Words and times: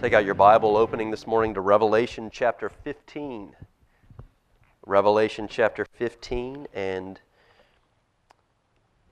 Take 0.00 0.12
out 0.12 0.24
your 0.24 0.34
Bible 0.34 0.76
opening 0.76 1.10
this 1.10 1.26
morning 1.26 1.54
to 1.54 1.60
Revelation 1.60 2.30
chapter 2.32 2.68
15. 2.68 3.56
Revelation 4.86 5.48
chapter 5.50 5.84
15, 5.84 6.68
and 6.72 7.18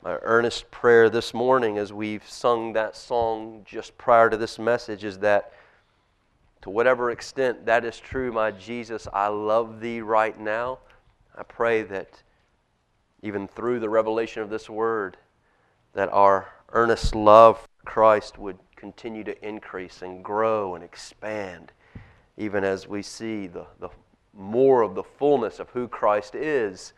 my 0.01 0.17
earnest 0.23 0.71
prayer 0.71 1.11
this 1.11 1.35
morning 1.35 1.77
as 1.77 1.93
we've 1.93 2.25
sung 2.29 2.73
that 2.75 2.95
song 2.95 3.63
just 3.67 3.99
prior 3.99 4.31
to 4.31 4.37
this 4.37 4.61
message 4.61 5.03
is 5.03 5.19
that 5.19 5.53
to 6.63 6.71
whatever 6.71 7.11
extent 7.11 7.67
that 7.67 7.85
is 7.85 7.99
true, 7.99 8.31
my 8.31 8.53
Jesus, 8.53 9.09
I 9.13 9.27
love 9.27 9.81
thee 9.81 10.01
right 10.03 10.39
now. 10.39 10.79
I 11.37 11.43
pray 11.43 11.83
that 11.83 12.23
even 13.23 13.49
through 13.49 13.81
the 13.81 13.89
revelation 13.89 14.41
of 14.41 14.51
this 14.51 14.71
word, 14.71 15.17
that 15.95 16.11
our 16.13 16.47
earnest 16.69 17.17
love 17.17 17.59
for 17.59 17.91
Christ 17.91 18.39
would 18.39 18.59
continue 18.87 19.25
to 19.25 19.45
increase 19.45 20.01
and 20.01 20.23
grow 20.23 20.77
and 20.77 20.85
expand, 20.85 21.73
even 22.37 22.63
as 22.63 22.87
we 22.87 23.03
see 23.03 23.49
the, 23.49 23.67
the 23.81 23.89
more 24.33 24.83
of 24.83 24.95
the 24.95 25.03
fullness 25.03 25.59
of 25.59 25.69
who 25.71 25.89
Christ 25.89 26.37
is 26.37 26.93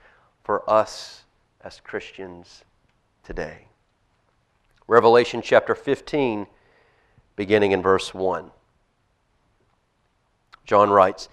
for 0.44 0.68
us 0.68 1.24
as 1.62 1.80
Christians 1.80 2.62
today. 3.24 3.68
Revelation 4.86 5.40
chapter 5.40 5.74
15, 5.74 6.46
beginning 7.36 7.72
in 7.72 7.80
verse 7.80 8.12
1. 8.12 8.50
John 10.66 10.90
writes 10.90 11.30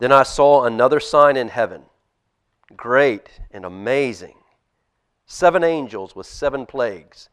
Then 0.00 0.12
I 0.12 0.22
saw 0.22 0.64
another 0.64 1.00
sign 1.00 1.38
in 1.38 1.48
heaven, 1.48 1.84
great 2.76 3.40
and 3.50 3.64
amazing 3.64 4.34
seven 5.24 5.64
angels 5.64 6.14
with 6.14 6.26
seven 6.26 6.66
plagues, 6.66 7.30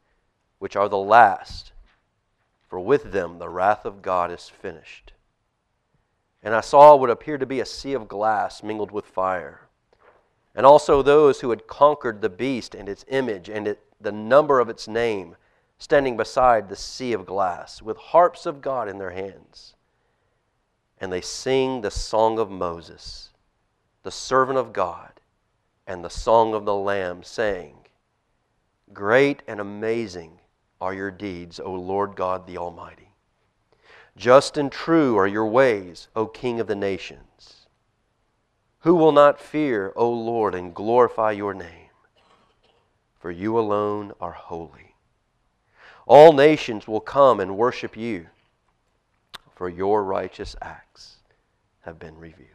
which 0.59 0.77
are 0.77 0.87
the 0.87 0.97
last 0.97 1.70
for 2.71 2.79
with 2.79 3.11
them 3.11 3.37
the 3.37 3.49
wrath 3.49 3.83
of 3.83 4.01
God 4.01 4.31
is 4.31 4.47
finished. 4.47 5.11
And 6.41 6.55
I 6.55 6.61
saw 6.61 6.95
what 6.95 7.09
appeared 7.09 7.41
to 7.41 7.45
be 7.45 7.59
a 7.59 7.65
sea 7.65 7.91
of 7.91 8.07
glass 8.07 8.63
mingled 8.63 8.91
with 8.91 9.05
fire, 9.05 9.67
and 10.55 10.65
also 10.65 11.01
those 11.01 11.41
who 11.41 11.49
had 11.49 11.67
conquered 11.67 12.21
the 12.21 12.29
beast 12.29 12.73
and 12.73 12.87
its 12.87 13.03
image 13.09 13.49
and 13.49 13.67
it, 13.67 13.83
the 13.99 14.13
number 14.13 14.61
of 14.61 14.69
its 14.69 14.87
name, 14.87 15.35
standing 15.79 16.15
beside 16.15 16.69
the 16.69 16.77
sea 16.77 17.11
of 17.11 17.25
glass, 17.25 17.81
with 17.81 17.97
harps 17.97 18.45
of 18.45 18.61
God 18.61 18.87
in 18.87 18.99
their 18.99 19.11
hands. 19.11 19.75
And 20.97 21.11
they 21.11 21.19
sing 21.19 21.81
the 21.81 21.91
song 21.91 22.39
of 22.39 22.49
Moses, 22.49 23.31
the 24.03 24.11
servant 24.11 24.57
of 24.57 24.71
God, 24.71 25.19
and 25.85 26.05
the 26.05 26.09
song 26.09 26.53
of 26.53 26.63
the 26.63 26.75
Lamb, 26.75 27.21
saying, 27.21 27.87
Great 28.93 29.43
and 29.45 29.59
amazing 29.59 30.40
are 30.81 30.93
your 30.93 31.11
deeds, 31.11 31.59
O 31.59 31.71
Lord 31.71 32.15
God 32.15 32.47
the 32.47 32.57
Almighty. 32.57 33.13
Just 34.17 34.57
and 34.57 34.71
true 34.71 35.17
are 35.17 35.27
your 35.27 35.45
ways, 35.45 36.09
O 36.15 36.25
King 36.25 36.59
of 36.59 36.67
the 36.67 36.75
nations. 36.75 37.67
Who 38.79 38.95
will 38.95 39.11
not 39.11 39.39
fear, 39.39 39.93
O 39.95 40.09
Lord, 40.09 40.55
and 40.55 40.73
glorify 40.73 41.31
your 41.31 41.53
name? 41.53 41.89
For 43.19 43.29
you 43.29 43.57
alone 43.57 44.13
are 44.19 44.31
holy. 44.31 44.95
All 46.07 46.33
nations 46.33 46.87
will 46.87 46.99
come 46.99 47.39
and 47.39 47.55
worship 47.55 47.95
you, 47.95 48.25
for 49.55 49.69
your 49.69 50.03
righteous 50.03 50.55
acts 50.61 51.17
have 51.81 51.99
been 51.99 52.17
revealed. 52.17 52.49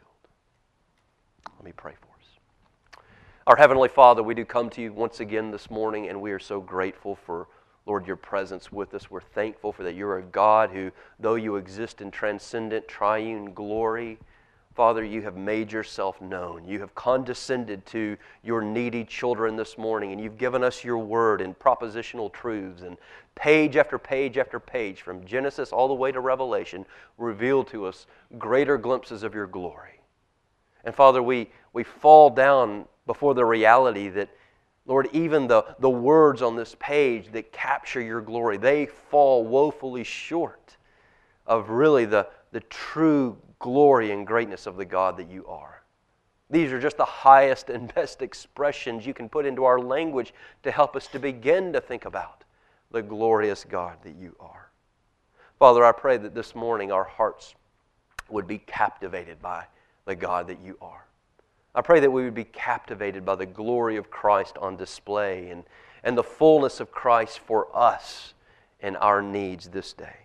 Let 1.55 1.63
me 1.63 1.71
pray 1.71 1.93
for 1.99 2.07
us. 2.19 3.01
Our 3.47 3.55
Heavenly 3.55 3.87
Father, 3.87 4.21
we 4.21 4.35
do 4.35 4.43
come 4.43 4.69
to 4.71 4.81
you 4.81 4.91
once 4.91 5.21
again 5.21 5.49
this 5.49 5.71
morning, 5.71 6.09
and 6.09 6.21
we 6.21 6.31
are 6.31 6.39
so 6.39 6.59
grateful 6.59 7.15
for 7.15 7.47
Lord, 7.87 8.05
your 8.05 8.17
presence 8.17 8.71
with 8.71 8.93
us. 8.93 9.09
We're 9.09 9.21
thankful 9.21 9.71
for 9.71 9.83
that 9.83 9.95
you're 9.95 10.17
a 10.17 10.23
God 10.23 10.69
who, 10.69 10.91
though 11.19 11.35
you 11.35 11.55
exist 11.55 12.01
in 12.01 12.11
transcendent, 12.11 12.87
triune 12.87 13.53
glory, 13.53 14.19
Father, 14.77 15.03
you 15.03 15.23
have 15.23 15.35
made 15.35 15.71
yourself 15.71 16.21
known. 16.21 16.67
You 16.67 16.79
have 16.81 16.93
condescended 16.93 17.83
to 17.87 18.15
your 18.43 18.61
needy 18.61 19.03
children 19.03 19.55
this 19.55 19.75
morning, 19.75 20.11
and 20.11 20.21
you've 20.21 20.37
given 20.37 20.63
us 20.63 20.83
your 20.83 20.99
word 20.99 21.41
in 21.41 21.55
propositional 21.55 22.31
truths. 22.31 22.83
And 22.83 22.95
page 23.33 23.75
after 23.75 23.97
page 23.97 24.37
after 24.37 24.59
page, 24.59 25.01
from 25.01 25.25
Genesis 25.25 25.71
all 25.71 25.87
the 25.87 25.95
way 25.95 26.11
to 26.11 26.19
Revelation, 26.19 26.85
reveal 27.17 27.63
to 27.63 27.87
us 27.87 28.05
greater 28.37 28.77
glimpses 28.77 29.23
of 29.23 29.33
your 29.33 29.47
glory. 29.47 29.99
And 30.83 30.93
Father, 30.93 31.23
we, 31.23 31.49
we 31.73 31.83
fall 31.83 32.29
down 32.29 32.85
before 33.07 33.33
the 33.33 33.45
reality 33.45 34.09
that 34.09 34.29
Lord, 34.87 35.09
even 35.11 35.47
the, 35.47 35.65
the 35.79 35.89
words 35.89 36.41
on 36.41 36.55
this 36.55 36.75
page 36.79 37.31
that 37.33 37.51
capture 37.51 38.01
your 38.01 38.21
glory, 38.21 38.57
they 38.57 38.85
fall 38.85 39.45
woefully 39.45 40.05
short 40.05 40.77
of 41.45 41.69
really 41.69 42.05
the, 42.05 42.27
the 42.53 42.61
true 42.61 43.37
glory 43.59 44.11
and 44.11 44.25
greatness 44.25 44.65
of 44.65 44.77
the 44.77 44.85
God 44.85 45.17
that 45.17 45.29
you 45.29 45.45
are. 45.45 45.83
These 46.49 46.71
are 46.71 46.79
just 46.79 46.95
the 46.95 47.05
highest 47.05 47.69
and 47.69 47.93
best 47.95 48.21
expressions 48.21 49.05
you 49.05 49.13
can 49.13 49.27
put 49.27 49.45
into 49.45 49.65
our 49.65 49.79
language 49.79 50.33
to 50.63 50.71
help 50.71 50.95
us 50.95 51.07
to 51.07 51.19
begin 51.19 51.73
to 51.73 51.81
think 51.81 52.05
about 52.05 52.45
the 52.91 53.01
glorious 53.01 53.65
God 53.65 53.97
that 54.03 54.15
you 54.15 54.35
are. 54.39 54.71
Father, 55.59 55.83
I 55.83 55.91
pray 55.91 56.15
that 56.17 56.33
this 56.33 56.55
morning 56.55 56.93
our 56.93 57.03
hearts 57.03 57.55
would 58.29 58.47
be 58.47 58.59
captivated 58.59 59.41
by 59.41 59.65
the 60.05 60.15
God 60.15 60.47
that 60.47 60.61
you 60.61 60.77
are. 60.81 61.06
I 61.77 61.81
pray 61.81 61.99
that 61.99 62.09
we 62.09 62.23
would 62.23 62.33
be 62.33 62.43
captivated 62.43 63.23
by 63.23 63.35
the 63.35 63.45
glory 63.45 63.97
of 63.97 64.09
Christ 64.09 64.57
on 64.57 64.77
display 64.77 65.51
and, 65.51 65.63
and 66.03 66.17
the 66.17 66.23
fullness 66.23 66.79
of 66.79 66.91
Christ 66.91 67.37
for 67.37 67.67
us 67.71 68.33
and 68.79 68.97
our 68.97 69.21
needs 69.21 69.67
this 69.67 69.93
day. 69.93 70.15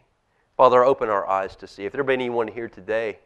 Father, 0.57 0.83
open 0.83 1.11
our 1.11 1.29
eyes 1.29 1.55
to 1.57 1.67
see. 1.67 1.85
If 1.85 1.93
there 1.93 2.03
be 2.05 2.15
anyone 2.15 2.49
here 2.49 2.71
today, 2.71 3.19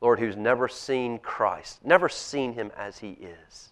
Lord, 0.00 0.18
who's 0.18 0.34
never 0.36 0.66
seen 0.66 1.20
Christ, 1.20 1.84
never 1.84 2.08
seen 2.08 2.52
him 2.52 2.72
as 2.76 2.98
he 2.98 3.10
is, 3.12 3.68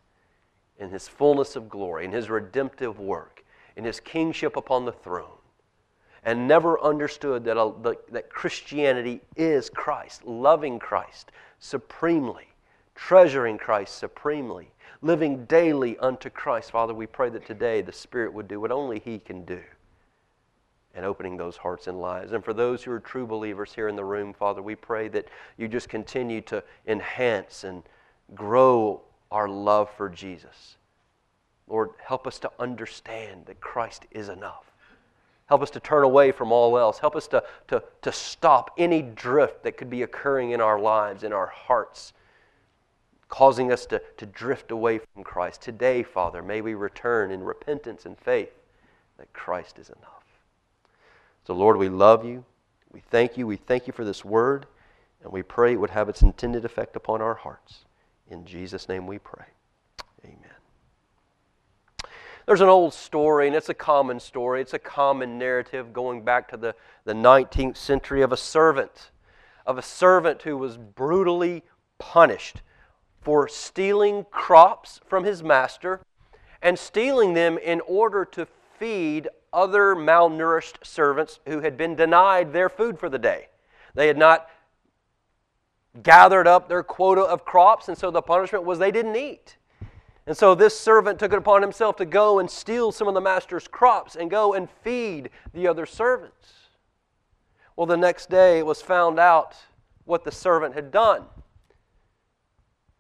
in 0.79 0.91
his 0.91 1.09
fullness 1.09 1.57
of 1.57 1.69
glory, 1.69 2.05
in 2.05 2.13
his 2.13 2.31
redemptive 2.31 3.01
work, 3.01 3.45
in 3.75 3.83
his 3.83 3.99
kingship 3.99 4.57
upon 4.57 4.85
the 4.85 4.93
throne, 4.93 5.39
and 6.23 6.47
never 6.47 6.81
understood 6.81 7.43
that, 7.43 7.97
that 8.13 8.31
Christianity 8.31 9.23
is 9.35 9.69
Christ, 9.69 10.25
loving 10.25 10.79
Christ 10.79 11.33
supremely 11.59 12.51
treasuring 12.97 13.59
Christ 13.59 13.97
supremely, 13.97 14.73
living 15.03 15.45
daily 15.45 15.97
unto 15.99 16.31
Christ. 16.31 16.73
Father, 16.73 16.95
we 16.95 17.07
pray 17.07 17.29
that 17.29 17.47
today 17.47 17.83
the 17.83 17.93
Spirit 17.93 18.33
would 18.33 18.49
do 18.49 18.61
what 18.61 18.73
only 18.73 18.99
He 18.99 19.19
can 19.19 19.45
do 19.45 19.63
and 20.95 21.05
opening 21.05 21.37
those 21.37 21.59
hearts 21.59 21.87
and 21.87 22.01
lives. 22.01 22.33
And 22.33 22.43
for 22.43 22.55
those 22.55 22.83
who 22.83 22.91
are 22.91 22.99
true 22.99 23.27
believers 23.27 23.75
here 23.75 23.87
in 23.87 23.97
the 23.97 24.05
room, 24.05 24.33
Father, 24.33 24.63
we 24.63 24.75
pray 24.75 25.09
that 25.09 25.27
you 25.59 25.69
just 25.69 25.91
continue 25.91 26.41
to 26.43 26.65
enhance 26.87 27.65
and 27.65 27.83
grow 28.35 29.03
our 29.31 29.47
love 29.47 29.91
for 29.95 30.09
Jesus. 30.09 30.77
Lord, 31.69 31.91
help 32.03 32.27
us 32.27 32.39
to 32.41 32.51
understand 32.59 33.45
that 33.47 33.61
Christ 33.61 34.07
is 34.11 34.31
enough. 34.31 34.73
Help 35.47 35.63
us 35.63 35.71
to 35.71 35.81
turn 35.81 36.03
away 36.03 36.33
from 36.33 36.51
all 36.51 36.79
else. 36.79 36.99
Help 36.99 37.15
us 37.15 37.29
to, 37.29 37.43
to, 37.69 37.83
to 38.03 38.11
stop 38.11 38.71
any 38.79 39.03
drift 39.03 39.63
that 39.65 39.77
could 39.77 39.91
be 39.91 40.03
occurring 40.03 40.53
in 40.53 40.61
our 40.61 40.81
lives, 40.81 41.23
in 41.25 41.33
our 41.33 41.47
hearts, 41.47 42.15
causing 43.29 43.73
us 43.73 43.87
to, 43.87 44.01
to 44.17 44.27
drift 44.27 44.71
away 44.71 44.99
from 44.99 45.25
Christ. 45.25 45.63
Today, 45.63 46.03
Father, 46.03 46.43
may 46.43 46.61
we 46.61 46.75
return 46.75 47.31
in 47.31 47.43
repentance 47.43 48.07
and 48.07 48.19
faith 48.19 48.53
that 49.19 49.33
Christ 49.33 49.79
is 49.79 49.89
enough. 49.89 50.25
So, 51.47 51.55
Lord, 51.55 51.77
we 51.77 51.89
love 51.89 52.25
you. 52.25 52.45
We 52.93 53.01
thank 53.01 53.37
you. 53.37 53.47
We 53.47 53.57
thank 53.57 53.87
you 53.87 53.93
for 53.93 54.05
this 54.05 54.25
word, 54.25 54.67
and 55.23 55.33
we 55.33 55.43
pray 55.43 55.73
it 55.73 55.81
would 55.81 55.91
have 55.91 56.09
its 56.09 56.23
intended 56.23 56.65
effect 56.65 56.97
upon 56.97 57.21
our 57.21 57.35
hearts. 57.35 57.85
In 58.31 58.45
Jesus' 58.45 58.89
name 58.89 59.07
we 59.07 59.19
pray. 59.19 59.45
Amen. 60.25 60.41
There's 62.47 62.61
an 62.61 62.69
old 62.69 62.95
story, 62.95 63.49
and 63.49 63.57
it's 63.57 63.69
a 63.69 63.75
common 63.75 64.21
story. 64.21 64.61
It's 64.61 64.75
a 64.75 64.79
common 64.79 65.37
narrative 65.37 65.93
going 65.93 66.23
back 66.23 66.49
to 66.51 66.57
the, 66.57 66.75
the 67.05 67.13
19th 67.13 67.77
century 67.77 68.23
of 68.23 68.33
a 68.33 68.37
servant, 68.37 69.11
of 69.67 69.79
a 69.79 69.83
servant 69.83 70.43
who 70.43 70.57
was 70.57 70.77
brutally 70.77 71.65
punished 71.99 72.63
for 73.27 73.49
stealing 73.49 74.25
crops 74.31 75.01
from 75.09 75.25
his 75.25 75.43
master 75.43 76.01
and 76.63 76.79
stealing 76.79 77.35
them 77.35 77.59
in 77.59 77.81
order 77.81 78.25
to 78.25 78.47
feed 78.79 79.29
other 79.53 79.97
malnourished 79.97 80.77
servants 80.87 81.41
who 81.49 81.59
had 81.59 81.77
been 81.77 81.97
denied 81.97 82.53
their 82.53 82.69
food 82.69 83.01
for 83.01 83.09
the 83.09 83.19
day. 83.19 83.49
They 83.95 84.07
had 84.07 84.17
not 84.17 84.49
gathered 86.05 86.47
up 86.47 86.69
their 86.69 86.85
quota 86.85 87.23
of 87.23 87.45
crops, 87.45 87.89
and 87.89 87.99
so 87.99 88.13
the 88.13 88.23
punishment 88.23 88.63
was 88.63 88.79
they 88.79 88.93
didn't 88.93 89.17
eat. 89.17 89.57
And 90.29 90.37
so 90.37 90.55
this 90.55 90.79
servant 90.79 91.19
took 91.19 91.33
it 91.33 91.39
upon 91.39 91.63
himself 91.63 91.97
to 91.97 92.05
go 92.05 92.39
and 92.39 92.49
steal 92.49 92.93
some 92.93 93.09
of 93.09 93.15
the 93.15 93.21
master's 93.21 93.67
crops 93.67 94.15
and 94.15 94.31
go 94.31 94.55
and 94.55 94.69
feed 94.85 95.31
the 95.53 95.67
other 95.67 95.85
servants. 95.85 96.53
Well, 97.75 97.89
the 97.89 97.97
next 97.97 98.31
day 98.31 98.61
it 98.61 98.67
was 98.67 98.83
found 98.83 99.19
out 99.19 99.57
what 100.05 100.23
the 100.23 100.31
servant 100.31 100.77
had 100.77 100.93
done. 100.93 101.25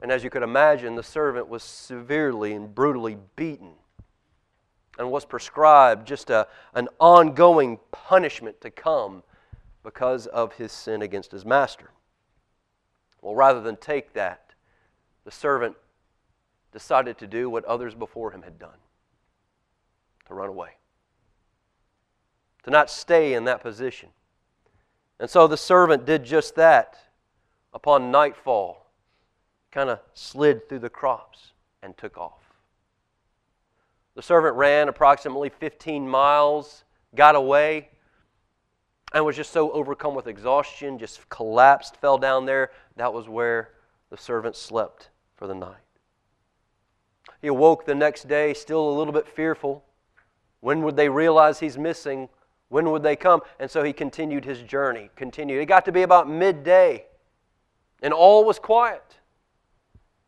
And 0.00 0.12
as 0.12 0.22
you 0.22 0.31
could 0.31 0.43
imagine, 0.43 0.94
the 0.94 1.02
servant 1.02 1.48
was 1.48 1.62
severely 1.62 2.52
and 2.52 2.75
brutally 2.75 3.16
beaten 3.34 3.72
and 4.98 5.10
was 5.10 5.25
prescribed 5.25 6.06
just 6.06 6.31
a, 6.31 6.46
an 6.75 6.88
ongoing 6.98 7.78
punishment 7.93 8.60
to 8.60 8.70
come 8.70 9.22
because 9.82 10.26
of 10.26 10.52
his 10.54 10.72
sin 10.72 11.02
against 11.02 11.32
his 11.32 11.44
master. 11.44 11.90
Well, 13.22 13.34
rather 13.34 13.60
than 13.60 13.76
take 13.76 14.12
that, 14.14 14.54
the 15.25 15.31
servant 15.31 15.76
decided 16.72 17.19
to 17.19 17.26
do 17.26 17.49
what 17.49 17.64
others 17.64 17.94
before 17.94 18.31
him 18.31 18.42
had 18.42 18.58
done 18.58 18.78
to 20.26 20.34
run 20.34 20.49
away, 20.49 20.70
to 22.64 22.70
not 22.70 22.90
stay 22.90 23.34
in 23.34 23.44
that 23.44 23.62
position. 23.62 24.08
And 25.19 25.31
so 25.31 25.46
the 25.46 25.56
servant 25.56 26.04
did 26.04 26.25
just 26.25 26.56
that. 26.56 26.99
Upon 27.72 28.10
nightfall, 28.10 28.86
kind 29.76 29.90
of 29.90 30.00
slid 30.14 30.67
through 30.70 30.78
the 30.78 30.88
crops 30.88 31.52
and 31.82 31.94
took 31.99 32.17
off. 32.17 32.50
The 34.14 34.23
servant 34.23 34.56
ran 34.56 34.88
approximately 34.88 35.50
15 35.50 36.08
miles, 36.08 36.84
got 37.14 37.34
away, 37.34 37.90
and 39.12 39.23
was 39.23 39.37
just 39.37 39.52
so 39.52 39.70
overcome 39.73 40.14
with 40.14 40.28
exhaustion, 40.28 40.99
just 40.99 41.28
collapsed, 41.28 41.99
fell 41.99 42.17
down 42.17 42.46
there. 42.46 42.70
That 42.96 43.12
was 43.12 43.28
where 43.28 43.73
the 44.08 44.17
servant 44.17 44.56
slept 44.56 45.11
for 45.34 45.46
the 45.46 45.55
night. 45.55 45.76
He 47.43 47.49
awoke 47.49 47.84
the 47.84 47.94
next 47.94 48.28
day, 48.28 48.55
still 48.55 48.88
a 48.88 48.96
little 48.96 49.12
bit 49.12 49.28
fearful. 49.28 49.84
When 50.61 50.81
would 50.84 50.96
they 50.96 51.11
realize 51.11 51.61
he's 51.61 51.76
missing? 51.76 52.31
When 52.70 52.90
would 52.93 53.02
they 53.02 53.14
come? 53.14 53.43
And 53.61 53.70
so 53.70 53.82
he 53.82 53.93
continued 53.93 54.46
his 54.46 54.62
journey, 54.62 55.11
continued. 55.17 55.61
It 55.61 55.67
got 55.67 55.84
to 55.84 55.93
be 55.93 56.00
about 56.00 56.31
midday, 56.31 57.05
and 58.00 58.14
all 58.14 58.43
was 58.43 58.58
quiet. 58.58 59.02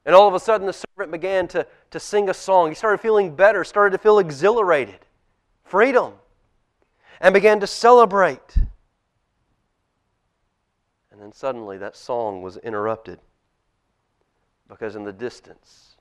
And 0.09 0.15
all 0.15 0.27
of 0.27 0.33
a 0.33 0.41
sudden, 0.41 0.67
the 0.67 0.73
servant 0.73 1.13
began 1.13 1.47
to, 1.49 1.67
to 1.91 2.01
sing 2.01 2.31
a 2.31 2.35
song. 2.35 2.71
He 2.71 2.75
started 2.75 2.97
feeling 2.97 3.37
better, 3.37 3.63
started 3.63 3.91
to 3.91 4.03
feel 4.03 4.19
exhilarated, 4.19 5.01
freedom, 5.65 6.15
and 7.21 7.35
began 7.35 7.61
to 7.61 7.67
celebrate. 7.67 8.57
And 11.13 11.21
then 11.21 11.31
suddenly, 11.31 11.77
that 11.77 11.95
song 11.95 12.41
was 12.41 12.57
interrupted 12.57 13.19
because 14.67 14.97
in 14.97 15.05
the 15.05 15.13
distance, 15.13 15.97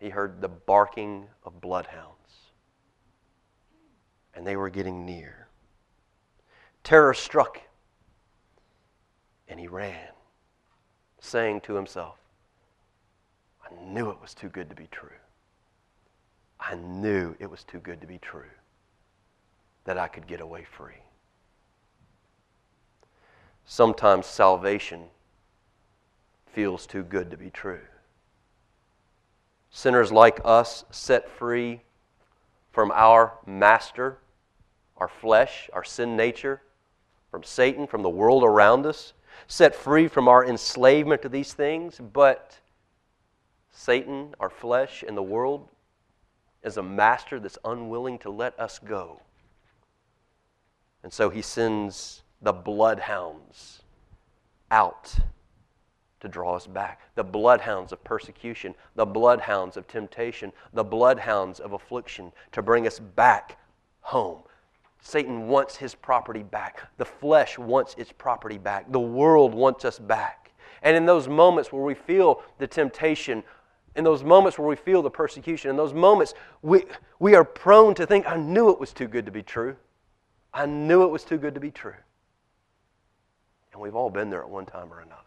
he 0.00 0.08
heard 0.08 0.40
the 0.40 0.48
barking 0.48 1.28
of 1.44 1.60
bloodhounds. 1.60 2.50
And 4.34 4.44
they 4.44 4.56
were 4.56 4.70
getting 4.70 5.06
near. 5.06 5.46
Terror 6.82 7.14
struck 7.14 7.60
and 9.46 9.60
he 9.60 9.68
ran, 9.68 10.08
saying 11.20 11.60
to 11.60 11.74
himself, 11.74 12.18
knew 13.86 14.10
it 14.10 14.20
was 14.20 14.34
too 14.34 14.48
good 14.48 14.68
to 14.70 14.76
be 14.76 14.88
true. 14.90 15.08
I 16.58 16.74
knew 16.76 17.34
it 17.38 17.50
was 17.50 17.64
too 17.64 17.78
good 17.78 18.00
to 18.00 18.06
be 18.06 18.18
true 18.18 18.50
that 19.84 19.98
I 19.98 20.06
could 20.08 20.26
get 20.26 20.40
away 20.40 20.64
free. 20.64 21.02
Sometimes 23.64 24.26
salvation 24.26 25.04
feels 26.52 26.86
too 26.86 27.02
good 27.02 27.30
to 27.30 27.36
be 27.36 27.50
true. 27.50 27.80
Sinners 29.70 30.12
like 30.12 30.40
us 30.44 30.84
set 30.90 31.28
free 31.28 31.80
from 32.70 32.90
our 32.92 33.32
master, 33.46 34.18
our 34.96 35.08
flesh, 35.08 35.70
our 35.72 35.84
sin 35.84 36.16
nature, 36.16 36.60
from 37.30 37.42
Satan, 37.42 37.86
from 37.86 38.02
the 38.02 38.10
world 38.10 38.44
around 38.44 38.84
us, 38.84 39.14
set 39.46 39.74
free 39.74 40.08
from 40.08 40.28
our 40.28 40.44
enslavement 40.44 41.22
to 41.22 41.28
these 41.28 41.54
things, 41.54 41.98
but 42.12 42.58
Satan, 43.72 44.34
our 44.38 44.50
flesh, 44.50 45.02
and 45.06 45.16
the 45.16 45.22
world 45.22 45.68
is 46.62 46.76
a 46.76 46.82
master 46.82 47.40
that's 47.40 47.58
unwilling 47.64 48.18
to 48.20 48.30
let 48.30 48.58
us 48.60 48.78
go. 48.78 49.20
And 51.02 51.12
so 51.12 51.30
he 51.30 51.42
sends 51.42 52.22
the 52.40 52.52
bloodhounds 52.52 53.82
out 54.70 55.14
to 56.20 56.28
draw 56.28 56.54
us 56.54 56.66
back. 56.66 57.00
The 57.16 57.24
bloodhounds 57.24 57.92
of 57.92 58.04
persecution, 58.04 58.74
the 58.94 59.06
bloodhounds 59.06 59.76
of 59.76 59.88
temptation, 59.88 60.52
the 60.72 60.84
bloodhounds 60.84 61.58
of 61.58 61.72
affliction 61.72 62.32
to 62.52 62.62
bring 62.62 62.86
us 62.86 63.00
back 63.00 63.58
home, 64.02 64.42
Satan 65.00 65.48
wants 65.48 65.76
his 65.76 65.96
property 65.96 66.44
back. 66.44 66.88
The 66.96 67.04
flesh 67.04 67.58
wants 67.58 67.96
its 67.98 68.12
property 68.12 68.58
back. 68.58 68.90
The 68.92 69.00
world 69.00 69.52
wants 69.52 69.84
us 69.84 69.98
back. 69.98 70.52
And 70.82 70.96
in 70.96 71.06
those 71.06 71.26
moments 71.26 71.72
where 71.72 71.82
we 71.82 71.94
feel 71.94 72.42
the 72.58 72.68
temptation, 72.68 73.42
in 73.94 74.04
those 74.04 74.24
moments 74.24 74.58
where 74.58 74.68
we 74.68 74.76
feel 74.76 75.02
the 75.02 75.10
persecution, 75.10 75.70
in 75.70 75.76
those 75.76 75.92
moments, 75.92 76.34
we, 76.62 76.84
we 77.18 77.34
are 77.34 77.44
prone 77.44 77.94
to 77.94 78.06
think, 78.06 78.26
I 78.26 78.36
knew 78.36 78.70
it 78.70 78.80
was 78.80 78.92
too 78.92 79.06
good 79.06 79.26
to 79.26 79.32
be 79.32 79.42
true. 79.42 79.76
I 80.54 80.66
knew 80.66 81.02
it 81.02 81.10
was 81.10 81.24
too 81.24 81.38
good 81.38 81.54
to 81.54 81.60
be 81.60 81.70
true. 81.70 81.94
And 83.72 83.80
we've 83.80 83.94
all 83.94 84.10
been 84.10 84.30
there 84.30 84.42
at 84.42 84.48
one 84.48 84.66
time 84.66 84.92
or 84.92 85.00
another. 85.00 85.22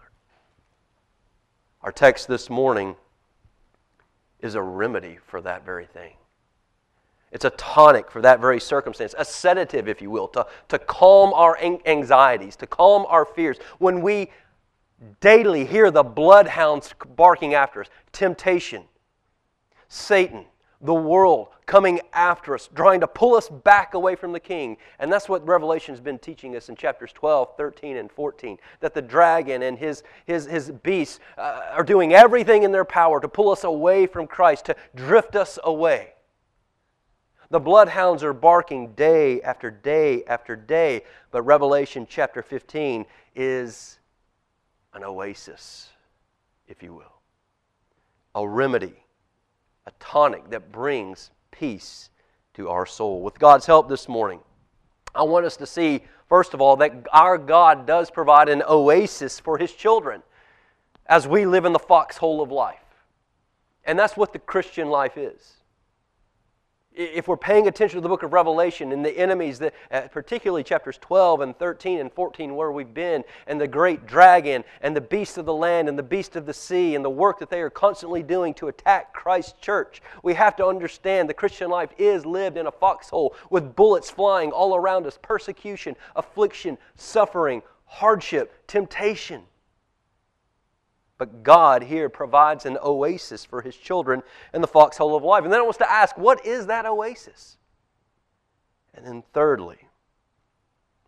Our 1.82 1.92
text 1.92 2.28
this 2.28 2.50
morning 2.50 2.96
is 4.40 4.56
a 4.56 4.62
remedy 4.62 5.20
for 5.26 5.42
that 5.42 5.66
very 5.66 5.86
thing. 5.86 6.14
It's 7.32 7.46
a 7.46 7.50
tonic 7.52 8.10
for 8.10 8.22
that 8.22 8.40
very 8.40 8.60
circumstance, 8.60 9.14
a 9.18 9.26
sedative, 9.26 9.88
if 9.88 10.02
you 10.02 10.10
will, 10.10 10.28
to, 10.30 10.48
to 10.70 10.80
calm 10.80 11.34
our 11.34 11.58
anxieties, 11.60 12.56
to 12.58 12.68
calm 12.68 13.06
our 13.10 13.26
fears. 13.26 13.58
When 13.78 14.02
we 14.02 14.32
daily 15.20 15.66
hear 15.66 15.92
the 15.92 16.04
bloodhounds 16.04 16.94
barking 17.16 17.54
after 17.54 17.82
us, 17.82 17.88
temptation, 18.12 18.84
Satan, 19.88 20.46
the 20.82 20.94
world 20.94 21.50
coming 21.66 22.00
after 22.14 22.54
us, 22.54 22.70
trying 22.76 23.00
to 23.00 23.08
pull 23.08 23.36
us 23.36 23.50
back 23.50 23.94
away 23.94 24.16
from 24.16 24.32
the 24.32 24.40
king. 24.40 24.78
And 25.00 25.12
that's 25.12 25.28
what 25.28 25.46
Revelation 25.48 25.94
has 25.94 26.02
been 26.02 26.20
teaching 26.20 26.56
us 26.56 26.70
in 26.70 26.76
chapters 26.76 27.12
12, 27.12 27.58
13, 27.58 27.98
and 27.98 28.12
14. 28.12 28.58
That 28.82 28.94
the 28.94 29.02
dragon 29.02 29.64
and 29.64 29.78
his, 29.78 30.04
his, 30.26 30.46
his 30.46 30.72
beasts 30.72 31.20
uh, 31.38 31.62
are 31.72 31.84
doing 31.84 32.14
everything 32.14 32.64
in 32.64 32.72
their 32.72 32.86
power 32.86 33.20
to 33.20 33.28
pull 33.28 33.50
us 33.50 33.64
away 33.64 34.06
from 34.06 34.28
Christ, 34.28 34.66
to 34.66 34.76
drift 34.96 35.36
us 35.36 35.58
away. 35.64 36.14
The 37.50 37.60
bloodhounds 37.60 38.24
are 38.24 38.34
barking 38.34 38.94
day 38.94 39.42
after 39.42 39.70
day 39.70 40.24
after 40.26 40.56
day, 40.56 41.04
but 41.32 41.44
Revelation 41.44 42.08
chapter 42.10 42.42
15 42.42 43.06
is 43.36 44.00
an 44.96 45.04
oasis, 45.04 45.90
if 46.68 46.82
you 46.82 46.94
will, 46.94 47.22
a 48.34 48.48
remedy, 48.48 49.04
a 49.86 49.92
tonic 50.00 50.50
that 50.50 50.72
brings 50.72 51.32
peace 51.52 52.10
to 52.56 52.70
our 52.70 52.86
soul. 52.86 53.22
With 53.22 53.38
God's 53.38 53.66
help 53.66 53.90
this 53.90 54.08
morning, 54.08 54.40
I 55.14 55.24
want 55.24 55.46
us 55.46 55.58
to 55.58 55.66
see, 55.66 56.02
first 56.28 56.54
of 56.54 56.62
all, 56.62 56.78
that 56.78 57.08
our 57.12 57.38
God 57.38 57.86
does 57.86 58.10
provide 58.10 58.50
an 58.50 58.64
oasis 58.68 59.40
for 59.40 59.58
His 59.58 59.74
children 59.74 60.24
as 61.06 61.28
we 61.28 61.46
live 61.46 61.66
in 61.66 61.74
the 61.74 61.80
foxhole 61.80 62.42
of 62.42 62.52
life. 62.52 62.80
And 63.84 64.00
that's 64.00 64.18
what 64.18 64.34
the 64.34 64.40
Christian 64.40 64.90
life 64.90 65.18
is 65.18 65.54
if 66.96 67.28
we're 67.28 67.38
paying 67.38 67.68
attention 67.68 67.98
to 67.98 68.02
the 68.02 68.10
book 68.10 68.24
of 68.24 68.32
Revelation 68.32 68.92
and 68.92 69.06
the 69.06 69.18
enemies, 69.18 69.60
that, 69.60 69.74
uh, 69.92 70.02
particularly 70.12 70.64
chapters 70.64 70.98
12 71.00 71.42
and 71.42 71.58
13 71.58 72.00
and 72.00 72.12
14, 72.12 72.56
where 72.56 72.72
we've 72.72 72.94
been, 72.94 73.24
and 73.48 73.60
the 73.60 73.68
great 73.68 74.06
dragon 74.06 74.64
and 74.82 74.96
the 74.96 75.02
beast 75.02 75.38
of 75.38 75.46
the 75.46 75.54
land 75.54 75.90
and 75.90 76.00
the 76.00 76.04
beast 76.04 76.36
of 76.36 76.46
the 76.46 76.54
sea 76.54 76.96
and 76.96 77.04
the 77.04 77.10
work 77.10 77.40
that 77.40 77.50
they 77.50 77.62
are 77.62 77.70
constantly 77.70 78.24
doing 78.24 78.54
to 78.54 78.68
attack 78.68 79.14
Christ's 79.14 79.54
church, 79.60 80.02
we 80.24 80.34
have 80.36 80.56
to 80.56 80.66
understand 80.66 81.30
the 81.30 81.34
Christian 81.34 81.70
life 81.70 81.90
is 81.98 82.26
lived 82.26 82.58
in 82.58 82.68
a 82.68 82.72
foxhole 82.72 83.36
with 83.50 83.76
bullets 83.76 84.10
flying 84.10 84.52
all 84.52 84.76
around 84.76 85.06
us, 85.06 85.20
persecution, 85.22 85.96
affliction, 86.16 86.78
suffering, 86.96 87.62
hardship, 87.86 88.66
temptation. 88.68 89.44
But 91.18 91.44
God 91.44 91.84
here 91.84 92.10
provides 92.10 92.66
an 92.66 92.78
oasis 92.84 93.46
for 93.46 93.62
his 93.62 93.76
children 93.76 94.22
in 94.54 94.62
the 94.62 94.68
foxhole 94.68 95.16
of 95.16 95.24
life. 95.24 95.44
And 95.44 95.54
then 95.54 95.62
I 95.62 95.64
wants 95.64 95.78
to 95.78 95.90
ask, 95.90 96.18
what 96.18 96.46
is 96.46 96.68
that 96.68 96.86
oasis? 96.86 97.58
And 98.94 99.06
then, 99.06 99.24
thirdly, 99.34 99.88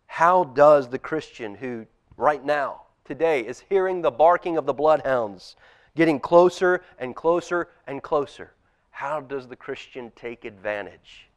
how 0.06 0.44
does 0.44 0.88
the 0.88 0.98
Christian 0.98 1.54
who 1.54 1.86
right 2.16 2.44
now, 2.44 2.82
today, 3.04 3.40
is 3.40 3.64
hearing 3.68 4.00
the 4.00 4.10
barking 4.10 4.56
of 4.56 4.66
the 4.66 4.74
bloodhounds, 4.74 5.56
getting 5.94 6.20
closer 6.20 6.82
and 6.98 7.14
closer 7.14 7.68
and 7.86 8.02
closer, 8.02 8.52
how 8.90 9.20
does 9.20 9.46
the 9.46 9.56
Christian 9.56 10.10
take 10.16 10.44
advantage 10.44 11.28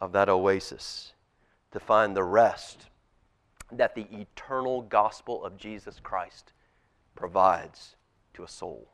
of 0.00 0.12
that 0.12 0.28
oasis 0.28 1.12
to 1.72 1.80
find 1.80 2.16
the 2.16 2.24
rest 2.24 2.86
that 3.70 3.94
the 3.94 4.06
eternal 4.10 4.82
gospel 4.82 5.44
of 5.44 5.56
Jesus 5.56 6.00
Christ 6.02 6.52
provides 7.14 7.96
to 8.34 8.42
a 8.42 8.48
soul. 8.48 8.88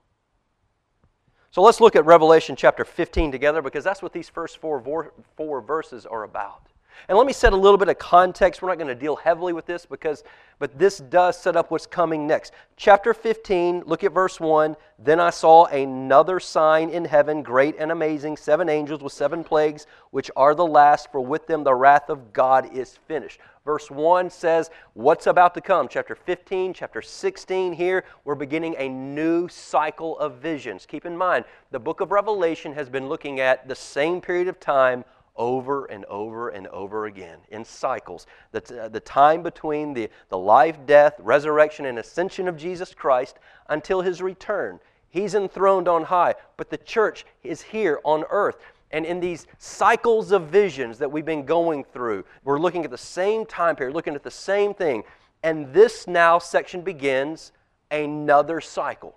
So 1.51 1.63
let's 1.63 1.81
look 1.81 1.97
at 1.97 2.05
Revelation 2.05 2.55
chapter 2.57 2.85
15 2.85 3.33
together 3.33 3.63
because 3.63 3.85
that's 3.85 4.03
what 4.03 4.13
these 4.13 4.29
first 4.29 4.59
four, 4.59 5.13
four 5.37 5.61
verses 5.63 6.05
are 6.05 6.23
about. 6.23 6.69
And 7.09 7.17
let 7.17 7.27
me 7.27 7.33
set 7.33 7.53
a 7.53 7.57
little 7.57 7.79
bit 7.79 7.89
of 7.89 7.99
context. 7.99 8.63
We're 8.63 8.69
not 8.69 8.79
going 8.79 8.89
to 8.89 8.95
deal 8.95 9.17
heavily 9.17 9.53
with 9.53 9.67
this 9.67 9.87
because 9.87 10.25
but 10.59 10.79
this 10.79 10.99
does 10.99 11.39
set 11.39 11.55
up 11.55 11.71
what's 11.71 11.87
coming 11.87 12.27
next. 12.27 12.53
Chapter 12.77 13.13
15, 13.13 13.83
look 13.85 14.05
at 14.05 14.13
verse 14.13 14.41
1. 14.41 14.75
Then 14.99 15.21
I 15.21 15.29
saw 15.29 15.67
another 15.67 16.41
sign 16.41 16.89
in 16.89 17.05
heaven, 17.05 17.43
great 17.43 17.77
and 17.79 17.93
amazing, 17.93 18.39
seven 18.39 18.71
angels 18.71 19.03
with 19.03 19.13
seven 19.13 19.45
plagues, 19.45 19.87
which 20.13 20.31
are 20.35 20.55
the 20.55 20.65
last, 20.65 21.13
for 21.13 21.21
with 21.21 21.47
them 21.47 21.63
the 21.63 21.75
wrath 21.75 22.09
of 22.09 22.33
God 22.33 22.75
is 22.75 22.99
finished. 23.07 23.39
Verse 23.67 23.91
1 23.91 24.31
says 24.31 24.71
what's 24.95 25.27
about 25.27 25.53
to 25.55 25.61
come. 25.61 25.89
Chapter 25.89 26.15
15, 26.15 26.73
chapter 26.73 27.03
16 27.03 27.75
here, 27.75 28.05
we're 28.25 28.35
beginning 28.35 28.77
a 28.79 28.89
new 28.89 29.49
cycle 29.49 30.19
of 30.19 30.37
visions. 30.37 30.87
Keep 30.87 31.05
in 31.05 31.17
mind, 31.17 31.45
the 31.71 31.81
book 31.81 32.01
of 32.01 32.13
Revelation 32.13 32.73
has 32.73 32.89
been 32.89 33.09
looking 33.09 33.41
at 33.41 33.69
the 33.69 33.75
same 33.75 34.21
period 34.23 34.49
of 34.49 34.59
time 34.59 35.05
over 35.37 35.87
and 35.87 36.05
over 36.07 36.49
and 36.49 36.67
over 36.69 37.07
again 37.07 37.39
in 37.51 37.65
cycles. 37.65 38.27
The, 38.53 38.85
uh, 38.85 38.89
the 38.89 39.01
time 39.01 39.43
between 39.43 39.95
the, 39.95 40.11
the 40.29 40.39
life, 40.39 40.79
death, 40.87 41.15
resurrection, 41.19 41.87
and 41.87 41.99
ascension 41.99 42.49
of 42.49 42.57
Jesus 42.57 42.95
Christ 42.95 43.37
until 43.69 44.01
his 44.01 44.23
return. 44.23 44.81
He's 45.09 45.35
enthroned 45.35 45.89
on 45.89 46.05
high, 46.05 46.35
but 46.57 46.71
the 46.71 46.79
church 46.79 47.25
is 47.43 47.63
here 47.63 48.01
on 48.05 48.25
earth. 48.31 48.57
And 48.91 49.05
in 49.05 49.21
these 49.21 49.47
cycles 49.59 50.31
of 50.31 50.49
visions 50.49 50.99
that 50.99 51.11
we've 51.11 51.25
been 51.25 51.45
going 51.45 51.85
through, 51.85 52.25
we're 52.45 52.59
looking 52.61 52.85
at 52.85 52.91
the 52.91 52.99
same 52.99 53.45
time 53.47 53.77
period, 53.77 53.95
looking 53.95 54.15
at 54.15 54.23
the 54.23 54.31
same 54.31 54.75
thing. 54.75 55.03
And 55.43 55.73
this 55.73 56.07
now 56.07 56.39
section 56.39 56.83
begins 56.83 57.53
another 57.91 58.61
cycle. 58.61 59.17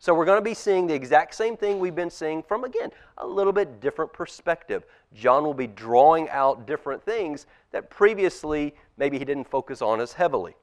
So 0.00 0.14
we're 0.14 0.24
going 0.24 0.38
to 0.38 0.42
be 0.42 0.54
seeing 0.54 0.86
the 0.86 0.94
exact 0.94 1.34
same 1.34 1.58
thing 1.58 1.78
we've 1.78 1.94
been 1.94 2.10
seeing 2.10 2.42
from, 2.42 2.64
again, 2.64 2.90
a 3.18 3.26
little 3.26 3.52
bit 3.52 3.82
different 3.82 4.10
perspective. 4.14 4.86
John 5.12 5.44
will 5.44 5.52
be 5.52 5.66
drawing 5.66 6.26
out 6.30 6.66
different 6.66 7.04
things 7.04 7.46
that 7.70 7.90
previously 7.90 8.74
maybe 8.96 9.18
he 9.18 9.26
didn't 9.26 9.44
focus 9.44 9.82
on 9.82 10.00
as 10.00 10.14
heavily. 10.14 10.56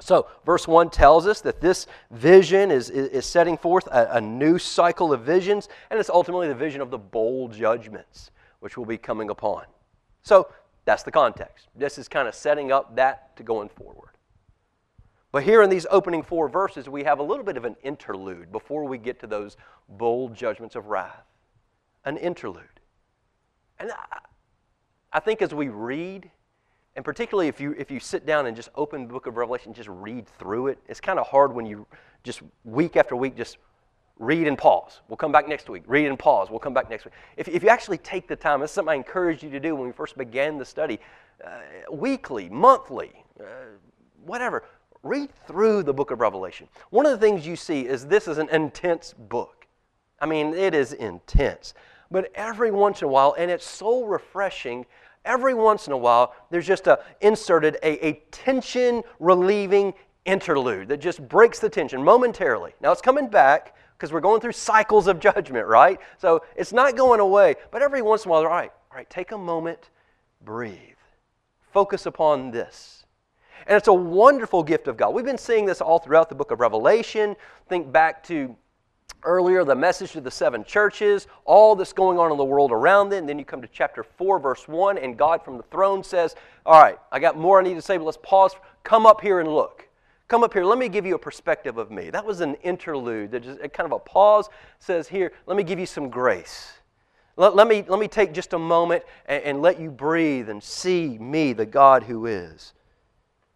So, 0.00 0.26
verse 0.44 0.66
1 0.66 0.90
tells 0.90 1.28
us 1.28 1.40
that 1.42 1.60
this 1.60 1.86
vision 2.10 2.72
is, 2.72 2.90
is, 2.90 3.08
is 3.10 3.26
setting 3.26 3.56
forth 3.56 3.86
a, 3.86 4.16
a, 4.16 4.20
new 4.20 4.58
cycle 4.58 5.12
of 5.12 5.22
visions, 5.22 5.68
and 5.90 6.00
it's 6.00 6.10
ultimately 6.10 6.48
the 6.48 6.54
vision 6.54 6.80
of 6.80 6.90
the 6.90 6.98
bowl 6.98 7.48
judgments, 7.48 8.32
which 8.58 8.76
will 8.76 8.86
be 8.86 8.98
coming 8.98 9.30
upon. 9.30 9.64
So, 10.22 10.48
that's 10.84 11.04
the 11.04 11.12
context. 11.12 11.68
This 11.76 11.96
is 11.96 12.08
kind 12.08 12.26
of 12.26 12.34
setting 12.34 12.72
up 12.72 12.96
that 12.96 13.36
to 13.36 13.44
going 13.44 13.68
forward. 13.68 14.17
But 15.30 15.42
here 15.42 15.62
in 15.62 15.68
these 15.68 15.86
opening 15.90 16.22
four 16.22 16.48
verses, 16.48 16.88
we 16.88 17.04
have 17.04 17.18
a 17.18 17.22
little 17.22 17.44
bit 17.44 17.56
of 17.56 17.64
an 17.64 17.76
interlude 17.82 18.50
before 18.50 18.84
we 18.84 18.96
get 18.96 19.20
to 19.20 19.26
those 19.26 19.56
bowl 19.88 20.30
judgments 20.30 20.74
of 20.74 20.86
wrath. 20.86 21.24
An 22.04 22.16
interlude. 22.16 22.64
And 23.78 23.92
I, 25.12 25.20
think 25.20 25.42
as 25.42 25.52
we 25.52 25.68
read, 25.68 26.30
and 26.96 27.04
particularly 27.04 27.48
if 27.48 27.60
you, 27.60 27.74
if 27.78 27.90
you 27.90 28.00
sit 28.00 28.24
down 28.24 28.46
and 28.46 28.56
just 28.56 28.70
open 28.74 29.06
the 29.06 29.12
book 29.12 29.26
of 29.26 29.36
Revelation, 29.36 29.68
and 29.68 29.76
just 29.76 29.90
read 29.90 30.26
through 30.26 30.68
it, 30.68 30.78
it's 30.88 31.00
kind 31.00 31.18
of 31.18 31.26
hard 31.26 31.52
when 31.54 31.66
you 31.66 31.86
just 32.24 32.40
week 32.64 32.96
after 32.96 33.14
week 33.14 33.36
just 33.36 33.58
read 34.18 34.48
and 34.48 34.56
pause. 34.56 35.02
We'll 35.08 35.18
come 35.18 35.30
back 35.30 35.46
next 35.46 35.68
week. 35.68 35.84
Read 35.86 36.06
and 36.06 36.18
pause. 36.18 36.50
We'll 36.50 36.58
come 36.58 36.74
back 36.74 36.88
next 36.88 37.04
week. 37.04 37.14
If, 37.36 37.48
if 37.48 37.62
you 37.62 37.68
actually 37.68 37.98
take 37.98 38.26
the 38.26 38.34
time, 38.34 38.60
this 38.60 38.70
is 38.70 38.74
something 38.74 38.92
I 38.92 38.96
encouraged 38.96 39.42
you 39.42 39.50
to 39.50 39.60
do 39.60 39.76
when 39.76 39.86
we 39.86 39.92
first 39.92 40.16
began 40.16 40.58
the 40.58 40.64
study, 40.64 40.98
uh, 41.44 41.60
weekly, 41.92 42.48
monthly, 42.48 43.12
uh, 43.38 43.44
whatever 44.24 44.64
read 45.08 45.30
through 45.46 45.82
the 45.82 45.94
book 45.94 46.10
of 46.10 46.20
Revelation. 46.20 46.68
One 46.90 47.06
of 47.06 47.12
the 47.12 47.18
things 47.18 47.46
you 47.46 47.56
see 47.56 47.86
is 47.86 48.06
this 48.06 48.28
is 48.28 48.38
an 48.38 48.48
intense 48.50 49.14
book. 49.16 49.66
I 50.20 50.26
mean, 50.26 50.54
it 50.54 50.74
is 50.74 50.92
intense. 50.92 51.74
But 52.10 52.30
every 52.34 52.70
once 52.70 53.02
in 53.02 53.08
a 53.08 53.10
while, 53.10 53.34
and 53.38 53.50
it's 53.50 53.66
so 53.66 54.04
refreshing, 54.04 54.86
every 55.24 55.54
once 55.54 55.86
in 55.86 55.92
a 55.92 55.96
while, 55.96 56.34
there's 56.50 56.66
just 56.66 56.86
a 56.86 57.00
inserted 57.20 57.76
a, 57.82 58.06
a 58.06 58.12
tension 58.30 59.02
relieving 59.18 59.94
interlude 60.24 60.88
that 60.88 60.98
just 60.98 61.26
breaks 61.26 61.58
the 61.58 61.68
tension 61.68 62.02
momentarily. 62.02 62.74
Now 62.80 62.92
it's 62.92 63.00
coming 63.00 63.28
back 63.28 63.74
because 63.96 64.12
we're 64.12 64.20
going 64.20 64.40
through 64.40 64.52
cycles 64.52 65.06
of 65.06 65.20
judgment, 65.28 65.66
right? 65.66 66.00
So 66.18 66.42
it's 66.56 66.72
not 66.72 66.96
going 66.96 67.20
away. 67.20 67.56
But 67.70 67.82
every 67.82 68.02
once 68.02 68.24
in 68.24 68.30
a 68.30 68.32
while, 68.32 68.42
all 68.42 68.48
right, 68.48 68.70
all 68.90 68.96
right, 68.96 69.08
take 69.08 69.32
a 69.32 69.38
moment, 69.38 69.90
breathe. 70.44 70.78
Focus 71.72 72.06
upon 72.06 72.50
this. 72.50 72.97
And 73.68 73.76
it's 73.76 73.88
a 73.88 73.92
wonderful 73.92 74.62
gift 74.62 74.88
of 74.88 74.96
God. 74.96 75.10
We've 75.10 75.26
been 75.26 75.36
seeing 75.36 75.66
this 75.66 75.82
all 75.82 75.98
throughout 75.98 76.30
the 76.30 76.34
book 76.34 76.50
of 76.50 76.58
Revelation. 76.58 77.36
Think 77.68 77.92
back 77.92 78.24
to 78.24 78.56
earlier 79.24 79.62
the 79.62 79.74
message 79.74 80.12
to 80.12 80.22
the 80.22 80.30
seven 80.30 80.64
churches, 80.64 81.26
all 81.44 81.76
that's 81.76 81.92
going 81.92 82.18
on 82.18 82.32
in 82.32 82.38
the 82.38 82.44
world 82.44 82.72
around 82.72 83.12
it. 83.12 83.18
And 83.18 83.28
then 83.28 83.38
you 83.38 83.44
come 83.44 83.60
to 83.60 83.68
chapter 83.68 84.02
4, 84.02 84.38
verse 84.38 84.66
1, 84.66 84.96
and 84.96 85.18
God 85.18 85.44
from 85.44 85.58
the 85.58 85.64
throne 85.64 86.02
says, 86.02 86.34
All 86.64 86.80
right, 86.80 86.98
I 87.12 87.18
got 87.18 87.36
more 87.36 87.60
I 87.60 87.62
need 87.62 87.74
to 87.74 87.82
say, 87.82 87.98
but 87.98 88.04
let's 88.04 88.18
pause. 88.22 88.52
Come 88.84 89.04
up 89.04 89.20
here 89.20 89.40
and 89.40 89.54
look. 89.54 89.86
Come 90.28 90.42
up 90.42 90.54
here. 90.54 90.64
Let 90.64 90.78
me 90.78 90.88
give 90.88 91.04
you 91.04 91.14
a 91.14 91.18
perspective 91.18 91.76
of 91.76 91.90
me. 91.90 92.08
That 92.08 92.24
was 92.24 92.40
an 92.40 92.54
interlude, 92.62 93.32
that 93.32 93.42
just 93.42 93.60
kind 93.74 93.84
of 93.84 93.92
a 93.92 93.98
pause 93.98 94.48
says, 94.78 95.08
Here, 95.08 95.30
let 95.46 95.58
me 95.58 95.62
give 95.62 95.78
you 95.78 95.86
some 95.86 96.08
grace. 96.08 96.72
Let, 97.36 97.54
let, 97.54 97.68
me, 97.68 97.84
let 97.86 98.00
me 98.00 98.08
take 98.08 98.32
just 98.32 98.54
a 98.54 98.58
moment 98.58 99.04
and, 99.26 99.42
and 99.44 99.62
let 99.62 99.78
you 99.78 99.90
breathe 99.90 100.48
and 100.48 100.62
see 100.62 101.18
me, 101.18 101.52
the 101.52 101.66
God 101.66 102.04
who 102.04 102.24
is. 102.24 102.72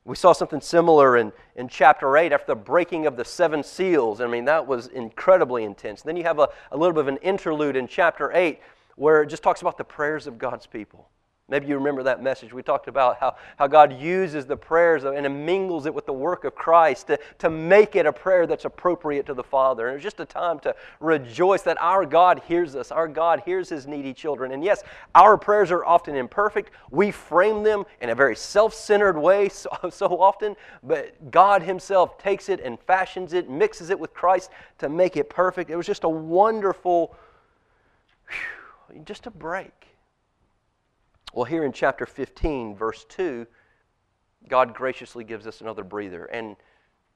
We 0.04 0.16
saw 0.16 0.32
something 0.32 0.60
similar 0.60 1.16
in, 1.16 1.32
in 1.54 1.68
chapter 1.68 2.16
8 2.16 2.32
after 2.32 2.54
the 2.54 2.56
breaking 2.56 3.06
of 3.06 3.16
the 3.16 3.24
seven 3.24 3.62
seals. 3.62 4.20
I 4.20 4.26
mean, 4.26 4.46
that 4.46 4.66
was 4.66 4.88
incredibly 4.88 5.62
intense. 5.62 6.02
Then 6.02 6.16
you 6.16 6.24
have 6.24 6.40
a, 6.40 6.48
a 6.72 6.76
little 6.76 6.92
bit 6.92 7.00
of 7.00 7.08
an 7.08 7.18
interlude 7.18 7.76
in 7.76 7.86
chapter 7.86 8.32
8 8.32 8.58
where 8.96 9.22
it 9.22 9.28
just 9.28 9.42
talks 9.42 9.60
about 9.60 9.78
the 9.78 9.84
prayers 9.84 10.26
of 10.26 10.38
God's 10.38 10.66
people. 10.66 11.08
Maybe 11.48 11.66
you 11.66 11.74
remember 11.74 12.04
that 12.04 12.22
message. 12.22 12.52
We 12.52 12.62
talked 12.62 12.86
about 12.86 13.18
how, 13.18 13.34
how 13.58 13.66
God 13.66 14.00
uses 14.00 14.46
the 14.46 14.56
prayers 14.56 15.04
and 15.04 15.44
mingles 15.44 15.86
it 15.86 15.92
with 15.92 16.06
the 16.06 16.12
work 16.12 16.44
of 16.44 16.54
Christ 16.54 17.08
to, 17.08 17.18
to 17.40 17.50
make 17.50 17.96
it 17.96 18.06
a 18.06 18.12
prayer 18.12 18.46
that's 18.46 18.64
appropriate 18.64 19.26
to 19.26 19.34
the 19.34 19.42
Father. 19.42 19.88
And 19.88 19.96
it's 19.96 20.04
just 20.04 20.20
a 20.20 20.24
time 20.24 20.60
to 20.60 20.74
rejoice 21.00 21.62
that 21.62 21.76
our 21.80 22.06
God 22.06 22.42
hears 22.46 22.76
us. 22.76 22.92
Our 22.92 23.08
God 23.08 23.42
hears 23.44 23.68
his 23.68 23.88
needy 23.88 24.14
children. 24.14 24.52
And 24.52 24.62
yes, 24.62 24.84
our 25.16 25.36
prayers 25.36 25.72
are 25.72 25.84
often 25.84 26.14
imperfect. 26.14 26.70
We 26.90 27.10
frame 27.10 27.64
them 27.64 27.84
in 28.00 28.10
a 28.10 28.14
very 28.14 28.36
self 28.36 28.72
centered 28.72 29.18
way 29.18 29.48
so, 29.48 29.68
so 29.90 30.20
often, 30.22 30.54
but 30.82 31.30
God 31.32 31.62
himself 31.62 32.18
takes 32.18 32.48
it 32.48 32.60
and 32.60 32.78
fashions 32.80 33.32
it, 33.32 33.50
mixes 33.50 33.90
it 33.90 33.98
with 33.98 34.14
Christ 34.14 34.50
to 34.78 34.88
make 34.88 35.16
it 35.16 35.28
perfect. 35.28 35.70
It 35.70 35.76
was 35.76 35.86
just 35.86 36.04
a 36.04 36.08
wonderful, 36.08 37.16
whew, 38.28 39.02
just 39.04 39.26
a 39.26 39.30
break 39.30 39.81
well, 41.32 41.44
here 41.44 41.64
in 41.64 41.72
chapter 41.72 42.04
15, 42.04 42.76
verse 42.76 43.06
2, 43.08 43.46
God 44.48 44.74
graciously 44.74 45.24
gives 45.24 45.46
us 45.46 45.60
another 45.60 45.84
breather. 45.84 46.26
And 46.26 46.56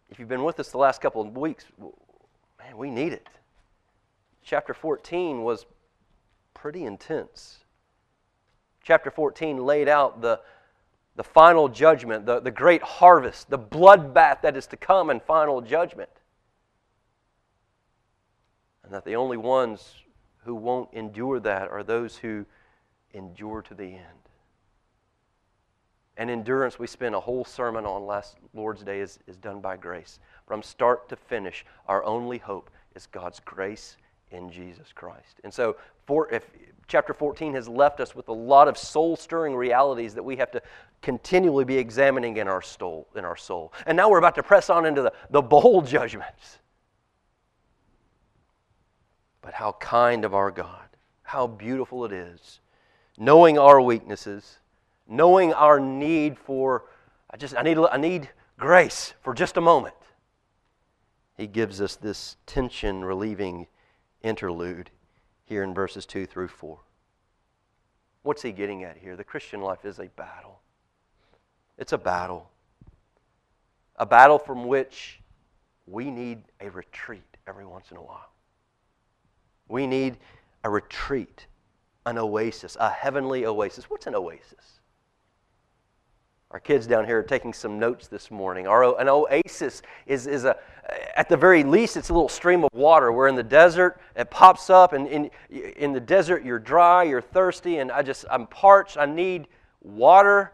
if 0.09 0.19
you've 0.19 0.29
been 0.29 0.45
with 0.45 0.59
us 0.61 0.71
the 0.71 0.79
last 0.79 1.01
couple 1.01 1.21
of 1.21 1.37
weeks, 1.37 1.65
man, 2.59 2.77
we 2.77 2.91
need 2.91 3.13
it. 3.13 3.29
Chapter 4.43 4.73
14 4.73 5.43
was 5.43 5.67
pretty 6.55 6.85
intense. 6.85 7.59
Chapter 8.83 9.11
14 9.11 9.59
laid 9.59 9.89
out 9.89 10.23
the, 10.23 10.41
the 11.17 11.25
final 11.25 11.69
judgment, 11.69 12.25
the, 12.25 12.41
the 12.41 12.51
great 12.51 12.83
harvest, 12.83 13.51
the 13.51 13.59
bloodbath 13.59 14.43
that 14.43 14.57
is 14.57 14.67
to 14.69 14.77
come 14.77 15.11
in 15.11 15.21
final 15.21 15.61
judgment. 15.61 16.11
And 18.85 18.95
that 18.95 19.05
the 19.05 19.17
only 19.17 19.37
ones 19.37 19.97
who 20.45 20.55
won't 20.55 20.89
endure 20.93 21.41
that 21.41 21.69
are 21.69 21.83
those 21.83 22.17
who 22.17 22.47
endure 23.17 23.63
to 23.63 23.75
the 23.75 23.85
end. 23.85 24.27
And 26.19 26.31
endurance, 26.31 26.79
we 26.79 26.87
spent 26.87 27.15
a 27.15 27.21
whole 27.21 27.45
sermon 27.45 27.85
on 27.85 28.07
last 28.07 28.37
Lord's 28.55 28.83
Day, 28.83 29.01
is, 29.01 29.19
is 29.27 29.37
done 29.37 29.61
by 29.61 29.77
grace. 29.77 30.19
From 30.47 30.63
start 30.63 31.09
to 31.11 31.17
finish, 31.17 31.67
our 31.89 32.05
only 32.05 32.39
hope 32.39 32.71
is 32.95 33.07
God's 33.07 33.41
grace 33.41 33.97
in 34.31 34.51
Jesus 34.51 34.93
Christ. 34.95 35.41
And 35.45 35.53
so, 35.53 35.77
for, 36.07 36.33
if 36.33 36.49
chapter 36.89 37.13
14 37.13 37.53
has 37.55 37.69
left 37.69 38.01
us 38.01 38.15
with 38.15 38.29
a 38.29 38.33
lot 38.33 38.67
of 38.69 38.79
soul 38.79 39.17
stirring 39.17 39.55
realities 39.55 40.15
that 40.15 40.23
we 40.23 40.37
have 40.37 40.51
to 40.53 40.63
continually 41.03 41.65
be 41.65 41.77
examining 41.77 42.39
in 42.39 42.49
our 42.49 42.63
soul. 42.63 43.09
In 43.15 43.25
our 43.25 43.37
soul. 43.37 43.73
And 43.87 43.97
now 43.97 44.09
we're 44.09 44.19
about 44.19 44.37
to 44.37 44.43
press 44.43 44.71
on 44.71 44.87
into 44.87 45.03
the, 45.03 45.13
the 45.31 45.43
bowl 45.43 45.83
judgments. 45.83 46.59
But 49.43 49.53
how 49.53 49.73
kind 49.73 50.25
of 50.25 50.35
our 50.35 50.51
God, 50.51 50.89
how 51.23 51.47
beautiful 51.47 52.05
it 52.05 52.13
is 52.13 52.61
knowing 53.19 53.59
our 53.59 53.81
weaknesses, 53.81 54.59
knowing 55.09 55.53
our 55.53 55.81
need 55.81 56.39
for, 56.39 56.85
I 57.31 57.37
just, 57.37 57.57
I 57.57 57.63
need, 57.63 57.79
I 57.79 57.97
need 57.97 58.29
grace 58.59 59.15
for 59.23 59.35
just 59.35 59.57
a 59.57 59.61
moment. 59.61 59.95
He 61.37 61.47
gives 61.47 61.81
us 61.81 61.97
this 61.97 62.37
tension 62.47 63.05
relieving 63.05 63.67
interlude 64.23 64.91
here 65.45 65.63
in 65.63 65.75
verses 65.75 66.07
2 66.07 66.27
through 66.27 66.49
4. 66.49 66.79
What's 68.23 68.43
he 68.43 68.53
getting 68.53 68.83
at 68.83 68.97
here? 68.97 69.17
The 69.17 69.25
Christian 69.25 69.61
life 69.61 69.85
is 69.85 69.99
a 69.99 70.09
battle. 70.09 70.61
It's 71.79 71.93
a 71.93 71.99
battle. 71.99 72.51
A 73.97 74.07
battle 74.07 74.39
from 74.39 74.67
which 74.67 75.21
we 75.87 76.11
need 76.11 76.43
a 76.61 76.71
retreat 76.71 77.37
every 77.47 77.65
once 77.65 77.91
in 77.91 77.97
a 77.97 78.03
while. 78.03 78.31
We 79.69 79.87
need 79.87 80.17
a 80.65 80.71
retreat 80.71 81.47
an 82.07 82.17
oasis, 82.17 82.77
a 82.81 82.89
heavenly 82.89 83.45
oasis. 83.45 83.91
What's 83.91 84.07
an 84.07 84.15
oasis? 84.15 84.81
Our 86.53 86.61
kids 86.61 86.87
down 86.87 87.05
here 87.05 87.19
are 87.19 87.25
taking 87.25 87.53
some 87.53 87.79
notes 87.79 88.07
this 88.07 88.31
morning. 88.31 88.69
Our, 88.69 88.99
an 89.01 89.09
oasis 89.09 89.83
is, 90.07 90.29
is 90.29 90.45
a, 90.45 90.57
at 91.17 91.29
the 91.29 91.37
very 91.37 91.65
least, 91.65 91.97
it's 91.97 92.09
a 92.09 92.15
little 92.15 92.29
stream 92.29 92.63
of 92.63 92.71
water. 92.73 93.11
We're 93.11 93.27
in 93.27 93.35
the 93.35 93.43
desert, 93.43 94.01
it 94.15 94.31
pops 94.31 94.71
up, 94.71 94.93
and 94.93 95.09
in, 95.09 95.31
in 95.51 95.93
the 95.93 96.01
desert, 96.01 96.45
you're 96.45 96.61
dry, 96.61 97.03
you're 97.03 97.21
thirsty, 97.21 97.79
and 97.79 97.91
I 97.91 98.03
just, 98.03 98.25
I'm 98.31 98.47
parched, 98.47 98.97
I 98.97 99.07
need 99.07 99.49
water. 99.83 100.53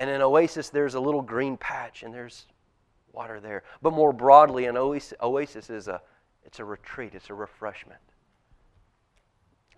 And 0.00 0.10
in 0.10 0.20
oasis, 0.20 0.70
there's 0.70 0.94
a 0.94 1.00
little 1.00 1.22
green 1.22 1.56
patch, 1.56 2.02
and 2.02 2.12
there's 2.12 2.46
water 3.12 3.38
there. 3.38 3.62
But 3.80 3.92
more 3.92 4.12
broadly, 4.12 4.66
an 4.66 4.76
oasis, 4.76 5.14
oasis 5.22 5.70
is 5.70 5.86
a, 5.86 6.02
it's 6.44 6.58
a 6.58 6.64
retreat, 6.64 7.12
it's 7.14 7.30
a 7.30 7.34
refreshment. 7.34 8.00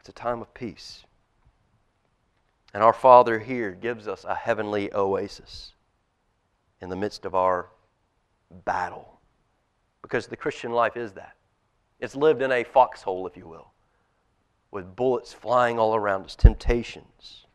It's 0.06 0.16
a 0.16 0.22
time 0.22 0.40
of 0.40 0.54
peace. 0.54 1.04
And 2.72 2.80
our 2.80 2.92
Father 2.92 3.40
here 3.40 3.72
gives 3.72 4.06
us 4.06 4.22
a 4.22 4.36
heavenly 4.36 4.94
oasis 4.94 5.72
in 6.80 6.90
the 6.90 6.94
midst 6.94 7.24
of 7.24 7.34
our 7.34 7.70
battle. 8.64 9.18
Because 10.02 10.28
the 10.28 10.36
Christian 10.36 10.70
life 10.70 10.96
is 10.96 11.14
that. 11.14 11.34
It's 11.98 12.14
lived 12.14 12.40
in 12.40 12.52
a 12.52 12.62
foxhole, 12.62 13.26
if 13.26 13.36
you 13.36 13.48
will, 13.48 13.72
with 14.70 14.94
bullets 14.94 15.32
flying 15.32 15.76
all 15.76 15.96
around 15.96 16.24
us, 16.24 16.36
temptations. 16.36 17.46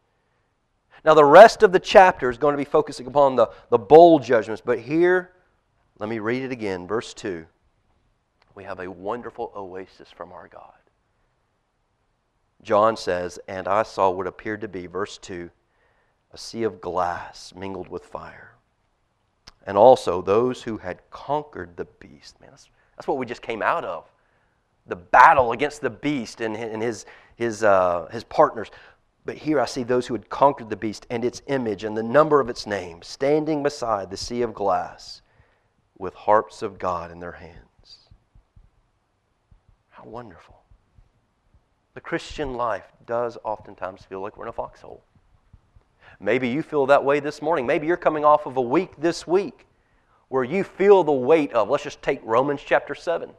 Now, 1.05 1.13
the 1.13 1.23
rest 1.23 1.63
of 1.63 1.71
the 1.71 1.79
chapter 1.79 2.29
is 2.29 2.37
going 2.37 2.51
to 2.51 2.57
be 2.57 2.65
focusing 2.65 3.07
upon 3.07 3.37
the, 3.37 3.49
the 3.69 3.79
bowl 3.79 4.19
judgments, 4.19 4.61
but 4.61 4.77
here, 4.77 5.31
let 5.99 6.09
me 6.09 6.19
read 6.19 6.43
it 6.43 6.51
again. 6.51 6.85
Verse 6.85 7.13
2. 7.13 7.45
We 8.55 8.65
have 8.65 8.81
a 8.81 8.91
wonderful 8.91 9.53
oasis 9.55 10.09
from 10.11 10.33
our 10.33 10.49
God. 10.49 10.73
John 12.63 12.95
says, 12.95 13.39
And 13.47 13.67
I 13.67 13.83
saw 13.83 14.09
what 14.09 14.27
appeared 14.27 14.61
to 14.61 14.67
be, 14.67 14.87
verse 14.87 15.17
2, 15.17 15.49
a 16.33 16.37
sea 16.37 16.63
of 16.63 16.81
glass 16.81 17.53
mingled 17.55 17.89
with 17.89 18.05
fire. 18.05 18.55
And 19.65 19.77
also 19.77 20.21
those 20.21 20.63
who 20.63 20.77
had 20.77 20.99
conquered 21.09 21.77
the 21.77 21.85
beast. 21.85 22.39
Man, 22.39 22.49
that's, 22.51 22.69
that's 22.95 23.07
what 23.07 23.17
we 23.17 23.25
just 23.25 23.41
came 23.41 23.61
out 23.61 23.85
of. 23.85 24.09
The 24.87 24.95
battle 24.95 25.51
against 25.51 25.81
the 25.81 25.89
beast 25.89 26.41
and, 26.41 26.55
and 26.55 26.81
his, 26.81 27.05
his, 27.35 27.63
uh, 27.63 28.07
his 28.11 28.23
partners. 28.23 28.71
But 29.25 29.37
here 29.37 29.59
I 29.59 29.65
see 29.65 29.83
those 29.83 30.07
who 30.07 30.15
had 30.15 30.29
conquered 30.29 30.69
the 30.69 30.75
beast 30.75 31.05
and 31.09 31.23
its 31.23 31.41
image 31.47 31.83
and 31.83 31.95
the 31.95 32.03
number 32.03 32.39
of 32.39 32.49
its 32.49 32.65
name, 32.65 33.01
standing 33.03 33.61
beside 33.61 34.09
the 34.09 34.17
sea 34.17 34.41
of 34.41 34.53
glass 34.53 35.21
with 35.97 36.15
harps 36.15 36.63
of 36.63 36.79
God 36.79 37.11
in 37.11 37.19
their 37.19 37.33
hands. 37.33 38.09
How 39.89 40.05
wonderful. 40.05 40.60
The 41.93 42.01
Christian 42.01 42.53
life 42.53 42.85
does 43.05 43.37
oftentimes 43.43 44.03
feel 44.03 44.21
like 44.21 44.37
we're 44.37 44.45
in 44.45 44.49
a 44.49 44.53
foxhole. 44.53 45.03
Maybe 46.19 46.47
you 46.47 46.61
feel 46.61 46.85
that 46.85 47.03
way 47.03 47.19
this 47.19 47.41
morning. 47.41 47.65
Maybe 47.65 47.87
you're 47.87 47.97
coming 47.97 48.23
off 48.23 48.45
of 48.45 48.57
a 48.57 48.61
week 48.61 48.91
this 48.97 49.25
week 49.27 49.65
where 50.29 50.43
you 50.43 50.63
feel 50.63 51.03
the 51.03 51.11
weight 51.11 51.51
of, 51.51 51.69
let's 51.69 51.83
just 51.83 52.01
take 52.01 52.21
Romans 52.23 52.61
chapter 52.65 52.95
7. 52.95 53.29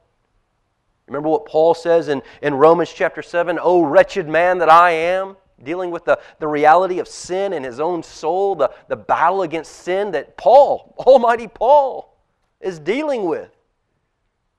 Remember 1.06 1.28
what 1.28 1.46
Paul 1.46 1.74
says 1.74 2.08
in, 2.08 2.22
in 2.42 2.54
Romans 2.54 2.92
chapter 2.92 3.22
7? 3.22 3.58
Oh, 3.62 3.82
wretched 3.82 4.28
man 4.28 4.58
that 4.58 4.68
I 4.68 4.90
am, 4.90 5.36
dealing 5.62 5.90
with 5.90 6.04
the, 6.04 6.18
the 6.38 6.48
reality 6.48 6.98
of 6.98 7.08
sin 7.08 7.52
in 7.52 7.62
his 7.62 7.80
own 7.80 8.02
soul, 8.02 8.54
the, 8.54 8.70
the 8.88 8.96
battle 8.96 9.42
against 9.42 9.72
sin 9.72 10.10
that 10.10 10.36
Paul, 10.36 10.94
Almighty 10.98 11.48
Paul, 11.48 12.14
is 12.60 12.78
dealing 12.78 13.26
with. 13.26 13.51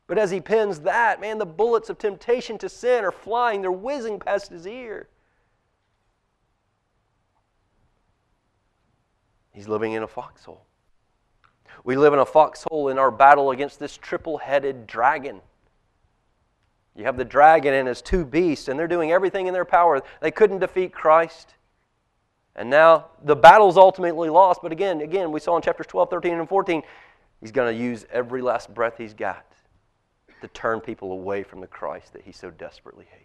But 0.08 0.18
as 0.18 0.32
he 0.32 0.42
pens 0.42 0.82
that, 0.82 1.22
man, 1.22 1.38
the 1.38 1.46
bullets 1.46 1.90
of 1.90 1.98
temptation 1.98 2.58
to 2.60 2.70
sin 2.70 3.06
are 3.06 3.12
flying, 3.12 3.62
they're 3.62 3.72
whizzing 3.72 4.20
past 4.20 4.50
his 4.50 4.68
ear. 4.68 5.08
He's 9.52 9.68
living 9.68 9.94
in 9.94 10.04
a 10.04 10.08
foxhole. 10.08 10.66
We 11.84 11.96
live 11.96 12.14
in 12.14 12.20
a 12.20 12.26
foxhole 12.26 12.90
in 12.90 12.98
our 12.98 13.12
battle 13.12 13.52
against 13.52 13.80
this 13.80 13.98
triple 13.98 14.38
headed 14.38 14.88
dragon. 14.88 15.42
You 16.96 17.06
have 17.06 17.18
the 17.18 17.26
dragon 17.26 17.74
and 17.74 17.88
his 17.88 18.02
two 18.02 18.26
beasts, 18.26 18.68
and 18.68 18.80
they're 18.80 18.88
doing 18.88 19.12
everything 19.12 19.48
in 19.48 19.54
their 19.54 19.66
power. 19.66 20.02
They 20.22 20.32
couldn't 20.32 20.60
defeat 20.60 20.94
Christ. 20.94 21.56
And 22.56 22.70
now 22.70 23.08
the 23.24 23.36
battle's 23.36 23.78
ultimately 23.78 24.30
lost. 24.30 24.62
But 24.62 24.72
again, 24.72 25.02
again, 25.02 25.32
we 25.32 25.40
saw 25.40 25.56
in 25.56 25.62
chapters 25.62 25.88
12, 25.88 26.10
13, 26.10 26.34
and 26.34 26.48
14, 26.48 26.84
he's 27.42 27.52
going 27.52 27.74
to 27.76 27.82
use 27.82 28.06
every 28.12 28.42
last 28.42 28.74
breath 28.74 28.96
he's 28.98 29.14
got 29.14 29.53
to 30.44 30.50
turn 30.50 30.82
people 30.82 31.12
away 31.14 31.42
from 31.42 31.62
the 31.62 31.68
Christ 31.68 32.14
that 32.14 32.22
he 32.22 32.32
so 32.32 32.52
desperately 32.52 33.06
hates. 33.10 33.24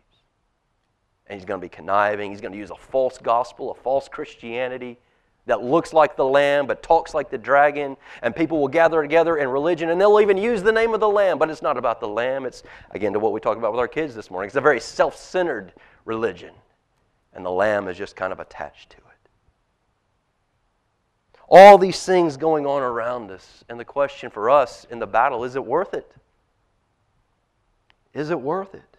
And 1.26 1.38
he's 1.38 1.44
going 1.44 1.60
to 1.60 1.64
be 1.64 1.68
conniving. 1.68 2.30
He's 2.30 2.40
going 2.40 2.52
to 2.52 2.58
use 2.58 2.70
a 2.70 2.76
false 2.76 3.18
gospel, 3.18 3.70
a 3.70 3.74
false 3.74 4.08
Christianity 4.08 4.98
that 5.46 5.62
looks 5.62 5.92
like 5.92 6.14
the 6.14 6.24
lamb 6.24 6.66
but 6.66 6.82
talks 6.82 7.14
like 7.14 7.28
the 7.28 7.38
dragon. 7.38 7.96
And 8.22 8.34
people 8.34 8.60
will 8.60 8.68
gather 8.68 9.02
together 9.02 9.36
in 9.36 9.48
religion 9.48 9.90
and 9.90 10.00
they'll 10.00 10.20
even 10.20 10.36
use 10.36 10.62
the 10.62 10.72
name 10.72 10.94
of 10.94 11.00
the 11.00 11.08
lamb, 11.08 11.38
but 11.38 11.50
it's 11.50 11.60
not 11.62 11.76
about 11.76 12.00
the 12.00 12.08
lamb. 12.08 12.46
It's, 12.46 12.62
again, 12.92 13.12
to 13.12 13.18
what 13.18 13.32
we 13.32 13.40
talked 13.40 13.58
about 13.58 13.72
with 13.72 13.80
our 13.80 13.88
kids 13.88 14.14
this 14.14 14.30
morning. 14.30 14.46
It's 14.46 14.56
a 14.56 14.60
very 14.60 14.80
self 14.80 15.16
centered 15.16 15.72
religion. 16.04 16.54
And 17.34 17.44
the 17.44 17.50
lamb 17.50 17.88
is 17.88 17.98
just 17.98 18.16
kind 18.16 18.32
of 18.32 18.40
attached 18.40 18.90
to 18.90 18.96
it. 18.96 19.02
All 21.48 21.78
these 21.78 22.04
things 22.04 22.36
going 22.36 22.64
on 22.64 22.82
around 22.82 23.30
us. 23.30 23.64
And 23.68 23.78
the 23.78 23.84
question 23.84 24.30
for 24.30 24.50
us 24.50 24.86
in 24.90 24.98
the 24.98 25.06
battle 25.06 25.44
is 25.44 25.56
it 25.56 25.64
worth 25.64 25.94
it? 25.94 26.10
Is 28.14 28.30
it 28.30 28.40
worth 28.40 28.74
it? 28.74 28.96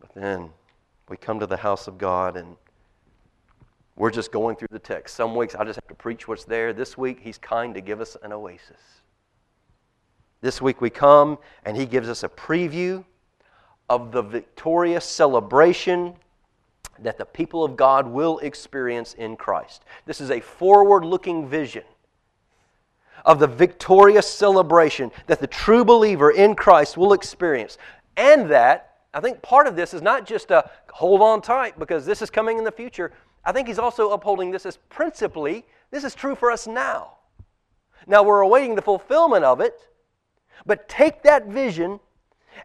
But 0.00 0.14
then 0.14 0.50
we 1.08 1.16
come 1.16 1.40
to 1.40 1.46
the 1.46 1.56
house 1.56 1.88
of 1.88 1.98
God 1.98 2.36
and 2.36 2.56
we're 3.96 4.10
just 4.10 4.32
going 4.32 4.56
through 4.56 4.68
the 4.70 4.78
text. 4.78 5.14
Some 5.14 5.34
weeks 5.34 5.54
I 5.54 5.64
just 5.64 5.76
have 5.76 5.88
to 5.88 5.94
preach 5.94 6.26
what's 6.26 6.44
there. 6.44 6.72
This 6.72 6.96
week, 6.96 7.20
He's 7.20 7.38
kind 7.38 7.74
to 7.74 7.80
give 7.80 8.00
us 8.00 8.16
an 8.22 8.32
oasis. 8.32 8.80
This 10.40 10.62
week 10.62 10.80
we 10.80 10.88
come 10.88 11.38
and 11.64 11.76
He 11.76 11.84
gives 11.86 12.08
us 12.08 12.22
a 12.22 12.28
preview 12.28 13.04
of 13.88 14.12
the 14.12 14.22
victorious 14.22 15.04
celebration 15.04 16.14
that 16.98 17.18
the 17.18 17.24
people 17.24 17.64
of 17.64 17.76
God 17.76 18.06
will 18.06 18.38
experience 18.38 19.14
in 19.14 19.36
Christ. 19.36 19.84
This 20.06 20.20
is 20.20 20.30
a 20.30 20.40
forward 20.40 21.04
looking 21.04 21.48
vision 21.48 21.84
of 23.24 23.38
the 23.38 23.46
victorious 23.46 24.28
celebration 24.28 25.10
that 25.26 25.40
the 25.40 25.46
true 25.46 25.84
believer 25.84 26.30
in 26.30 26.54
Christ 26.54 26.96
will 26.96 27.12
experience. 27.12 27.78
And 28.16 28.50
that, 28.50 28.98
I 29.12 29.20
think 29.20 29.42
part 29.42 29.66
of 29.66 29.76
this 29.76 29.94
is 29.94 30.02
not 30.02 30.26
just 30.26 30.50
a 30.50 30.70
hold 30.90 31.20
on 31.22 31.42
tight 31.42 31.78
because 31.78 32.06
this 32.06 32.22
is 32.22 32.30
coming 32.30 32.58
in 32.58 32.64
the 32.64 32.72
future. 32.72 33.12
I 33.44 33.52
think 33.52 33.68
he's 33.68 33.78
also 33.78 34.10
upholding 34.10 34.50
this 34.50 34.66
as 34.66 34.76
principally, 34.88 35.64
this 35.90 36.04
is 36.04 36.14
true 36.14 36.34
for 36.34 36.50
us 36.50 36.66
now. 36.66 37.14
Now 38.06 38.22
we're 38.22 38.40
awaiting 38.40 38.74
the 38.74 38.82
fulfillment 38.82 39.44
of 39.44 39.60
it, 39.60 39.88
but 40.66 40.88
take 40.88 41.22
that 41.22 41.46
vision 41.46 42.00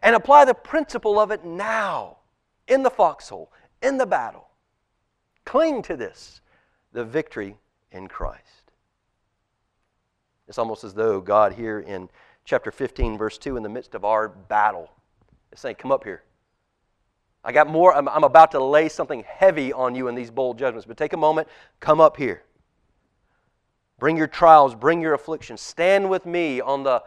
and 0.01 0.15
apply 0.15 0.45
the 0.45 0.53
principle 0.53 1.19
of 1.19 1.31
it 1.31 1.45
now 1.45 2.17
in 2.67 2.83
the 2.83 2.89
foxhole, 2.89 3.51
in 3.81 3.97
the 3.97 4.05
battle. 4.05 4.47
Cling 5.45 5.81
to 5.83 5.95
this, 5.95 6.41
the 6.91 7.05
victory 7.05 7.55
in 7.91 8.07
Christ. 8.07 8.64
It's 10.47 10.57
almost 10.57 10.83
as 10.83 10.93
though 10.93 11.21
God, 11.21 11.53
here 11.53 11.79
in 11.79 12.09
chapter 12.43 12.71
15, 12.71 13.17
verse 13.17 13.37
2, 13.37 13.57
in 13.57 13.63
the 13.63 13.69
midst 13.69 13.95
of 13.95 14.05
our 14.05 14.29
battle, 14.29 14.89
is 15.51 15.59
saying, 15.59 15.75
Come 15.75 15.91
up 15.91 16.03
here. 16.03 16.23
I 17.43 17.51
got 17.51 17.69
more. 17.69 17.95
I'm, 17.95 18.09
I'm 18.09 18.23
about 18.23 18.51
to 18.51 18.63
lay 18.63 18.89
something 18.89 19.23
heavy 19.27 19.71
on 19.71 19.93
you 19.93 20.07
in 20.07 20.15
these 20.15 20.31
bowl 20.31 20.53
judgments, 20.55 20.85
but 20.85 20.97
take 20.97 21.13
a 21.13 21.17
moment, 21.17 21.47
come 21.79 22.01
up 22.01 22.17
here. 22.17 22.43
Bring 23.99 24.17
your 24.17 24.27
trials, 24.27 24.75
bring 24.75 25.01
your 25.01 25.13
afflictions. 25.13 25.61
Stand 25.61 26.09
with 26.09 26.25
me 26.25 26.59
on 26.59 26.83
the 26.83 27.03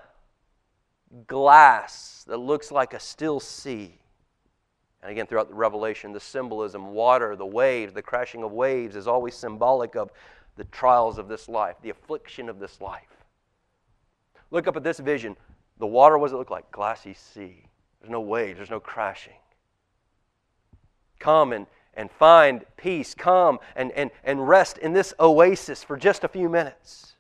glass 1.27 2.25
that 2.29 2.39
looks 2.39 2.71
like 2.71 2.95
a 2.95 3.01
still 3.01 3.41
sea. 3.41 3.99
And 5.03 5.11
again, 5.11 5.27
throughout 5.27 5.49
the 5.49 5.55
Revelation, 5.55 6.13
the 6.13 6.21
symbolism, 6.21 6.93
water, 6.93 7.37
the 7.37 7.47
waves, 7.47 7.93
the 7.93 8.03
crashing 8.03 8.43
of 8.43 8.53
waves 8.53 8.97
is 8.97 9.07
always 9.07 9.35
symbolic 9.35 9.97
of 9.97 10.11
the 10.57 10.65
trials 10.65 11.19
of 11.19 11.29
this 11.29 11.49
life, 11.49 11.77
the 11.83 11.91
affliction 11.91 12.49
of 12.49 12.59
this 12.59 12.81
life. 12.81 13.18
Look 14.51 14.67
up 14.67 14.77
at 14.77 14.85
this 14.85 14.99
vision. 14.99 15.37
The 15.79 15.87
water, 15.87 16.19
what 16.19 16.29
does 16.29 16.35
it 16.35 16.39
look 16.39 16.51
like? 16.51 16.71
Glassy 16.71 17.15
sea. 17.15 17.65
There's 18.01 18.11
no 18.11 18.21
waves, 18.21 18.59
there's 18.59 18.71
no 18.71 18.81
crashing. 18.81 19.35
Come 21.19 21.53
and, 21.53 21.67
and 21.95 22.11
find 22.11 22.65
peace. 22.77 23.15
Come 23.15 23.59
and, 23.77 23.91
and, 23.93 24.11
and 24.25 24.49
rest 24.49 24.79
in 24.79 24.93
this 24.93 25.13
oasis 25.19 25.83
for 25.83 25.97
just 25.97 26.25
a 26.25 26.29
few 26.29 26.49
minutes. 26.49 27.15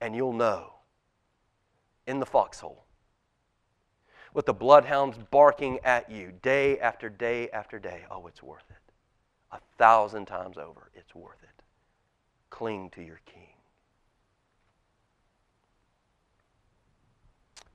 And 0.00 0.14
you'll 0.14 0.32
know 0.32 0.74
in 2.06 2.20
the 2.20 2.26
foxhole 2.26 2.84
with 4.34 4.46
the 4.46 4.54
bloodhounds 4.54 5.18
barking 5.30 5.80
at 5.84 6.10
you 6.10 6.32
day 6.42 6.78
after 6.78 7.08
day 7.08 7.50
after 7.50 7.78
day. 7.78 8.04
Oh, 8.10 8.26
it's 8.26 8.42
worth 8.42 8.70
it. 8.70 8.92
A 9.50 9.58
thousand 9.78 10.26
times 10.26 10.58
over, 10.58 10.90
it's 10.94 11.14
worth 11.14 11.42
it. 11.42 11.62
Cling 12.50 12.90
to 12.90 13.02
your 13.02 13.20
King. 13.26 13.47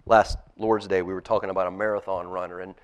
Last 0.05 0.37
Lord's 0.57 0.87
Day, 0.87 1.01
we 1.01 1.13
were 1.13 1.21
talking 1.21 1.49
about 1.49 1.67
a 1.67 1.71
marathon 1.71 2.27
runner, 2.27 2.59
and 2.59 2.75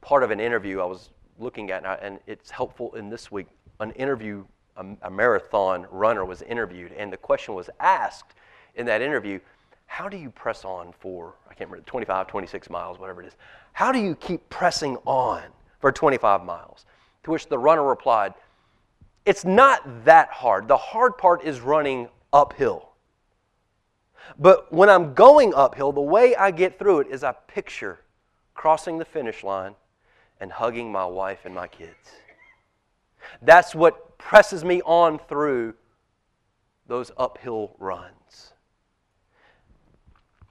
part 0.00 0.22
of 0.22 0.30
an 0.30 0.40
interview 0.40 0.80
I 0.80 0.84
was 0.84 1.10
looking 1.38 1.70
at, 1.70 1.84
and 2.02 2.18
it's 2.26 2.50
helpful 2.50 2.94
in 2.94 3.08
this 3.08 3.30
week, 3.30 3.46
an 3.80 3.90
interview 3.92 4.44
a, 4.76 4.86
a 5.02 5.10
marathon 5.10 5.86
runner 5.90 6.24
was 6.24 6.42
interviewed, 6.42 6.92
and 6.92 7.12
the 7.12 7.16
question 7.16 7.54
was 7.54 7.68
asked 7.80 8.34
in 8.74 8.86
that 8.86 9.02
interview 9.02 9.38
how 9.86 10.08
do 10.08 10.16
you 10.16 10.30
press 10.30 10.64
on 10.64 10.94
for, 11.00 11.34
I 11.50 11.54
can't 11.54 11.68
remember, 11.68 11.84
25, 11.86 12.26
26 12.26 12.70
miles, 12.70 12.98
whatever 12.98 13.22
it 13.22 13.26
is? 13.26 13.36
How 13.74 13.92
do 13.92 13.98
you 13.98 14.14
keep 14.14 14.48
pressing 14.48 14.96
on 15.04 15.42
for 15.80 15.92
25 15.92 16.44
miles? 16.44 16.86
To 17.24 17.30
which 17.30 17.46
the 17.48 17.58
runner 17.58 17.84
replied, 17.84 18.32
It's 19.26 19.44
not 19.44 19.82
that 20.06 20.30
hard. 20.30 20.66
The 20.66 20.78
hard 20.78 21.18
part 21.18 21.44
is 21.44 21.60
running 21.60 22.08
uphill. 22.32 22.91
But 24.38 24.72
when 24.72 24.88
I'm 24.88 25.14
going 25.14 25.54
uphill, 25.54 25.92
the 25.92 26.00
way 26.00 26.34
I 26.34 26.50
get 26.50 26.78
through 26.78 27.00
it 27.00 27.08
is 27.08 27.22
I 27.24 27.32
picture 27.32 28.00
crossing 28.54 28.98
the 28.98 29.04
finish 29.04 29.42
line 29.44 29.74
and 30.40 30.52
hugging 30.52 30.90
my 30.90 31.06
wife 31.06 31.40
and 31.44 31.54
my 31.54 31.68
kids. 31.68 31.92
That's 33.40 33.74
what 33.74 34.18
presses 34.18 34.64
me 34.64 34.82
on 34.82 35.18
through 35.18 35.74
those 36.86 37.10
uphill 37.16 37.76
runs. 37.78 38.52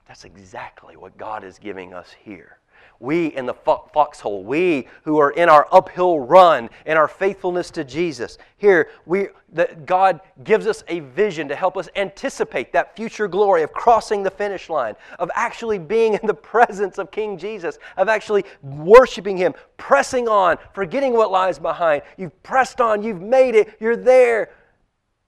That's 0.08 0.24
exactly 0.26 0.96
what 0.98 1.18
God 1.18 1.44
is 1.44 1.58
giving 1.58 1.94
us 1.94 2.16
here 2.24 2.61
we 3.02 3.28
in 3.28 3.46
the 3.46 3.54
foxhole, 3.54 4.44
we 4.44 4.88
who 5.04 5.18
are 5.20 5.32
in 5.32 5.50
our 5.50 5.68
uphill 5.72 6.20
run 6.20 6.70
in 6.86 6.98
our 6.98 7.08
faithfulness 7.08 7.72
to 7.72 7.84
Jesus. 7.84 8.38
Here, 8.58 8.90
we, 9.06 9.30
that 9.54 9.86
God 9.86 10.22
gives 10.44 10.68
us 10.68 10.84
a 10.88 11.00
vision 11.00 11.48
to 11.48 11.56
help 11.56 11.78
us 11.78 11.90
anticipate 11.96 12.72
that 12.74 12.96
future 12.96 13.28
glory 13.28 13.64
of 13.64 13.74
crossing 13.74 14.24
the 14.24 14.30
finish 14.30 14.70
line, 14.70 14.96
of 15.20 15.32
actually 15.34 15.80
being 15.80 16.14
in 16.14 16.28
the 16.28 16.34
presence 16.52 16.98
of 16.98 17.12
King 17.12 17.38
Jesus, 17.38 17.80
of 17.98 18.08
actually 18.08 18.46
worshiping 18.62 19.38
Him, 19.38 19.54
pressing 19.78 20.28
on, 20.28 20.58
forgetting 20.74 21.14
what 21.14 21.32
lies 21.32 21.60
behind. 21.60 22.04
You've 22.18 22.42
pressed 22.44 22.80
on, 22.80 23.02
you've 23.02 23.22
made 23.22 23.56
it, 23.56 23.78
you're 23.80 23.98
there. 23.98 24.52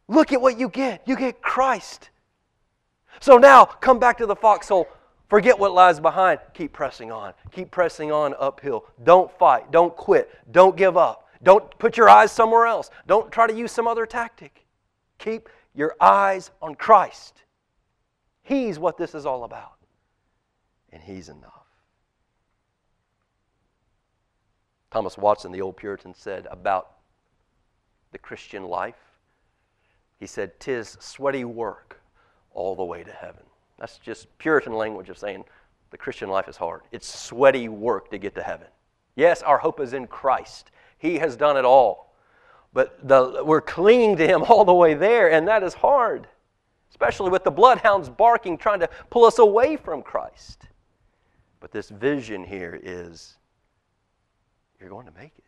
Look 0.08 0.32
at 0.32 0.42
what 0.42 0.60
you 0.60 0.70
get. 0.70 1.02
You 1.08 1.16
get 1.16 1.42
Christ. 1.42 2.10
So 3.20 3.38
now, 3.38 3.66
come 3.66 4.00
back 4.00 4.18
to 4.18 4.26
the 4.26 4.36
foxhole 4.36 4.88
Forget 5.34 5.58
what 5.58 5.74
lies 5.74 6.00
behind. 6.00 6.42
Keep 6.54 6.74
pressing 6.74 7.12
on. 7.12 7.34
Keep 7.52 7.72
pressing 7.72 8.12
on 8.12 8.36
uphill. 8.40 8.86
Don't 9.04 9.32
fight. 9.40 9.72
Don't 9.72 9.96
quit. 9.96 10.30
Don't 10.52 10.78
give 10.78 10.96
up. 10.96 11.28
Don't 11.42 11.76
put 11.80 11.98
your 11.98 12.08
eyes 12.08 12.32
somewhere 12.32 12.68
else. 12.68 12.92
Don't 13.08 13.32
try 13.32 13.48
to 13.48 13.54
use 13.56 13.72
some 13.72 13.88
other 13.88 14.06
tactic. 14.06 14.68
Keep 15.18 15.50
your 15.74 15.96
eyes 16.00 16.52
on 16.62 16.76
Christ. 16.76 17.42
He's 18.44 18.78
what 18.78 18.96
this 19.00 19.16
is 19.16 19.26
all 19.26 19.44
about. 19.44 19.74
And 20.92 21.02
He's 21.02 21.30
enough. 21.30 21.66
Thomas 24.92 25.18
Watson, 25.18 25.52
the 25.52 25.62
old 25.62 25.78
Puritan, 25.78 26.14
said 26.14 26.46
about 26.52 26.92
the 28.12 28.20
Christian 28.20 28.66
life, 28.66 29.18
he 30.20 30.28
said, 30.28 30.60
Tis 30.60 30.96
sweaty 31.00 31.44
work 31.44 32.00
all 32.54 32.76
the 32.76 32.86
way 32.86 33.04
to 33.04 33.12
heaven. 33.12 33.42
That's 33.80 33.98
just 33.98 34.36
Puritan 34.38 34.74
language 34.74 35.10
of 35.10 35.18
saying 35.18 35.46
the 35.92 35.98
Christian 35.98 36.30
life 36.30 36.48
is 36.48 36.58
hard. 36.58 36.82
It's 36.92 37.08
sweaty 37.08 37.68
work 37.70 38.10
to 38.12 38.18
get 38.18 38.36
to 38.36 38.44
heaven. 38.44 38.68
Yes, 39.16 39.42
our 39.44 39.58
hope 39.58 39.80
is 39.80 39.94
in 39.94 40.08
Christ, 40.08 40.72
He 40.98 41.20
has 41.20 41.36
done 41.36 41.58
it 41.58 41.66
all. 41.66 42.16
But 42.74 43.08
the, 43.08 43.44
we're 43.46 43.62
clinging 43.62 44.18
to 44.18 44.28
Him 44.28 44.44
all 44.50 44.66
the 44.66 44.74
way 44.74 44.94
there, 44.94 45.32
and 45.32 45.48
that 45.48 45.64
is 45.64 45.74
hard, 45.74 46.28
especially 46.90 47.30
with 47.30 47.44
the 47.44 47.52
bloodhounds 47.52 48.10
barking, 48.10 48.58
trying 48.58 48.80
to 48.80 48.90
pull 49.10 49.26
us 49.26 49.40
away 49.40 49.78
from 49.78 50.02
Christ. 50.02 50.64
But 51.60 51.72
this 51.72 51.90
vision 51.90 52.44
here 52.44 52.80
is 52.82 53.38
you're 54.80 54.90
going 54.90 55.06
to 55.06 55.14
make 55.14 55.32
it. 55.38 55.44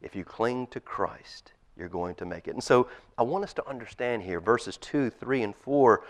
If 0.00 0.14
you 0.14 0.24
cling 0.24 0.68
to 0.68 0.80
Christ, 0.80 1.52
you're 1.76 1.88
going 1.88 2.14
to 2.16 2.24
make 2.24 2.46
it. 2.46 2.54
And 2.54 2.62
so 2.62 2.88
I 3.16 3.22
want 3.22 3.44
us 3.44 3.52
to 3.54 3.68
understand 3.68 4.22
here 4.22 4.40
verses 4.40 4.76
2, 4.76 5.10
3, 5.10 5.42
and 5.42 5.56
4 5.56 6.02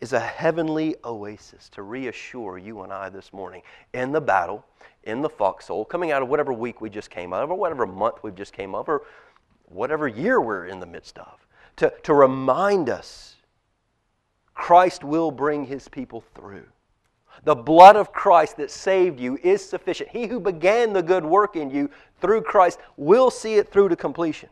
is 0.00 0.12
a 0.12 0.20
heavenly 0.20 0.96
oasis 1.04 1.68
to 1.70 1.82
reassure 1.82 2.58
you 2.58 2.82
and 2.82 2.92
I 2.92 3.08
this 3.08 3.32
morning 3.32 3.62
in 3.94 4.12
the 4.12 4.20
battle, 4.20 4.64
in 5.04 5.22
the 5.22 5.28
foxhole, 5.28 5.84
coming 5.84 6.12
out 6.12 6.22
of 6.22 6.28
whatever 6.28 6.52
week 6.52 6.80
we 6.80 6.90
just 6.90 7.10
came 7.10 7.32
out 7.32 7.42
of, 7.42 7.50
or 7.50 7.56
whatever 7.56 7.86
month 7.86 8.16
we've 8.22 8.34
just 8.34 8.52
came 8.52 8.74
of, 8.74 8.88
or 8.88 9.02
whatever 9.64 10.06
year 10.06 10.40
we're 10.40 10.66
in 10.66 10.80
the 10.80 10.86
midst 10.86 11.18
of, 11.18 11.46
to, 11.76 11.92
to 12.02 12.12
remind 12.14 12.88
us 12.88 13.36
Christ 14.54 15.04
will 15.04 15.30
bring 15.30 15.66
his 15.66 15.88
people 15.88 16.24
through. 16.34 16.66
The 17.44 17.54
blood 17.54 17.96
of 17.96 18.12
Christ 18.12 18.56
that 18.56 18.70
saved 18.70 19.20
you 19.20 19.38
is 19.42 19.66
sufficient. 19.66 20.08
He 20.08 20.26
who 20.26 20.40
began 20.40 20.92
the 20.92 21.02
good 21.02 21.24
work 21.24 21.54
in 21.56 21.70
you 21.70 21.90
through 22.20 22.42
Christ 22.42 22.78
will 22.96 23.30
see 23.30 23.54
it 23.54 23.70
through 23.70 23.90
to 23.90 23.96
completion. 23.96 24.48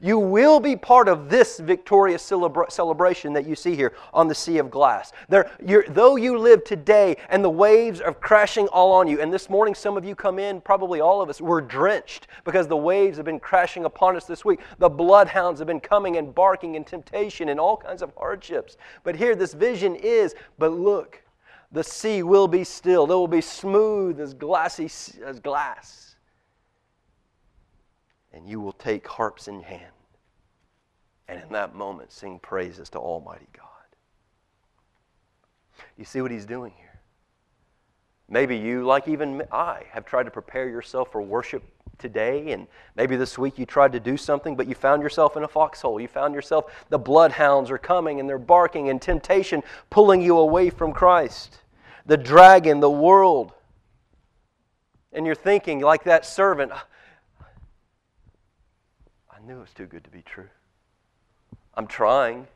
You 0.00 0.18
will 0.18 0.60
be 0.60 0.76
part 0.76 1.08
of 1.08 1.28
this 1.28 1.58
victorious 1.58 2.28
celebra- 2.28 2.70
celebration 2.70 3.32
that 3.34 3.46
you 3.46 3.54
see 3.54 3.76
here 3.76 3.94
on 4.12 4.28
the 4.28 4.34
sea 4.34 4.58
of 4.58 4.70
glass. 4.70 5.12
There, 5.28 5.50
though 5.88 6.16
you 6.16 6.38
live 6.38 6.64
today 6.64 7.16
and 7.28 7.44
the 7.44 7.50
waves 7.50 8.00
are 8.00 8.12
crashing 8.12 8.66
all 8.68 8.92
on 8.92 9.08
you, 9.08 9.20
and 9.20 9.32
this 9.32 9.48
morning 9.48 9.74
some 9.74 9.96
of 9.96 10.04
you 10.04 10.14
come 10.14 10.38
in, 10.38 10.60
probably 10.60 11.00
all 11.00 11.20
of 11.22 11.28
us, 11.28 11.40
we're 11.40 11.60
drenched 11.60 12.26
because 12.44 12.68
the 12.68 12.76
waves 12.76 13.16
have 13.16 13.26
been 13.26 13.40
crashing 13.40 13.84
upon 13.84 14.16
us 14.16 14.24
this 14.24 14.44
week. 14.44 14.60
The 14.78 14.88
bloodhounds 14.88 15.60
have 15.60 15.68
been 15.68 15.80
coming 15.80 16.16
and 16.16 16.34
barking 16.34 16.76
and 16.76 16.86
temptation 16.86 17.48
and 17.48 17.60
all 17.60 17.76
kinds 17.76 18.02
of 18.02 18.12
hardships. 18.16 18.76
But 19.02 19.16
here, 19.16 19.34
this 19.34 19.54
vision 19.54 19.94
is, 19.94 20.34
but 20.58 20.72
look, 20.72 21.22
the 21.72 21.84
sea 21.84 22.22
will 22.22 22.48
be 22.48 22.64
still. 22.64 23.04
It 23.04 23.08
will 23.08 23.28
be 23.28 23.40
smooth 23.40 24.20
as 24.20 24.34
glassy 24.34 24.90
as 25.24 25.40
glass 25.40 26.03
and 28.34 28.48
you 28.48 28.60
will 28.60 28.72
take 28.72 29.06
harps 29.06 29.48
in 29.48 29.62
hand 29.62 29.92
and 31.28 31.40
in 31.42 31.48
that 31.52 31.74
moment 31.74 32.12
sing 32.12 32.38
praises 32.38 32.90
to 32.90 32.98
Almighty 32.98 33.48
God. 33.56 33.64
You 35.96 36.04
see 36.04 36.20
what 36.20 36.30
he's 36.30 36.44
doing 36.44 36.72
here? 36.76 37.00
Maybe 38.28 38.56
you, 38.56 38.84
like 38.84 39.06
even 39.08 39.42
I, 39.52 39.84
have 39.90 40.04
tried 40.04 40.24
to 40.24 40.30
prepare 40.30 40.68
yourself 40.68 41.12
for 41.12 41.22
worship 41.22 41.62
today, 41.98 42.52
and 42.52 42.66
maybe 42.96 43.16
this 43.16 43.38
week 43.38 43.58
you 43.58 43.66
tried 43.66 43.92
to 43.92 44.00
do 44.00 44.16
something, 44.16 44.56
but 44.56 44.66
you 44.66 44.74
found 44.74 45.02
yourself 45.02 45.36
in 45.36 45.44
a 45.44 45.48
foxhole. 45.48 46.00
You 46.00 46.08
found 46.08 46.34
yourself, 46.34 46.86
the 46.88 46.98
bloodhounds 46.98 47.70
are 47.70 47.78
coming 47.78 48.20
and 48.20 48.28
they're 48.28 48.38
barking, 48.38 48.88
and 48.88 49.00
temptation 49.00 49.62
pulling 49.90 50.20
you 50.20 50.38
away 50.38 50.70
from 50.70 50.92
Christ. 50.92 51.60
The 52.06 52.16
dragon, 52.16 52.80
the 52.80 52.90
world. 52.90 53.52
And 55.12 55.26
you're 55.26 55.34
thinking, 55.34 55.80
like 55.80 56.04
that 56.04 56.26
servant, 56.26 56.72
knew 59.46 59.58
it 59.58 59.60
was 59.60 59.74
too 59.74 59.86
good 59.86 60.04
to 60.04 60.10
be 60.10 60.22
true. 60.22 60.48
I'm 61.74 61.86
trying, 61.86 62.46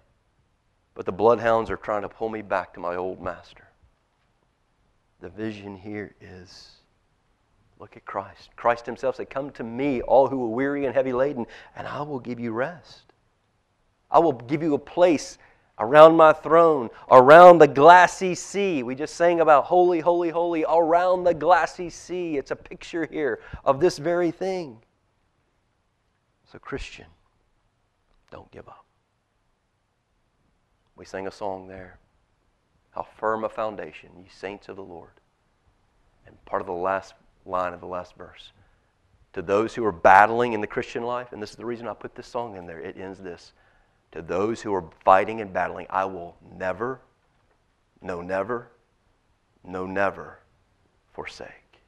but 0.94 1.06
the 1.06 1.12
bloodhounds 1.12 1.70
are 1.70 1.76
trying 1.76 2.02
to 2.02 2.08
pull 2.08 2.28
me 2.28 2.42
back 2.42 2.74
to 2.74 2.80
my 2.80 2.96
old 2.96 3.20
master. 3.20 3.68
The 5.20 5.28
vision 5.28 5.76
here 5.76 6.14
is 6.20 6.70
look 7.78 7.96
at 7.96 8.04
Christ. 8.04 8.50
Christ 8.56 8.86
Himself 8.86 9.16
said, 9.16 9.30
Come 9.30 9.50
to 9.52 9.64
me, 9.64 10.00
all 10.02 10.28
who 10.28 10.42
are 10.44 10.48
weary 10.48 10.84
and 10.86 10.94
heavy 10.94 11.12
laden, 11.12 11.46
and 11.76 11.86
I 11.86 12.02
will 12.02 12.20
give 12.20 12.40
you 12.40 12.52
rest. 12.52 13.12
I 14.10 14.18
will 14.20 14.32
give 14.32 14.62
you 14.62 14.74
a 14.74 14.78
place 14.78 15.38
around 15.78 16.16
my 16.16 16.32
throne, 16.32 16.90
around 17.10 17.58
the 17.58 17.68
glassy 17.68 18.34
sea. 18.34 18.82
We 18.82 18.94
just 18.94 19.14
sang 19.14 19.40
about 19.40 19.64
holy, 19.64 20.00
holy, 20.00 20.30
holy, 20.30 20.64
around 20.68 21.24
the 21.24 21.34
glassy 21.34 21.90
sea. 21.90 22.36
It's 22.36 22.50
a 22.50 22.56
picture 22.56 23.06
here 23.06 23.40
of 23.64 23.78
this 23.78 23.98
very 23.98 24.30
thing. 24.30 24.78
So, 26.50 26.58
Christian, 26.58 27.06
don't 28.30 28.50
give 28.50 28.68
up. 28.68 28.84
We 30.96 31.04
sang 31.04 31.26
a 31.26 31.30
song 31.30 31.68
there. 31.68 31.98
How 32.90 33.06
firm 33.18 33.44
a 33.44 33.48
foundation, 33.48 34.10
ye 34.16 34.26
saints 34.30 34.68
of 34.68 34.76
the 34.76 34.82
Lord. 34.82 35.10
And 36.26 36.42
part 36.46 36.62
of 36.62 36.66
the 36.66 36.72
last 36.72 37.14
line 37.44 37.74
of 37.74 37.80
the 37.80 37.86
last 37.86 38.16
verse. 38.16 38.52
To 39.34 39.42
those 39.42 39.74
who 39.74 39.84
are 39.84 39.92
battling 39.92 40.54
in 40.54 40.60
the 40.60 40.66
Christian 40.66 41.02
life, 41.02 41.32
and 41.32 41.42
this 41.42 41.50
is 41.50 41.56
the 41.56 41.66
reason 41.66 41.86
I 41.86 41.94
put 41.94 42.14
this 42.14 42.26
song 42.26 42.56
in 42.56 42.66
there, 42.66 42.80
it 42.80 42.98
ends 42.98 43.20
this. 43.20 43.52
To 44.12 44.22
those 44.22 44.62
who 44.62 44.74
are 44.74 44.84
fighting 45.04 45.40
and 45.40 45.52
battling, 45.52 45.86
I 45.90 46.06
will 46.06 46.34
never, 46.56 47.00
no, 48.00 48.22
never, 48.22 48.68
no, 49.62 49.86
never 49.86 50.38
forsake. 51.12 51.80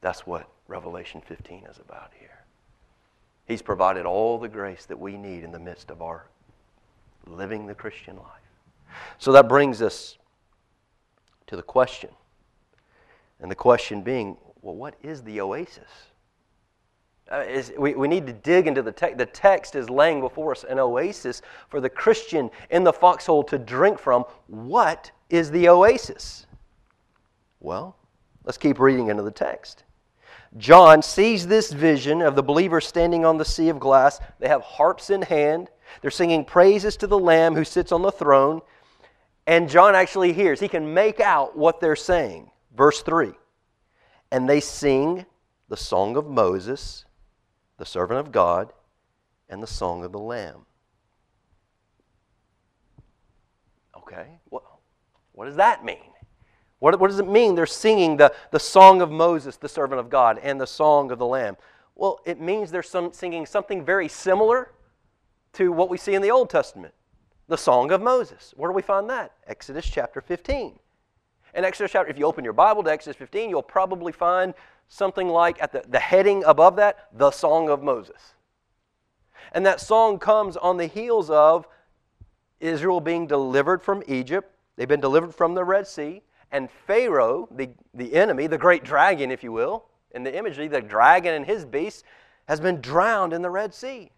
That's 0.00 0.24
what 0.24 0.48
Revelation 0.68 1.20
15 1.20 1.66
is 1.66 1.78
about 1.78 2.12
here. 2.18 2.37
He's 3.48 3.62
provided 3.62 4.04
all 4.04 4.38
the 4.38 4.48
grace 4.48 4.84
that 4.86 4.98
we 4.98 5.16
need 5.16 5.42
in 5.42 5.50
the 5.50 5.58
midst 5.58 5.90
of 5.90 6.02
our 6.02 6.26
living 7.26 7.66
the 7.66 7.74
Christian 7.74 8.16
life. 8.16 8.26
So 9.16 9.32
that 9.32 9.48
brings 9.48 9.80
us 9.80 10.18
to 11.46 11.56
the 11.56 11.62
question. 11.62 12.10
And 13.40 13.50
the 13.50 13.56
question 13.56 14.02
being, 14.02 14.36
well, 14.60 14.74
what 14.74 14.94
is 15.02 15.22
the 15.22 15.40
oasis? 15.40 15.88
Uh, 17.30 17.44
is, 17.48 17.72
we, 17.78 17.94
we 17.94 18.06
need 18.06 18.26
to 18.26 18.32
dig 18.32 18.66
into 18.66 18.82
the 18.82 18.92
text. 18.92 19.18
The 19.18 19.26
text 19.26 19.74
is 19.74 19.88
laying 19.88 20.20
before 20.20 20.52
us 20.52 20.64
an 20.64 20.78
oasis 20.78 21.40
for 21.68 21.80
the 21.80 21.90
Christian 21.90 22.50
in 22.70 22.84
the 22.84 22.92
foxhole 22.92 23.44
to 23.44 23.58
drink 23.58 23.98
from. 23.98 24.24
What 24.46 25.10
is 25.30 25.50
the 25.50 25.68
oasis? 25.68 26.46
Well, 27.60 27.96
let's 28.44 28.58
keep 28.58 28.78
reading 28.78 29.08
into 29.08 29.22
the 29.22 29.30
text. 29.30 29.84
John 30.56 31.02
sees 31.02 31.46
this 31.46 31.72
vision 31.72 32.22
of 32.22 32.34
the 32.34 32.42
believers 32.42 32.86
standing 32.86 33.24
on 33.24 33.36
the 33.36 33.44
sea 33.44 33.68
of 33.68 33.78
glass. 33.78 34.18
They 34.38 34.48
have 34.48 34.62
harps 34.62 35.10
in 35.10 35.22
hand. 35.22 35.68
They're 36.00 36.10
singing 36.10 36.44
praises 36.44 36.96
to 36.98 37.06
the 37.06 37.18
Lamb 37.18 37.54
who 37.54 37.64
sits 37.64 37.92
on 37.92 38.02
the 38.02 38.12
throne. 38.12 38.62
And 39.46 39.68
John 39.68 39.94
actually 39.94 40.32
hears, 40.32 40.60
he 40.60 40.68
can 40.68 40.94
make 40.94 41.20
out 41.20 41.56
what 41.56 41.80
they're 41.80 41.96
saying. 41.96 42.50
Verse 42.76 43.02
3 43.02 43.32
And 44.30 44.48
they 44.48 44.60
sing 44.60 45.26
the 45.68 45.76
song 45.76 46.16
of 46.16 46.26
Moses, 46.26 47.04
the 47.76 47.86
servant 47.86 48.20
of 48.20 48.32
God, 48.32 48.72
and 49.48 49.62
the 49.62 49.66
song 49.66 50.04
of 50.04 50.12
the 50.12 50.18
Lamb. 50.18 50.66
Okay, 53.96 54.38
what, 54.48 54.62
what 55.32 55.44
does 55.44 55.56
that 55.56 55.84
mean? 55.84 56.12
What, 56.78 56.98
what 57.00 57.08
does 57.08 57.18
it 57.18 57.28
mean 57.28 57.54
they're 57.54 57.66
singing 57.66 58.16
the, 58.16 58.32
the 58.50 58.60
song 58.60 59.00
of 59.00 59.10
Moses, 59.10 59.56
the 59.56 59.68
servant 59.68 60.00
of 60.00 60.10
God, 60.10 60.38
and 60.42 60.60
the 60.60 60.66
song 60.66 61.10
of 61.10 61.18
the 61.18 61.26
Lamb? 61.26 61.56
Well, 61.94 62.20
it 62.24 62.40
means 62.40 62.70
they're 62.70 62.82
some, 62.82 63.12
singing 63.12 63.46
something 63.46 63.84
very 63.84 64.08
similar 64.08 64.72
to 65.54 65.72
what 65.72 65.90
we 65.90 65.98
see 65.98 66.14
in 66.14 66.22
the 66.22 66.30
Old 66.30 66.50
Testament 66.50 66.94
the 67.48 67.56
Song 67.56 67.90
of 67.90 68.02
Moses. 68.02 68.52
Where 68.56 68.70
do 68.70 68.74
we 68.74 68.82
find 68.82 69.08
that? 69.10 69.32
Exodus 69.46 69.88
chapter 69.88 70.20
15. 70.20 70.78
In 71.54 71.64
Exodus 71.64 71.90
chapter, 71.90 72.10
if 72.10 72.18
you 72.18 72.26
open 72.26 72.44
your 72.44 72.52
Bible 72.52 72.82
to 72.84 72.90
Exodus 72.90 73.16
15, 73.16 73.48
you'll 73.48 73.62
probably 73.62 74.12
find 74.12 74.52
something 74.88 75.28
like 75.28 75.60
at 75.62 75.72
the, 75.72 75.82
the 75.88 75.98
heading 75.98 76.44
above 76.44 76.76
that, 76.76 77.08
the 77.12 77.30
Song 77.30 77.70
of 77.70 77.82
Moses. 77.82 78.34
And 79.52 79.64
that 79.64 79.80
song 79.80 80.18
comes 80.18 80.56
on 80.58 80.76
the 80.76 80.86
heels 80.86 81.30
of 81.30 81.66
Israel 82.60 83.00
being 83.00 83.26
delivered 83.26 83.82
from 83.82 84.02
Egypt. 84.06 84.52
They've 84.76 84.86
been 84.86 85.00
delivered 85.00 85.34
from 85.34 85.54
the 85.54 85.64
Red 85.64 85.86
Sea. 85.86 86.22
And 86.50 86.70
Pharaoh, 86.70 87.48
the, 87.50 87.70
the 87.94 88.14
enemy, 88.14 88.46
the 88.46 88.58
great 88.58 88.84
dragon, 88.84 89.30
if 89.30 89.42
you 89.42 89.52
will, 89.52 89.84
in 90.12 90.22
the 90.22 90.36
imagery, 90.36 90.68
the 90.68 90.80
dragon 90.80 91.34
and 91.34 91.44
his 91.44 91.64
beast, 91.64 92.04
has 92.46 92.60
been 92.60 92.80
drowned 92.80 93.32
in 93.32 93.42
the 93.42 93.50
Red 93.50 93.74
Sea. 93.74 94.10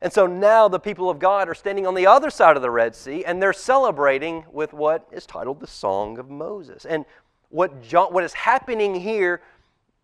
And 0.00 0.12
so 0.12 0.26
now 0.26 0.68
the 0.68 0.78
people 0.78 1.10
of 1.10 1.18
God 1.18 1.48
are 1.48 1.54
standing 1.54 1.86
on 1.86 1.94
the 1.94 2.06
other 2.06 2.30
side 2.30 2.56
of 2.56 2.62
the 2.62 2.70
Red 2.70 2.94
Sea 2.94 3.24
and 3.24 3.42
they're 3.42 3.52
celebrating 3.52 4.44
with 4.50 4.72
what 4.72 5.06
is 5.10 5.26
titled 5.26 5.60
the 5.60 5.66
Song 5.66 6.18
of 6.18 6.30
Moses. 6.30 6.84
And 6.84 7.04
what, 7.48 7.82
John, 7.82 8.12
what 8.12 8.24
is 8.24 8.32
happening 8.32 8.94
here 8.94 9.42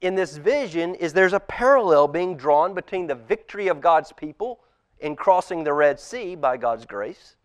in 0.01 0.17
this 0.17 0.37
vision 0.37 0.97
is 0.97 1.13
there's 1.13 1.33
a 1.33 1.41
parallel 1.41 2.09
being 2.09 2.37
drawn 2.37 2.75
between 2.75 3.07
the 3.07 3.15
victory 3.15 3.69
of 3.69 3.81
God's 3.81 4.13
people 4.13 4.61
in 4.99 5.15
crossing 5.15 5.63
the 5.63 5.73
Red 5.73 6.01
Sea 6.01 6.35
by 6.35 6.57
God's 6.57 6.85
grace 6.85 7.37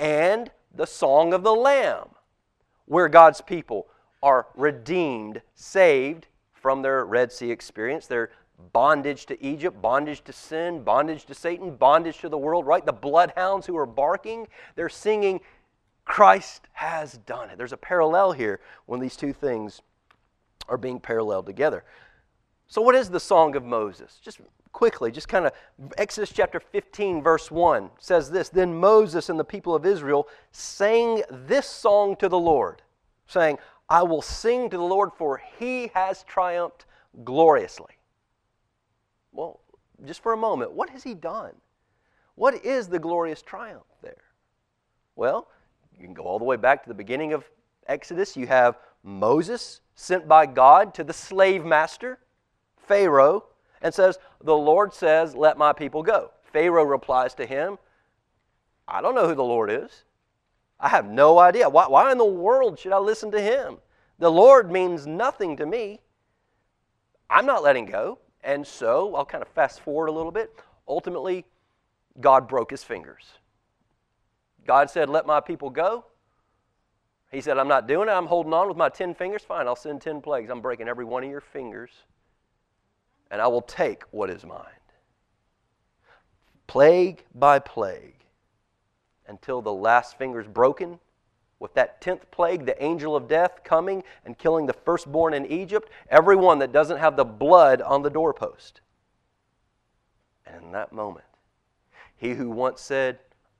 and 0.00 0.50
the 0.74 0.86
Song 0.86 1.32
of 1.32 1.42
the 1.42 1.54
Lamb, 1.54 2.10
where 2.86 3.08
God's 3.08 3.40
people 3.40 3.88
are 4.22 4.46
redeemed, 4.54 5.42
saved 5.54 6.26
from 6.52 6.82
their 6.82 7.04
Red 7.04 7.32
Sea 7.32 7.50
experience. 7.50 8.06
They're 8.06 8.30
bondage 8.72 9.26
to 9.26 9.42
Egypt, 9.42 9.80
bondage 9.80 10.22
to 10.24 10.32
sin, 10.32 10.82
bondage 10.82 11.24
to 11.26 11.34
Satan, 11.34 11.76
bondage 11.76 12.18
to 12.18 12.28
the 12.28 12.38
world, 12.38 12.66
right? 12.66 12.84
The 12.84 12.92
bloodhounds 12.92 13.66
who 13.66 13.76
are 13.76 13.86
barking, 13.86 14.46
they're 14.76 14.88
singing, 14.88 15.40
Christ 16.04 16.68
has 16.72 17.14
done 17.18 17.50
it. 17.50 17.58
There's 17.58 17.72
a 17.72 17.78
parallel 17.78 18.32
here 18.32 18.60
when 18.86 19.00
these 19.00 19.16
two 19.16 19.32
things 19.32 19.80
are 20.68 20.76
being 20.76 21.00
paralleled 21.00 21.46
together. 21.46 21.84
So, 22.66 22.82
what 22.82 22.94
is 22.94 23.10
the 23.10 23.20
Song 23.20 23.56
of 23.56 23.64
Moses? 23.64 24.20
Just 24.22 24.40
quickly, 24.72 25.10
just 25.10 25.28
kind 25.28 25.46
of 25.46 25.52
Exodus 25.98 26.30
chapter 26.32 26.60
15, 26.60 27.22
verse 27.22 27.50
1 27.50 27.90
says 27.98 28.30
this 28.30 28.48
Then 28.48 28.74
Moses 28.74 29.28
and 29.28 29.38
the 29.38 29.44
people 29.44 29.74
of 29.74 29.86
Israel 29.86 30.28
sang 30.52 31.22
this 31.30 31.66
song 31.66 32.16
to 32.16 32.28
the 32.28 32.38
Lord, 32.38 32.82
saying, 33.26 33.58
I 33.88 34.02
will 34.02 34.22
sing 34.22 34.70
to 34.70 34.76
the 34.76 34.82
Lord, 34.82 35.10
for 35.16 35.42
he 35.58 35.90
has 35.94 36.22
triumphed 36.22 36.86
gloriously. 37.24 37.98
Well, 39.32 39.60
just 40.06 40.22
for 40.22 40.32
a 40.32 40.36
moment, 40.36 40.72
what 40.72 40.90
has 40.90 41.02
he 41.02 41.14
done? 41.14 41.52
What 42.36 42.64
is 42.64 42.88
the 42.88 42.98
glorious 42.98 43.42
triumph 43.42 43.84
there? 44.02 44.22
Well, 45.16 45.48
you 45.92 46.04
can 46.04 46.14
go 46.14 46.22
all 46.22 46.38
the 46.38 46.44
way 46.44 46.56
back 46.56 46.82
to 46.84 46.88
the 46.88 46.94
beginning 46.94 47.32
of 47.32 47.44
Exodus. 47.86 48.36
You 48.36 48.46
have 48.46 48.78
Moses 49.02 49.80
sent 49.94 50.26
by 50.26 50.46
God 50.46 50.94
to 50.94 51.04
the 51.04 51.12
slave 51.12 51.64
master, 51.64 52.18
Pharaoh, 52.76 53.44
and 53.82 53.92
says, 53.92 54.18
The 54.42 54.56
Lord 54.56 54.92
says, 54.94 55.34
Let 55.34 55.58
my 55.58 55.72
people 55.72 56.02
go. 56.02 56.30
Pharaoh 56.52 56.84
replies 56.84 57.34
to 57.34 57.46
him, 57.46 57.78
I 58.88 59.00
don't 59.00 59.14
know 59.14 59.28
who 59.28 59.34
the 59.34 59.44
Lord 59.44 59.70
is. 59.70 60.04
I 60.80 60.88
have 60.88 61.06
no 61.06 61.38
idea. 61.38 61.68
Why, 61.68 61.86
why 61.86 62.10
in 62.10 62.18
the 62.18 62.24
world 62.24 62.78
should 62.78 62.92
I 62.92 62.98
listen 62.98 63.30
to 63.32 63.40
him? 63.40 63.78
The 64.18 64.30
Lord 64.30 64.70
means 64.70 65.06
nothing 65.06 65.56
to 65.58 65.66
me. 65.66 66.00
I'm 67.28 67.46
not 67.46 67.62
letting 67.62 67.86
go. 67.86 68.18
And 68.42 68.66
so, 68.66 69.14
I'll 69.14 69.26
kind 69.26 69.42
of 69.42 69.48
fast 69.48 69.80
forward 69.80 70.06
a 70.06 70.12
little 70.12 70.32
bit. 70.32 70.50
Ultimately, 70.88 71.44
God 72.20 72.48
broke 72.48 72.70
his 72.70 72.82
fingers. 72.82 73.24
God 74.66 74.90
said, 74.90 75.08
Let 75.08 75.26
my 75.26 75.40
people 75.40 75.70
go. 75.70 76.04
He 77.30 77.40
said, 77.40 77.58
I'm 77.58 77.68
not 77.68 77.86
doing 77.86 78.08
it. 78.08 78.12
I'm 78.12 78.26
holding 78.26 78.52
on 78.52 78.66
with 78.66 78.76
my 78.76 78.88
10 78.88 79.14
fingers. 79.14 79.42
Fine, 79.42 79.68
I'll 79.68 79.76
send 79.76 80.00
10 80.02 80.20
plagues. 80.20 80.50
I'm 80.50 80.60
breaking 80.60 80.88
every 80.88 81.04
one 81.04 81.22
of 81.22 81.30
your 81.30 81.40
fingers, 81.40 81.90
and 83.30 83.40
I 83.40 83.46
will 83.46 83.62
take 83.62 84.02
what 84.10 84.30
is 84.30 84.44
mine. 84.44 84.66
Plague 86.66 87.24
by 87.34 87.58
plague, 87.58 88.16
until 89.26 89.62
the 89.62 89.72
last 89.72 90.18
finger's 90.18 90.46
broken 90.46 90.98
with 91.58 91.74
that 91.74 92.00
tenth 92.00 92.30
plague, 92.30 92.64
the 92.64 92.82
angel 92.82 93.14
of 93.14 93.28
death 93.28 93.60
coming 93.62 94.02
and 94.24 94.38
killing 94.38 94.66
the 94.66 94.72
firstborn 94.72 95.34
in 95.34 95.46
Egypt, 95.46 95.90
everyone 96.08 96.58
that 96.58 96.72
doesn't 96.72 96.98
have 96.98 97.16
the 97.16 97.24
blood 97.24 97.82
on 97.82 98.02
the 98.02 98.10
doorpost. 98.10 98.80
And 100.46 100.64
in 100.64 100.72
that 100.72 100.92
moment, 100.92 101.26
he 102.16 102.34
who 102.34 102.50
once 102.50 102.80
said, 102.80 103.18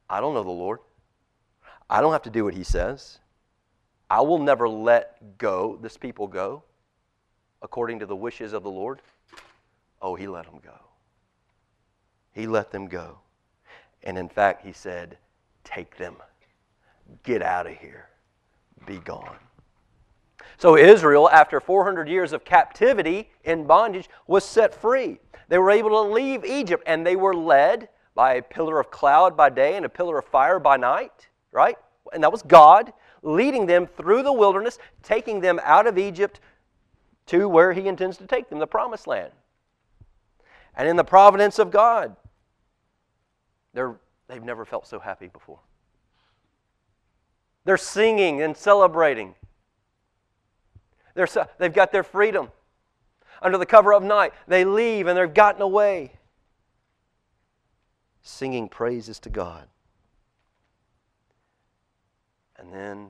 I 0.09 0.21
don't 0.21 0.35
know 0.35 0.43
the 0.43 0.51
Lord, 0.51 0.81
I 1.89 2.01
don't 2.01 2.13
have 2.13 2.23
to 2.23 2.31
do 2.31 2.45
what 2.45 2.55
he 2.55 2.65
says, 2.65 3.19
I 4.09 4.23
will 4.23 4.39
never 4.39 4.69
let 4.69 5.39
go, 5.39 5.79
this 5.81 5.97
people 5.97 6.27
go, 6.27 6.65
according 7.63 8.01
to 8.01 8.07
the 8.07 8.17
wishes 8.17 8.53
of 8.53 8.63
the 8.63 8.71
Lord. 8.71 9.03
Oh, 10.03 10.15
he 10.15 10.27
let 10.27 10.47
them 10.47 10.61
go. 10.63 10.79
He 12.33 12.47
let 12.47 12.71
them 12.71 12.87
go. 12.87 13.19
And 14.03 14.17
in 14.17 14.29
fact, 14.29 14.65
he 14.65 14.73
said, 14.73 15.19
Take 15.65 15.97
them. 15.97 16.17
Get 17.23 17.43
out 17.43 17.67
of 17.67 17.75
here. 17.77 18.09
Be 18.87 18.99
gone. 18.99 19.37
So 20.57 20.77
Israel, 20.77 21.29
after 21.31 21.61
400 21.61 22.09
years 22.09 22.33
of 22.33 22.45
captivity 22.45 23.31
in 23.45 23.67
bondage, 23.67 24.09
was 24.27 24.45
set 24.45 24.75
free. 24.75 25.19
They 25.49 25.59
were 25.59 25.71
able 25.71 25.91
to 25.91 26.13
leave 26.13 26.45
Egypt, 26.45 26.83
and 26.87 27.07
they 27.07 27.17
were 27.17 27.35
led 27.35 27.89
by 28.15 28.35
a 28.35 28.43
pillar 28.43 28.81
of 28.81 28.91
cloud 28.91 29.37
by 29.37 29.51
day 29.51 29.77
and 29.77 29.85
a 29.85 29.89
pillar 29.89 30.19
of 30.19 30.25
fire 30.27 30.59
by 30.59 30.77
night, 30.77 31.29
right? 31.53 31.77
And 32.13 32.23
that 32.23 32.33
was 32.33 32.43
God 32.43 32.93
leading 33.23 33.67
them 33.67 33.87
through 33.87 34.23
the 34.23 34.33
wilderness, 34.33 34.79
taking 35.03 35.41
them 35.41 35.61
out 35.63 35.87
of 35.87 35.99
Egypt 35.99 36.41
to 37.27 37.49
where 37.49 37.73
He 37.73 37.87
intends 37.87 38.17
to 38.19 38.27
take 38.27 38.49
them, 38.49 38.59
the 38.59 38.67
promised 38.67 39.07
land. 39.07 39.33
And 40.77 40.89
in 40.89 40.97
the 40.97 41.05
providence 41.05 41.59
of 41.59 41.71
God, 41.71 42.17
they've 43.75 44.43
never 44.43 44.65
felt 44.65 44.87
so 44.87 44.99
happy 44.99 45.27
before. 45.27 45.61
They're 47.65 47.77
singing 47.77 48.41
and 48.43 48.57
celebrating. 48.57 49.35
They're, 51.15 51.29
they've 51.59 51.73
got 51.73 51.93
their 51.93 52.03
freedom. 52.03 52.51
Under 53.43 53.59
the 53.59 53.67
cover 53.67 53.93
of 53.93 54.03
night, 54.03 54.33
they 54.47 54.65
leave 54.65 55.07
and 55.07 55.19
they've 55.19 55.33
gotten 55.33 55.63
away, 55.63 56.13
singing 58.23 58.69
praises 58.69 59.19
to 59.21 59.31
God. 59.31 59.67
And 62.57 62.73
then 62.73 63.09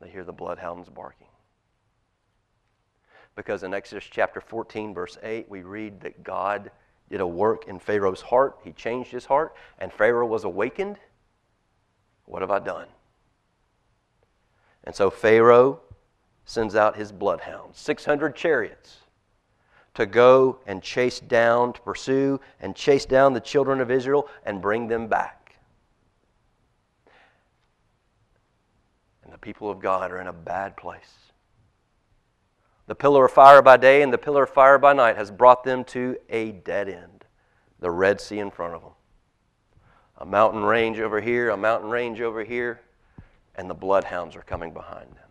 they 0.00 0.08
hear 0.08 0.24
the 0.24 0.32
bloodhounds 0.32 0.88
barking. 0.88 1.28
Because 3.36 3.62
in 3.62 3.74
Exodus 3.74 4.04
chapter 4.10 4.40
14, 4.40 4.92
verse 4.92 5.18
8, 5.22 5.48
we 5.48 5.62
read 5.62 6.00
that 6.00 6.24
God 6.24 6.70
did 7.08 7.20
a 7.20 7.26
work 7.26 7.68
in 7.68 7.78
Pharaoh's 7.78 8.22
heart. 8.22 8.58
He 8.64 8.72
changed 8.72 9.12
his 9.12 9.26
heart, 9.26 9.54
and 9.78 9.92
Pharaoh 9.92 10.26
was 10.26 10.44
awakened 10.44 10.98
what 12.26 12.42
have 12.42 12.50
I 12.50 12.58
done? 12.58 12.88
And 14.84 14.94
so 14.94 15.10
Pharaoh 15.10 15.80
sends 16.44 16.76
out 16.76 16.96
his 16.96 17.10
bloodhounds, 17.10 17.78
600 17.78 18.36
chariots, 18.36 18.98
to 19.94 20.06
go 20.06 20.58
and 20.66 20.82
chase 20.82 21.18
down, 21.18 21.72
to 21.72 21.80
pursue 21.80 22.40
and 22.60 22.76
chase 22.76 23.06
down 23.06 23.32
the 23.32 23.40
children 23.40 23.80
of 23.80 23.90
Israel 23.90 24.28
and 24.44 24.60
bring 24.60 24.88
them 24.88 25.06
back. 25.06 25.56
And 29.24 29.32
the 29.32 29.38
people 29.38 29.70
of 29.70 29.80
God 29.80 30.12
are 30.12 30.20
in 30.20 30.26
a 30.26 30.32
bad 30.32 30.76
place. 30.76 31.25
The 32.86 32.94
pillar 32.94 33.24
of 33.26 33.32
fire 33.32 33.62
by 33.62 33.76
day 33.76 34.02
and 34.02 34.12
the 34.12 34.18
pillar 34.18 34.44
of 34.44 34.50
fire 34.50 34.78
by 34.78 34.92
night 34.92 35.16
has 35.16 35.30
brought 35.30 35.64
them 35.64 35.84
to 35.84 36.16
a 36.28 36.52
dead 36.52 36.88
end, 36.88 37.24
the 37.80 37.90
Red 37.90 38.20
Sea 38.20 38.38
in 38.38 38.50
front 38.50 38.74
of 38.74 38.82
them 38.82 38.92
a 40.18 40.24
mountain 40.24 40.62
range 40.62 40.98
over 40.98 41.20
here, 41.20 41.50
a 41.50 41.56
mountain 41.56 41.90
range 41.90 42.20
over 42.20 42.42
here, 42.42 42.80
and 43.54 43.68
the 43.68 43.74
bloodhounds 43.74 44.34
are 44.34 44.42
coming 44.42 44.72
behind 44.72 45.08
them. 45.08 45.28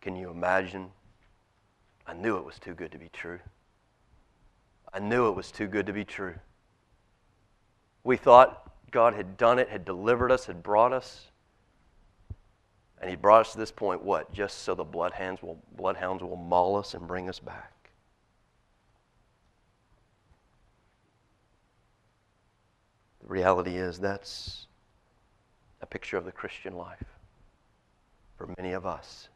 Can 0.00 0.16
you 0.16 0.30
imagine? 0.30 0.90
I 2.06 2.12
knew 2.14 2.36
it 2.36 2.44
was 2.44 2.58
too 2.58 2.74
good 2.74 2.92
to 2.92 2.98
be 2.98 3.08
true. 3.12 3.38
I 4.92 4.98
knew 4.98 5.28
it 5.28 5.36
was 5.36 5.50
too 5.50 5.66
good 5.66 5.86
to 5.86 5.92
be 5.92 6.04
true. 6.04 6.34
We 8.04 8.16
thought 8.16 8.70
God 8.90 9.14
had 9.14 9.36
done 9.36 9.58
it, 9.58 9.68
had 9.70 9.84
delivered 9.84 10.30
us, 10.30 10.46
had 10.46 10.62
brought 10.62 10.92
us. 10.92 11.28
And 13.02 13.10
he 13.10 13.16
brought 13.16 13.40
us 13.40 13.52
to 13.52 13.58
this 13.58 13.72
point, 13.72 14.04
what? 14.04 14.32
Just 14.32 14.58
so 14.58 14.76
the 14.76 14.84
bloodhounds 14.84 15.42
will, 15.42 15.60
bloodhounds 15.76 16.22
will 16.22 16.36
maul 16.36 16.76
us 16.76 16.94
and 16.94 17.06
bring 17.06 17.28
us 17.28 17.40
back. 17.40 17.90
The 23.22 23.26
reality 23.26 23.76
is 23.76 23.98
that's 23.98 24.68
a 25.80 25.86
picture 25.86 26.16
of 26.16 26.24
the 26.24 26.30
Christian 26.30 26.76
life 26.76 27.02
for 28.38 28.48
many 28.56 28.72
of 28.72 28.86
us. 28.86 29.28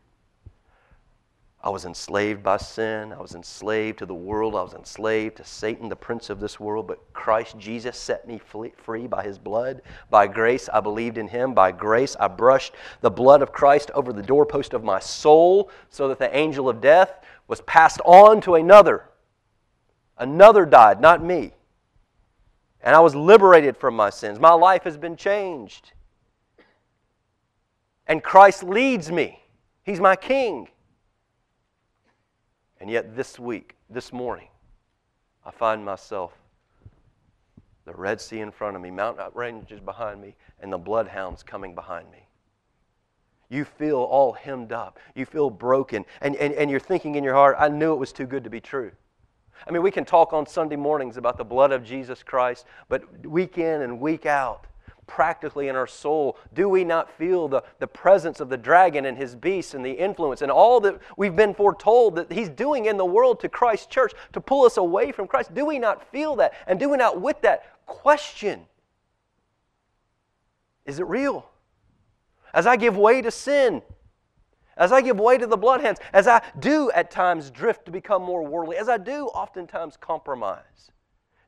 I 1.67 1.69
was 1.69 1.85
enslaved 1.85 2.45
by 2.45 2.59
sin. 2.59 3.13
I 3.13 3.21
was 3.21 3.35
enslaved 3.35 3.99
to 3.99 4.07
the 4.07 4.15
world. 4.15 4.55
I 4.55 4.63
was 4.63 4.75
enslaved 4.75 5.39
to 5.39 5.45
Satan, 5.45 5.89
the 5.89 5.97
prince 5.97 6.31
of 6.31 6.39
this 6.39 6.61
world. 6.61 6.87
But 6.87 7.13
Christ 7.13 7.59
Jesus 7.59 7.99
set 7.99 8.25
me 8.29 8.39
free 8.39 9.09
by 9.09 9.25
his 9.25 9.37
blood. 9.37 9.83
By 10.09 10.29
grace, 10.29 10.69
I 10.73 10.79
believed 10.79 11.19
in 11.19 11.27
him. 11.27 11.55
By 11.55 11.73
grace, 11.73 12.15
I 12.21 12.29
brushed 12.29 12.75
the 13.01 13.11
blood 13.11 13.43
of 13.43 13.51
Christ 13.51 13.91
over 13.95 14.13
the 14.13 14.23
doorpost 14.23 14.75
of 14.75 14.85
my 14.85 15.01
soul 15.01 15.69
so 15.91 16.07
that 16.07 16.21
the 16.21 16.33
angel 16.37 16.69
of 16.69 16.81
death 16.81 17.19
was 17.49 17.61
passed 17.63 18.01
on 18.05 18.41
to 18.43 18.55
another. 18.55 19.03
Another 20.17 20.67
died, 20.67 21.01
not 21.01 21.21
me. 21.21 21.53
And 22.81 22.95
I 22.95 23.01
was 23.01 23.17
liberated 23.17 23.77
from 23.77 23.97
my 23.97 24.11
sins. 24.11 24.39
My 24.39 24.53
life 24.53 24.85
has 24.85 24.97
been 24.97 25.17
changed. 25.17 25.95
And 28.07 28.23
Christ 28.23 28.63
leads 28.63 29.11
me, 29.11 29.41
He's 29.83 29.99
my 29.99 30.15
King. 30.15 30.69
And 32.87 32.93
yet, 32.93 33.17
this 33.17 33.37
week, 33.37 33.75
this 33.91 34.13
morning, 34.13 34.47
I 35.45 35.51
find 35.51 35.85
myself 35.85 36.39
the 37.85 37.93
Red 37.93 38.21
Sea 38.21 38.39
in 38.39 38.53
front 38.53 38.77
of 38.77 38.83
me, 38.83 38.93
mountain 38.93 39.27
ranges 39.35 39.81
behind 39.81 40.21
me, 40.21 40.37
and 40.61 40.73
the 40.73 40.79
bloodhounds 40.79 41.43
coming 41.43 41.75
behind 41.75 42.09
me. 42.13 42.29
You 43.49 43.65
feel 43.65 43.97
all 43.99 44.35
hemmed 44.35 44.71
up. 44.71 45.01
You 45.17 45.27
feel 45.27 45.51
broken. 45.51 46.05
And, 46.21 46.37
and, 46.37 46.55
and 46.55 46.71
you're 46.71 46.79
thinking 46.79 47.17
in 47.17 47.25
your 47.25 47.35
heart, 47.35 47.57
I 47.59 47.69
knew 47.71 47.93
it 47.93 47.97
was 47.99 48.13
too 48.13 48.25
good 48.25 48.45
to 48.45 48.51
be 48.51 48.61
true. 48.61 48.93
I 49.67 49.73
mean, 49.73 49.83
we 49.83 49.91
can 49.91 50.05
talk 50.05 50.33
on 50.33 50.47
Sunday 50.47 50.77
mornings 50.77 51.17
about 51.17 51.39
the 51.39 51.45
blood 51.45 51.73
of 51.73 51.83
Jesus 51.83 52.23
Christ, 52.23 52.67
but 52.89 53.27
week 53.27 53.59
in 53.59 53.83
and 53.83 53.99
week 54.01 54.27
out, 54.27 54.69
practically 55.07 55.69
in 55.69 55.77
our 55.77 55.87
soul? 55.87 56.37
Do 56.53 56.69
we 56.69 56.85
not 56.85 57.11
feel 57.11 57.49
the, 57.49 57.63
the 57.79 57.87
presence 57.87 58.41
of 58.41 58.49
the 58.49 58.57
dragon 58.57 59.05
and 59.05 59.17
his 59.17 59.35
beasts 59.35 59.75
and 59.75 59.85
the 59.85 59.93
influence 59.93 60.43
and 60.43 60.51
all 60.51 60.81
that 60.81 60.99
we've 61.17 61.37
been 61.37 61.55
foretold 61.55 62.17
that 62.17 62.33
he's 62.33 62.49
doing 62.49 62.87
in 62.87 62.97
the 62.97 63.05
world 63.05 63.41
to 63.41 63.49
Christ's 63.49 63.87
church 63.87 64.13
to 64.33 64.41
pull 64.41 64.65
us 64.65 64.77
away 64.77 65.13
from 65.13 65.27
Christ? 65.27 65.55
Do 65.55 65.65
we 65.65 65.79
not 65.79 66.11
feel 66.11 66.37
that? 66.37 66.55
And 66.67 66.79
do 66.79 66.89
we 66.89 66.97
not, 66.97 67.21
with 67.21 67.41
that, 67.43 67.65
question 67.87 68.67
is 70.85 71.01
it 71.01 71.07
real? 71.07 71.49
As 72.55 72.67
I 72.67 72.77
give 72.77 72.97
way 72.97 73.21
to 73.21 73.31
sin, 73.31 73.83
as 74.77 74.93
I 74.93 75.01
give 75.01 75.19
way 75.19 75.37
to 75.37 75.47
the 75.47 75.57
bloodhounds, 75.57 76.01
as 76.13 76.29
I 76.29 76.43
do 76.59 76.91
at 76.93 77.11
times 77.11 77.51
drift 77.51 77.87
to 77.87 77.91
become 77.91 78.23
more 78.23 78.47
worldly, 78.47 78.77
as 78.77 78.89
I 78.89 78.99
do 78.99 79.27
oftentimes 79.27 79.97
compromise, 79.97 80.93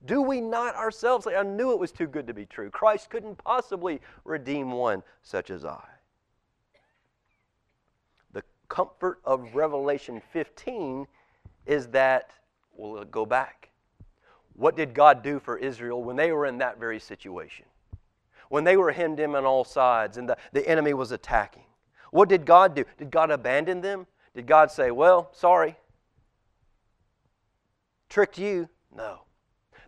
do 0.05 0.23
we 0.23 0.41
not 0.41 0.77
ourselves 0.77 1.25
say, 1.25 1.35
I 1.35 1.43
knew 1.43 1.73
it 1.73 1.79
was 1.79 1.91
too 1.91 2.07
good 2.07 2.27
to 2.29 2.35
be 2.35 2.47
true? 2.47 2.71
Christ 2.71 3.11
couldn't 3.11 3.43
possibly 3.43 4.01
redeem 4.25 4.71
one 4.71 5.03
such 5.23 5.51
as 5.51 5.65
I. 5.65 5.83
The 8.33 8.45
comfort 8.69 9.21
of 9.25 9.55
Revelation 9.55 10.23
15 10.33 11.07
is 11.67 11.89
that, 11.89 12.31
we'll 12.77 13.05
go 13.05 13.27
back. 13.27 13.71
What 14.55 14.77
did 14.77 14.95
God 14.95 15.23
do 15.23 15.41
for 15.41 15.59
Israel 15.59 16.03
when 16.03 16.17
they 16.17 16.33
were 16.33 16.47
in 16.47 16.59
that 16.59 16.79
very 16.79 17.01
situation? 17.01 17.67
When 18.49 18.65
they 18.65 18.77
were 18.77 18.93
hemmed 18.93 19.21
in 19.21 19.35
on 19.35 19.45
all 19.45 19.65
sides 19.65 20.17
and 20.17 20.29
the, 20.29 20.37
the 20.53 20.67
enemy 20.67 20.95
was 20.95 21.13
attacking. 21.13 21.65
What 22.13 22.29
did 22.29 22.47
God 22.47 22.75
do? 22.75 22.85
Did 22.97 23.11
God 23.11 23.31
abandon 23.31 23.81
them? 23.81 24.07
Did 24.35 24.47
God 24.47 24.71
say, 24.71 24.91
Well, 24.91 25.29
sorry, 25.33 25.77
tricked 28.09 28.39
you? 28.39 28.69
No 28.97 29.21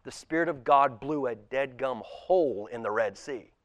the 0.05 0.11
Spirit 0.11 0.49
of 0.49 0.65
God 0.65 1.01
blew 1.01 1.27
a 1.27 1.35
dead 1.35 1.77
gum 1.77 2.03
hole 2.05 2.69
in 2.73 2.83
the 2.83 2.91
Red 2.91 3.17
Sea. 3.17 3.51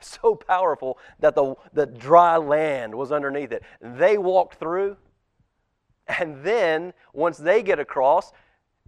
So 0.00 0.36
powerful 0.36 0.96
that 1.18 1.34
the, 1.34 1.56
the 1.72 1.84
dry 1.86 2.36
land 2.36 2.94
was 2.94 3.10
underneath 3.10 3.50
it. 3.50 3.64
They 3.80 4.16
walked 4.16 4.54
through, 4.54 4.96
and 6.06 6.44
then 6.44 6.92
once 7.12 7.36
they 7.36 7.64
get 7.64 7.80
across, 7.80 8.32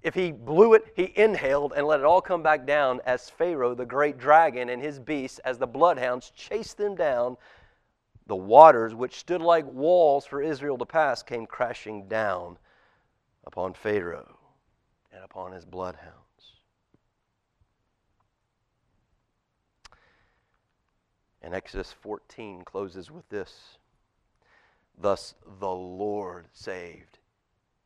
if 0.03 0.15
he 0.15 0.33
blew 0.33 0.75
it, 0.75 0.85
he 0.97 1.13
inhaled 1.17 1.73
and 1.77 1.87
let 1.87 2.01
it 2.01 2.07
all 2.07 2.23
come 2.23 2.43
back 2.43 2.67
down 2.67 3.01
as 3.05 3.29
Pharaoh, 3.29 3.75
the 3.75 3.85
great 3.85 4.19
dragon, 4.19 4.71
and 4.71 4.81
his 4.81 4.99
beasts, 4.99 5.41
as 5.41 5.59
the 5.59 5.67
bloodhounds 5.67 6.31
chased 6.31 6.79
them 6.79 6.95
down. 6.95 7.37
The 8.27 8.37
waters, 8.37 8.95
which 8.95 9.19
stood 9.19 9.43
like 9.43 9.67
walls 9.67 10.25
for 10.25 10.41
Israel 10.41 10.79
to 10.79 10.87
pass, 10.87 11.23
came 11.23 11.45
crashing 11.45 12.09
down 12.09 12.57
upon 13.45 13.75
Pharaoh 13.75 14.39
and 15.13 15.25
upon 15.25 15.53
his 15.53 15.65
bloodhounds. 15.65 16.20
And 21.43 21.55
Exodus 21.55 21.93
14 21.93 22.63
closes 22.65 23.11
with 23.11 23.29
this 23.29 23.79
Thus 24.99 25.35
the 25.59 25.71
Lord 25.71 26.47
saved 26.53 27.19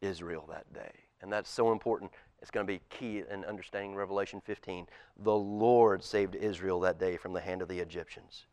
Israel 0.01 0.47
that 0.51 0.73
day. 0.73 0.93
And 1.23 1.33
that's 1.33 1.51
so 1.51 1.73
important. 1.73 2.11
It's 2.43 2.51
going 2.51 2.67
to 2.67 2.73
be 2.73 2.81
key 2.91 3.23
in 3.31 3.45
understanding 3.45 3.95
Revelation 3.95 4.43
15. 4.45 4.87
The 5.23 5.35
Lord 5.35 6.03
saved 6.03 6.35
Israel 6.35 6.81
that 6.81 6.99
day 6.99 7.17
from 7.17 7.33
the 7.33 7.41
hand 7.41 7.63
of 7.63 7.69
the 7.69 7.79
Egyptians. 7.79 8.45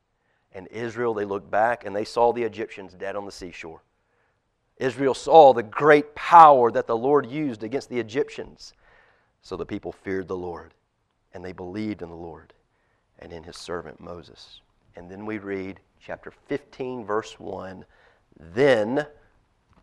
And 0.54 0.68
Israel, 0.68 1.14
they 1.14 1.26
looked 1.26 1.52
back 1.52 1.86
and 1.86 1.96
they 1.96 2.06
saw 2.06 2.32
the 2.32 2.44
Egyptians 2.44 2.94
dead 2.94 3.16
on 3.16 3.26
the 3.26 3.32
seashore. 3.32 3.84
Israel 4.78 5.14
saw 5.14 5.54
the 5.54 5.64
great 5.64 6.16
power 6.16 6.72
that 6.72 6.88
the 6.88 6.98
Lord 6.98 7.26
used 7.26 7.64
against 7.64 7.90
the 7.90 8.00
Egyptians. 8.00 8.74
So 9.42 9.58
the 9.58 9.66
people 9.66 9.92
feared 9.92 10.28
the 10.28 10.38
Lord 10.38 10.74
and 11.34 11.44
they 11.44 11.52
believed 11.52 12.02
in 12.02 12.10
the 12.10 12.16
Lord 12.16 12.54
and 13.20 13.34
in 13.34 13.44
his 13.44 13.58
servant 13.58 14.00
Moses. 14.00 14.62
And 14.96 15.10
then 15.10 15.26
we 15.26 15.38
read 15.38 15.80
chapter 16.00 16.32
15, 16.48 17.06
verse 17.06 17.40
1. 17.40 17.86
Then, 18.54 19.06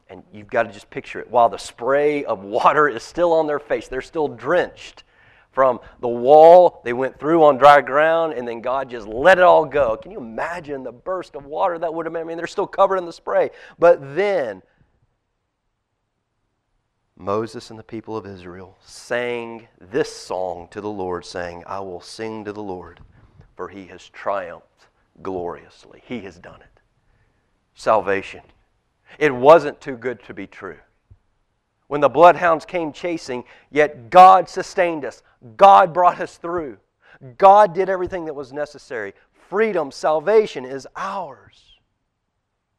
and 0.08 0.22
you've 0.32 0.48
got 0.48 0.64
to 0.64 0.72
just 0.72 0.90
picture 0.90 1.20
it, 1.20 1.30
while 1.30 1.48
the 1.48 1.58
spray 1.58 2.24
of 2.24 2.42
water 2.42 2.88
is 2.88 3.02
still 3.02 3.32
on 3.32 3.46
their 3.46 3.58
face, 3.58 3.88
they're 3.88 4.02
still 4.02 4.28
drenched 4.28 5.04
from 5.50 5.80
the 6.00 6.08
wall 6.08 6.82
they 6.84 6.92
went 6.92 7.18
through 7.18 7.42
on 7.44 7.56
dry 7.56 7.80
ground, 7.80 8.32
and 8.34 8.46
then 8.46 8.60
God 8.60 8.90
just 8.90 9.06
let 9.06 9.38
it 9.38 9.44
all 9.44 9.64
go. 9.64 9.96
Can 9.96 10.12
you 10.12 10.18
imagine 10.18 10.82
the 10.82 10.92
burst 10.92 11.34
of 11.34 11.46
water 11.46 11.78
that 11.78 11.92
would 11.92 12.06
have 12.06 12.12
been? 12.12 12.22
I 12.22 12.24
mean, 12.24 12.36
they're 12.36 12.46
still 12.46 12.66
covered 12.66 12.98
in 12.98 13.06
the 13.06 13.12
spray. 13.12 13.50
But 13.78 14.14
then, 14.14 14.62
Moses 17.16 17.70
and 17.70 17.78
the 17.78 17.84
people 17.84 18.16
of 18.16 18.26
Israel 18.26 18.76
sang 18.84 19.66
this 19.80 20.14
song 20.14 20.68
to 20.70 20.80
the 20.80 20.90
Lord, 20.90 21.24
saying, 21.24 21.64
I 21.66 21.80
will 21.80 22.00
sing 22.00 22.44
to 22.44 22.52
the 22.52 22.62
Lord, 22.62 23.00
for 23.56 23.68
he 23.68 23.86
has 23.86 24.08
triumphed 24.10 24.87
gloriously. 25.22 26.02
He 26.04 26.20
has 26.20 26.38
done 26.38 26.60
it. 26.60 26.80
Salvation. 27.74 28.42
It 29.18 29.34
wasn't 29.34 29.80
too 29.80 29.96
good 29.96 30.22
to 30.24 30.34
be 30.34 30.46
true. 30.46 30.78
When 31.86 32.00
the 32.00 32.08
bloodhounds 32.08 32.64
came 32.64 32.92
chasing, 32.92 33.44
yet 33.70 34.10
God 34.10 34.48
sustained 34.48 35.04
us. 35.04 35.22
God 35.56 35.94
brought 35.94 36.20
us 36.20 36.36
through. 36.36 36.78
God 37.38 37.74
did 37.74 37.88
everything 37.88 38.26
that 38.26 38.34
was 38.34 38.52
necessary. 38.52 39.14
Freedom, 39.48 39.90
salvation 39.90 40.64
is 40.64 40.86
ours. 40.94 41.78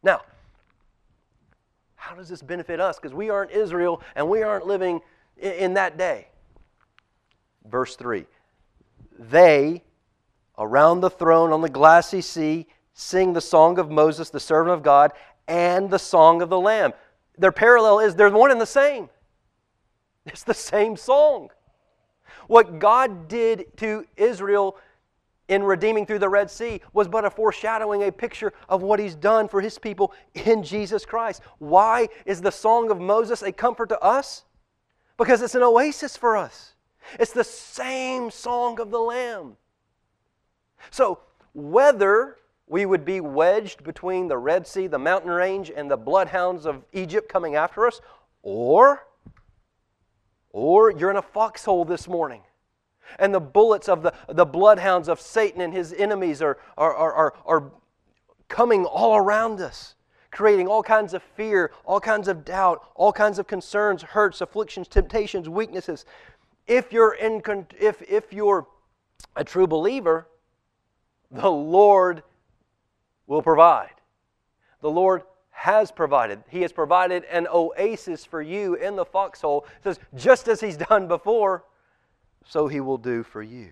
Now, 0.03 0.21
how 1.95 2.15
does 2.15 2.29
this 2.29 2.41
benefit 2.41 2.79
us? 2.79 2.97
Because 2.97 3.13
we 3.13 3.29
aren't 3.29 3.51
Israel 3.51 4.01
and 4.15 4.29
we 4.29 4.43
aren't 4.43 4.67
living 4.67 5.01
in 5.37 5.73
that 5.73 5.97
day. 5.97 6.27
Verse 7.65 7.95
3 7.95 8.25
They 9.17 9.83
around 10.59 10.99
the 10.99 11.09
throne 11.09 11.51
on 11.51 11.61
the 11.61 11.69
glassy 11.69 12.21
sea 12.21 12.67
sing 12.93 13.31
the 13.31 13.41
song 13.41 13.79
of 13.79 13.89
Moses, 13.89 14.29
the 14.29 14.39
servant 14.39 14.73
of 14.73 14.83
God, 14.83 15.13
and 15.47 15.89
the 15.89 15.97
song 15.97 16.41
of 16.41 16.49
the 16.49 16.59
Lamb. 16.59 16.93
Their 17.37 17.53
parallel 17.53 17.99
is 17.99 18.15
they're 18.15 18.29
one 18.29 18.51
and 18.51 18.61
the 18.61 18.65
same. 18.65 19.09
It's 20.25 20.43
the 20.43 20.53
same 20.53 20.95
song. 20.97 21.49
What 22.47 22.77
God 22.77 23.27
did 23.27 23.65
to 23.77 24.05
Israel 24.17 24.77
in 25.47 25.63
redeeming 25.63 26.05
through 26.05 26.19
the 26.19 26.29
Red 26.29 26.51
Sea 26.51 26.81
was 26.93 27.07
but 27.07 27.25
a 27.25 27.29
foreshadowing, 27.29 28.03
a 28.03 28.11
picture 28.11 28.53
of 28.67 28.83
what 28.83 28.99
He's 28.99 29.15
done 29.15 29.47
for 29.47 29.61
His 29.61 29.79
people 29.79 30.13
in 30.35 30.61
Jesus 30.61 31.05
Christ. 31.05 31.41
Why 31.57 32.09
is 32.25 32.41
the 32.41 32.51
song 32.51 32.91
of 32.91 32.99
Moses 32.99 33.41
a 33.41 33.51
comfort 33.51 33.89
to 33.89 33.99
us? 34.01 34.43
Because 35.17 35.41
it's 35.41 35.55
an 35.55 35.63
oasis 35.63 36.15
for 36.15 36.37
us. 36.37 36.75
It's 37.19 37.33
the 37.33 37.43
same 37.43 38.29
song 38.29 38.79
of 38.79 38.91
the 38.91 38.99
Lamb. 38.99 39.57
So, 40.91 41.19
whether 41.53 42.37
we 42.67 42.85
would 42.85 43.03
be 43.03 43.19
wedged 43.19 43.83
between 43.83 44.27
the 44.27 44.37
Red 44.37 44.67
Sea, 44.67 44.87
the 44.87 44.99
mountain 44.99 45.31
range, 45.31 45.71
and 45.75 45.89
the 45.89 45.97
bloodhounds 45.97 46.65
of 46.65 46.85
Egypt 46.93 47.27
coming 47.27 47.55
after 47.55 47.87
us, 47.87 47.99
or, 48.43 49.07
or 50.51 50.91
you're 50.91 51.09
in 51.09 51.17
a 51.17 51.21
foxhole 51.21 51.83
this 51.83 52.07
morning. 52.07 52.41
And 53.17 53.33
the 53.33 53.39
bullets 53.39 53.89
of 53.89 54.03
the, 54.03 54.13
the 54.27 54.45
bloodhounds 54.45 55.09
of 55.09 55.19
Satan 55.19 55.61
and 55.61 55.73
his 55.73 55.91
enemies 55.93 56.43
are, 56.43 56.59
are, 56.77 56.93
are, 56.93 57.13
are, 57.13 57.33
are 57.45 57.71
coming 58.49 58.85
all 58.85 59.17
around 59.17 59.61
us, 59.61 59.95
creating 60.29 60.67
all 60.67 60.83
kinds 60.83 61.15
of 61.15 61.23
fear, 61.23 61.71
all 61.85 61.99
kinds 61.99 62.27
of 62.27 62.45
doubt, 62.45 62.83
all 62.93 63.11
kinds 63.11 63.39
of 63.39 63.47
concerns, 63.47 64.03
hurts, 64.03 64.41
afflictions, 64.41 64.87
temptations, 64.87 65.49
weaknesses. 65.49 66.05
If 66.67 66.93
you're, 66.93 67.15
in, 67.15 67.41
if, 67.79 68.03
if 68.03 68.31
you're 68.31 68.67
a 69.35 69.43
true 69.43 69.65
believer, 69.65 70.27
the 71.31 71.49
Lord 71.49 72.23
will 73.27 73.41
provide. 73.41 73.93
The 74.81 74.89
Lord 74.89 75.23
has 75.51 75.91
provided. 75.91 76.41
He 76.49 76.61
has 76.61 76.71
provided 76.71 77.25
an 77.25 77.47
oasis 77.53 78.25
for 78.25 78.41
you 78.41 78.75
in 78.75 78.95
the 78.95 79.05
foxhole. 79.05 79.65
It 79.77 79.83
says, 79.83 79.99
just 80.15 80.47
as 80.47 80.61
He's 80.61 80.77
done 80.89 81.07
before, 81.07 81.65
so 82.45 82.67
He 82.67 82.79
will 82.79 82.97
do 82.97 83.23
for 83.23 83.43
you. 83.43 83.69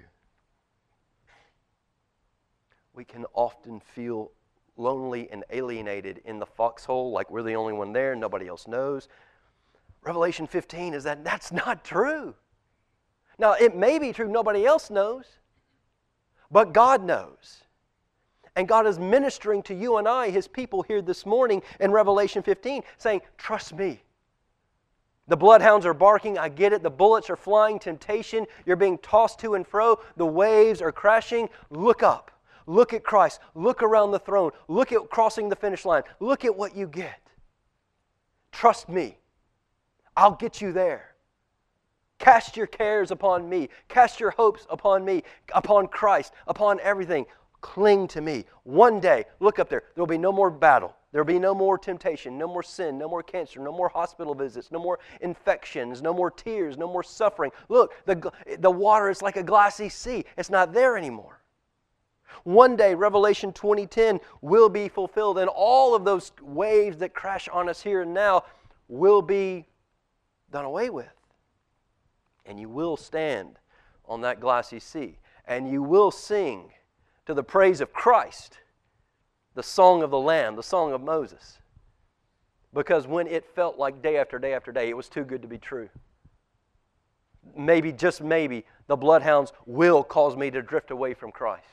We 2.94 3.06
can 3.06 3.26
often 3.34 3.80
feel 3.80 4.32
lonely 4.76 5.30
and 5.32 5.44
alienated 5.50 6.22
in 6.26 6.40
the 6.40 6.46
foxhole, 6.46 7.12
like 7.12 7.32
we're 7.32 7.44
the 7.44 7.56
only 7.56 7.74
one 7.74 7.94
there, 7.94 8.16
nobody 8.16 8.48
else 8.48 8.68
knows. 8.68 9.08
Revelation 10.04 10.46
15 10.46 10.94
is 10.94 11.04
that 11.04 11.24
that's 11.24 11.52
not 11.52 11.84
true. 11.84 12.36
Now, 13.40 13.54
it 13.54 13.76
may 13.76 14.00
be 14.00 14.14
true, 14.14 14.28
nobody 14.28 14.66
else 14.66 14.90
knows, 14.90 15.26
but 16.52 16.74
God 16.74 17.04
knows. 17.04 17.64
And 18.56 18.68
God 18.68 18.88
is 18.88 18.98
ministering 18.98 19.62
to 19.64 19.76
you 19.76 19.98
and 19.98 20.08
I, 20.08 20.32
His 20.32 20.48
people, 20.48 20.82
here 20.82 21.02
this 21.02 21.26
morning 21.26 21.62
in 21.80 21.92
Revelation 21.92 22.42
15, 22.42 22.84
saying, 22.98 23.22
Trust 23.38 23.74
me. 23.74 24.02
The 25.28 25.38
bloodhounds 25.38 25.86
are 25.86 25.94
barking. 25.94 26.38
I 26.38 26.50
get 26.50 26.74
it. 26.74 26.82
The 26.82 26.90
bullets 26.90 27.30
are 27.30 27.36
flying. 27.36 27.80
Temptation. 27.80 28.48
You're 28.66 28.78
being 28.78 28.98
tossed 29.00 29.40
to 29.40 29.56
and 29.56 29.68
fro. 29.68 30.00
The 30.16 30.26
waves 30.26 30.82
are 30.82 30.92
crashing. 30.92 31.50
Look 31.70 32.02
up. 32.02 32.32
Look 32.66 32.94
at 32.94 33.04
Christ. 33.04 33.42
Look 33.54 33.84
around 33.84 34.12
the 34.12 34.20
throne. 34.20 34.52
Look 34.68 34.92
at 34.92 35.10
crossing 35.10 35.50
the 35.50 35.56
finish 35.56 35.86
line. 35.86 36.04
Look 36.20 36.46
at 36.46 36.56
what 36.56 36.76
you 36.76 36.88
get. 36.88 37.20
Trust 38.52 38.90
me. 38.90 39.18
I'll 40.16 40.36
get 40.36 40.62
you 40.62 40.72
there. 40.72 41.14
Cast 42.20 42.58
your 42.58 42.68
cares 42.68 43.12
upon 43.12 43.48
me. 43.48 43.70
Cast 43.88 44.20
your 44.20 44.32
hopes 44.32 44.66
upon 44.70 45.06
me, 45.06 45.24
upon 45.54 45.88
Christ, 45.88 46.34
upon 46.48 46.80
everything. 46.82 47.26
Cling 47.62 48.08
to 48.10 48.22
me. 48.22 48.46
One 48.64 49.00
day, 49.00 49.26
look 49.40 49.60
up 49.60 49.70
there, 49.70 49.84
there 49.96 50.02
will 50.02 50.08
be 50.08 50.18
no 50.18 50.32
more 50.32 50.50
battle. 50.50 50.96
There 51.12 51.24
will 51.24 51.34
be 51.34 51.40
no 51.40 51.56
more 51.56 51.78
temptation, 51.78 52.38
no 52.38 52.48
more 52.48 52.62
sin, 52.62 52.98
no 52.98 53.08
more 53.08 53.24
cancer, 53.24 53.60
no 53.60 53.72
more 53.72 53.90
hospital 53.90 54.36
visits, 54.36 54.72
no 54.72 54.80
more 54.80 55.00
infections, 55.22 56.02
no 56.02 56.14
more 56.14 56.30
tears, 56.30 56.78
no 56.78 56.88
more 56.88 57.02
suffering. 57.02 57.52
Look, 57.70 57.94
the, 58.06 58.32
the 58.60 58.70
water 58.70 59.10
is 59.10 59.22
like 59.22 59.38
a 59.38 59.44
glassy 59.44 59.90
sea. 59.90 60.26
It's 60.38 60.50
not 60.50 60.74
there 60.74 60.98
anymore. 60.98 61.42
One 62.44 62.76
day, 62.76 62.94
Revelation 62.94 63.54
2010 63.54 64.20
will 64.42 64.70
be 64.70 64.90
fulfilled, 64.90 65.38
and 65.40 65.50
all 65.50 65.96
of 65.96 66.04
those 66.06 66.32
waves 66.42 66.98
that 66.98 67.14
crash 67.14 67.48
on 67.48 67.70
us 67.70 67.82
here 67.82 68.02
and 68.02 68.14
now 68.14 68.44
will 68.88 69.22
be 69.22 69.66
done 70.52 70.66
away 70.66 70.90
with. 70.90 71.17
And 72.48 72.60
you 72.60 72.70
will 72.70 72.98
stand 72.98 73.60
on 74.06 74.22
that 74.22 74.40
glassy 74.40 74.80
sea, 74.80 75.20
and 75.46 75.70
you 75.70 75.84
will 75.84 76.12
sing 76.12 76.72
to 77.26 77.34
the 77.34 77.44
praise 77.44 77.82
of 77.82 77.92
Christ, 77.92 78.60
the 79.54 79.64
song 79.64 80.02
of 80.02 80.12
the 80.12 80.20
Lamb, 80.20 80.56
the 80.56 80.64
song 80.64 80.94
of 80.94 81.02
Moses. 81.02 81.60
Because 82.74 83.06
when 83.06 83.28
it 83.28 83.46
felt 83.54 83.78
like 83.78 84.02
day 84.02 84.18
after 84.18 84.40
day 84.40 84.54
after 84.54 84.72
day, 84.72 84.90
it 84.90 84.96
was 84.96 85.10
too 85.10 85.24
good 85.24 85.42
to 85.42 85.48
be 85.48 85.58
true. 85.58 85.90
Maybe, 87.56 87.92
just 87.92 88.22
maybe, 88.22 88.66
the 88.88 88.96
bloodhounds 88.96 89.52
will 89.66 90.04
cause 90.04 90.38
me 90.38 90.50
to 90.52 90.62
drift 90.62 90.92
away 90.92 91.14
from 91.14 91.32
Christ. 91.32 91.64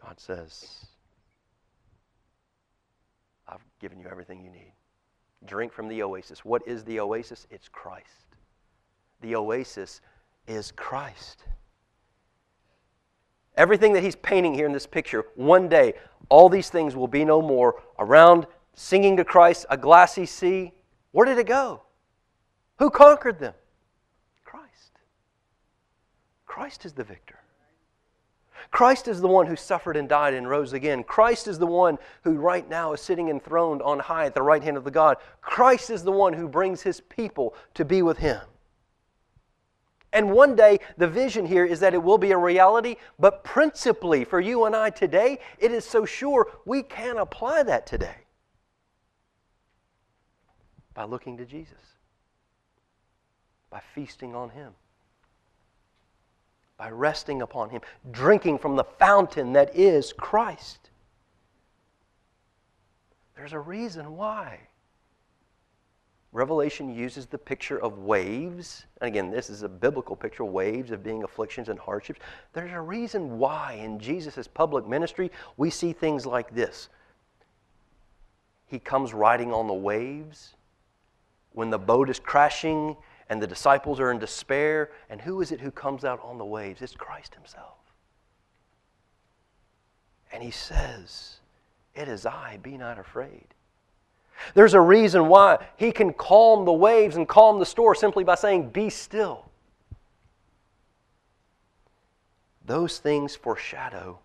God 0.00 0.18
says, 0.18 0.86
I've 3.46 3.64
given 3.80 3.98
you 3.98 4.06
everything 4.10 4.42
you 4.42 4.50
need. 4.50 4.72
Drink 5.46 5.72
from 5.72 5.88
the 5.88 6.02
oasis. 6.02 6.44
What 6.44 6.62
is 6.66 6.84
the 6.84 7.00
oasis? 7.00 7.46
It's 7.50 7.68
Christ. 7.68 8.06
The 9.20 9.36
oasis 9.36 10.00
is 10.46 10.72
Christ. 10.72 11.44
Everything 13.56 13.92
that 13.92 14.02
he's 14.02 14.16
painting 14.16 14.54
here 14.54 14.66
in 14.66 14.72
this 14.72 14.86
picture, 14.86 15.24
one 15.34 15.68
day, 15.68 15.94
all 16.28 16.48
these 16.48 16.70
things 16.70 16.96
will 16.96 17.08
be 17.08 17.24
no 17.24 17.42
more. 17.42 17.82
Around 17.98 18.46
singing 18.74 19.16
to 19.18 19.24
Christ, 19.24 19.66
a 19.68 19.76
glassy 19.76 20.26
sea. 20.26 20.72
Where 21.10 21.26
did 21.26 21.38
it 21.38 21.46
go? 21.46 21.82
Who 22.78 22.88
conquered 22.88 23.38
them? 23.38 23.54
Christ. 24.44 24.92
Christ 26.46 26.84
is 26.86 26.92
the 26.94 27.04
victor. 27.04 27.41
Christ 28.72 29.06
is 29.06 29.20
the 29.20 29.28
one 29.28 29.46
who 29.46 29.54
suffered 29.54 29.98
and 29.98 30.08
died 30.08 30.32
and 30.32 30.48
rose 30.48 30.72
again. 30.72 31.04
Christ 31.04 31.46
is 31.46 31.58
the 31.58 31.66
one 31.66 31.98
who 32.24 32.32
right 32.32 32.68
now 32.68 32.94
is 32.94 33.02
sitting 33.02 33.28
enthroned 33.28 33.82
on 33.82 33.98
high 33.98 34.24
at 34.24 34.34
the 34.34 34.42
right 34.42 34.62
hand 34.62 34.78
of 34.78 34.84
the 34.84 34.90
God. 34.90 35.18
Christ 35.42 35.90
is 35.90 36.02
the 36.02 36.10
one 36.10 36.32
who 36.32 36.48
brings 36.48 36.80
his 36.80 37.00
people 37.00 37.54
to 37.74 37.84
be 37.84 38.00
with 38.00 38.18
him. 38.18 38.40
And 40.14 40.32
one 40.32 40.56
day, 40.56 40.80
the 40.96 41.06
vision 41.06 41.44
here 41.46 41.66
is 41.66 41.80
that 41.80 41.94
it 41.94 42.02
will 42.02 42.18
be 42.18 42.32
a 42.32 42.38
reality, 42.38 42.96
but 43.18 43.44
principally 43.44 44.24
for 44.24 44.40
you 44.40 44.64
and 44.64 44.74
I 44.74 44.88
today, 44.88 45.38
it 45.58 45.70
is 45.70 45.84
so 45.84 46.06
sure 46.06 46.50
we 46.64 46.82
can 46.82 47.18
apply 47.18 47.62
that 47.64 47.86
today 47.86 48.16
by 50.94 51.04
looking 51.04 51.36
to 51.36 51.44
Jesus, 51.44 51.98
by 53.70 53.80
feasting 53.94 54.34
on 54.34 54.50
Him, 54.50 54.72
by 56.82 56.90
resting 56.90 57.42
upon 57.42 57.70
Him, 57.70 57.80
drinking 58.10 58.58
from 58.58 58.74
the 58.74 58.82
fountain 58.82 59.52
that 59.52 59.76
is 59.76 60.12
Christ. 60.12 60.90
There's 63.36 63.52
a 63.52 63.60
reason 63.60 64.16
why. 64.16 64.58
Revelation 66.32 66.92
uses 66.92 67.26
the 67.26 67.38
picture 67.38 67.80
of 67.80 67.98
waves. 67.98 68.86
And 69.00 69.06
again, 69.06 69.30
this 69.30 69.48
is 69.48 69.62
a 69.62 69.68
biblical 69.68 70.16
picture 70.16 70.44
waves 70.44 70.90
of 70.90 71.04
being 71.04 71.22
afflictions 71.22 71.68
and 71.68 71.78
hardships. 71.78 72.18
There's 72.52 72.72
a 72.72 72.80
reason 72.80 73.38
why 73.38 73.74
in 73.74 74.00
Jesus' 74.00 74.48
public 74.48 74.84
ministry 74.84 75.30
we 75.56 75.70
see 75.70 75.92
things 75.92 76.26
like 76.26 76.52
this. 76.52 76.88
He 78.66 78.80
comes 78.80 79.14
riding 79.14 79.52
on 79.52 79.68
the 79.68 79.72
waves 79.72 80.54
when 81.52 81.70
the 81.70 81.78
boat 81.78 82.10
is 82.10 82.18
crashing 82.18 82.96
and 83.32 83.42
the 83.42 83.46
disciples 83.46 83.98
are 83.98 84.12
in 84.12 84.18
despair. 84.18 84.90
And 85.08 85.18
who 85.18 85.40
is 85.40 85.52
it 85.52 85.60
who 85.62 85.70
comes 85.70 86.04
out 86.04 86.20
on 86.22 86.36
the 86.36 86.44
waves? 86.44 86.82
It's 86.82 86.94
Christ 86.94 87.34
Himself. 87.34 87.78
And 90.30 90.42
He 90.42 90.50
says, 90.50 91.36
It 91.94 92.08
is 92.08 92.26
I, 92.26 92.58
be 92.62 92.76
not 92.76 92.98
afraid. 92.98 93.46
There's 94.52 94.74
a 94.74 94.80
reason 94.80 95.28
why 95.28 95.64
he 95.76 95.92
can 95.92 96.12
calm 96.12 96.66
the 96.66 96.72
waves 96.74 97.16
and 97.16 97.26
calm 97.26 97.58
the 97.58 97.64
storm 97.64 97.94
simply 97.94 98.22
by 98.22 98.34
saying, 98.34 98.68
Be 98.68 98.90
still. 98.90 99.46
Those 102.66 102.98
things 102.98 103.34
foreshadow 103.34 104.18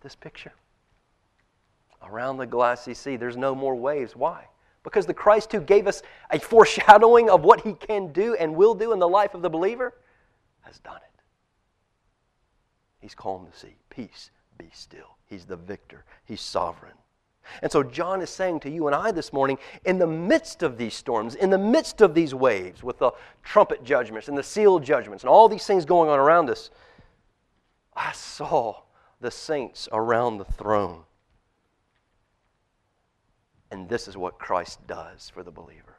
this 0.00 0.16
picture. 0.16 0.52
Around 2.02 2.38
the 2.38 2.46
glassy 2.46 2.94
sea, 2.94 3.16
there's 3.16 3.36
no 3.36 3.54
more 3.54 3.74
waves. 3.74 4.16
Why? 4.16 4.46
Because 4.82 5.06
the 5.06 5.14
Christ 5.14 5.52
who 5.52 5.60
gave 5.60 5.86
us 5.86 6.02
a 6.30 6.38
foreshadowing 6.38 7.28
of 7.28 7.42
what 7.42 7.60
he 7.60 7.74
can 7.74 8.12
do 8.12 8.34
and 8.34 8.54
will 8.54 8.74
do 8.74 8.92
in 8.92 8.98
the 8.98 9.08
life 9.08 9.34
of 9.34 9.42
the 9.42 9.50
believer 9.50 9.94
has 10.62 10.78
done 10.78 10.96
it. 10.96 11.22
He's 13.00 13.14
calmed 13.14 13.48
the 13.50 13.56
sea. 13.56 13.76
Peace, 13.90 14.30
be 14.58 14.68
still. 14.72 15.16
He's 15.26 15.44
the 15.44 15.56
victor, 15.56 16.04
He's 16.24 16.40
sovereign. 16.40 16.92
And 17.62 17.72
so 17.72 17.82
John 17.82 18.20
is 18.20 18.30
saying 18.30 18.60
to 18.60 18.70
you 18.70 18.86
and 18.86 18.94
I 18.94 19.10
this 19.10 19.32
morning, 19.32 19.58
in 19.84 19.98
the 19.98 20.06
midst 20.06 20.62
of 20.62 20.76
these 20.76 20.94
storms, 20.94 21.34
in 21.34 21.50
the 21.50 21.58
midst 21.58 22.00
of 22.00 22.14
these 22.14 22.34
waves, 22.34 22.82
with 22.82 22.98
the 22.98 23.12
trumpet 23.42 23.82
judgments 23.82 24.28
and 24.28 24.36
the 24.36 24.42
seal 24.42 24.78
judgments 24.78 25.24
and 25.24 25.30
all 25.30 25.48
these 25.48 25.66
things 25.66 25.84
going 25.84 26.10
on 26.10 26.18
around 26.18 26.50
us, 26.50 26.70
I 27.94 28.12
saw 28.12 28.82
the 29.20 29.30
saints 29.30 29.88
around 29.92 30.38
the 30.38 30.44
throne. 30.44 31.04
And 33.70 33.88
this 33.88 34.08
is 34.08 34.16
what 34.16 34.38
Christ 34.38 34.84
does 34.86 35.30
for 35.30 35.42
the 35.42 35.50
believer. 35.50 35.96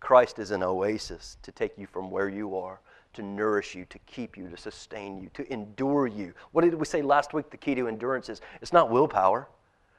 Christ 0.00 0.38
is 0.38 0.50
an 0.50 0.62
oasis 0.62 1.36
to 1.42 1.52
take 1.52 1.76
you 1.76 1.86
from 1.86 2.10
where 2.10 2.28
you 2.28 2.56
are, 2.56 2.80
to 3.14 3.22
nourish 3.22 3.74
you, 3.74 3.84
to 3.86 3.98
keep 4.00 4.36
you, 4.36 4.48
to 4.48 4.56
sustain 4.56 5.18
you, 5.18 5.28
to 5.34 5.52
endure 5.52 6.06
you. 6.06 6.32
What 6.52 6.62
did 6.62 6.74
we 6.74 6.84
say 6.84 7.02
last 7.02 7.34
week? 7.34 7.50
The 7.50 7.56
key 7.56 7.74
to 7.74 7.88
endurance 7.88 8.28
is 8.28 8.40
it's 8.62 8.72
not 8.72 8.90
willpower. 8.90 9.48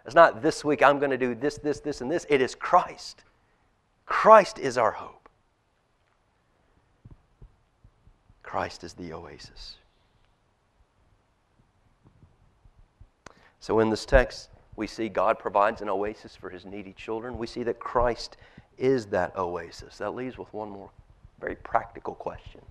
It's 0.05 0.15
not 0.15 0.41
this 0.41 0.63
week 0.63 0.81
I'm 0.81 0.99
going 0.99 1.11
to 1.11 1.17
do 1.17 1.35
this, 1.35 1.57
this, 1.57 1.81
this, 1.81 2.01
and 2.01 2.09
this. 2.09 2.25
It 2.29 2.41
is 2.41 2.55
Christ. 2.55 3.23
Christ 4.05 4.57
is 4.57 4.77
our 4.77 4.91
hope. 4.91 5.29
Christ 8.41 8.83
is 8.83 8.93
the 8.93 9.13
oasis. 9.13 9.75
So 13.59 13.79
in 13.79 13.89
this 13.89 14.05
text, 14.05 14.49
we 14.79 14.87
see 14.87 15.09
God 15.09 15.37
provides 15.37 15.81
an 15.81 15.89
oasis 15.89 16.37
for 16.37 16.49
his 16.49 16.65
needy 16.65 16.93
children. 16.93 17.37
We 17.37 17.47
see 17.47 17.63
that 17.63 17.79
Christ 17.79 18.37
is 18.77 19.07
that 19.07 19.35
oasis. 19.35 19.97
That 19.97 20.15
leaves 20.15 20.37
with 20.37 20.51
one 20.53 20.69
more 20.69 20.89
very 21.41 21.55
practical 21.55 22.15
question. 22.15 22.61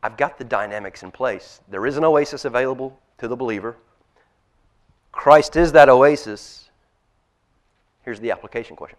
I've 0.00 0.16
got 0.16 0.38
the 0.38 0.44
dynamics 0.44 1.02
in 1.02 1.10
place. 1.10 1.60
There 1.68 1.86
is 1.86 1.96
an 1.96 2.04
oasis 2.04 2.44
available 2.44 2.96
to 3.18 3.26
the 3.26 3.34
believer. 3.34 3.76
Christ 5.10 5.56
is 5.56 5.72
that 5.72 5.88
oasis. 5.88 6.70
Here's 8.04 8.20
the 8.20 8.30
application 8.30 8.76
question 8.76 8.98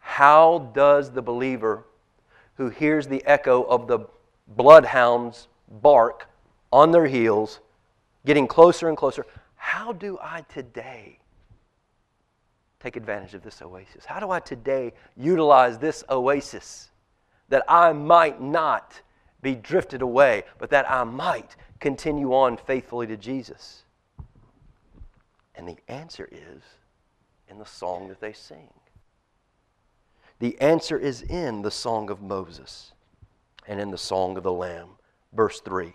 How 0.00 0.70
does 0.74 1.12
the 1.12 1.22
believer 1.22 1.84
who 2.56 2.68
hears 2.68 3.06
the 3.06 3.24
echo 3.24 3.62
of 3.62 3.86
the 3.86 4.00
bloodhounds 4.48 5.48
bark 5.80 6.28
on 6.70 6.90
their 6.92 7.06
heels, 7.06 7.60
getting 8.26 8.46
closer 8.46 8.86
and 8.86 8.98
closer, 8.98 9.24
how 9.60 9.92
do 9.92 10.18
I 10.22 10.40
today 10.48 11.18
take 12.80 12.96
advantage 12.96 13.34
of 13.34 13.42
this 13.42 13.60
oasis? 13.60 14.06
How 14.06 14.18
do 14.18 14.30
I 14.30 14.40
today 14.40 14.94
utilize 15.18 15.76
this 15.76 16.02
oasis 16.08 16.88
that 17.50 17.62
I 17.68 17.92
might 17.92 18.40
not 18.40 19.02
be 19.42 19.54
drifted 19.54 20.00
away, 20.00 20.44
but 20.58 20.70
that 20.70 20.90
I 20.90 21.04
might 21.04 21.56
continue 21.78 22.32
on 22.32 22.56
faithfully 22.56 23.06
to 23.08 23.18
Jesus? 23.18 23.84
And 25.54 25.68
the 25.68 25.76
answer 25.88 26.26
is 26.32 26.62
in 27.46 27.58
the 27.58 27.66
song 27.66 28.08
that 28.08 28.18
they 28.18 28.32
sing. 28.32 28.70
The 30.38 30.58
answer 30.58 30.98
is 30.98 31.20
in 31.20 31.60
the 31.60 31.70
song 31.70 32.08
of 32.08 32.22
Moses 32.22 32.92
and 33.68 33.78
in 33.78 33.90
the 33.90 33.98
song 33.98 34.38
of 34.38 34.42
the 34.42 34.52
Lamb. 34.52 34.88
Verse 35.34 35.60
3. 35.60 35.94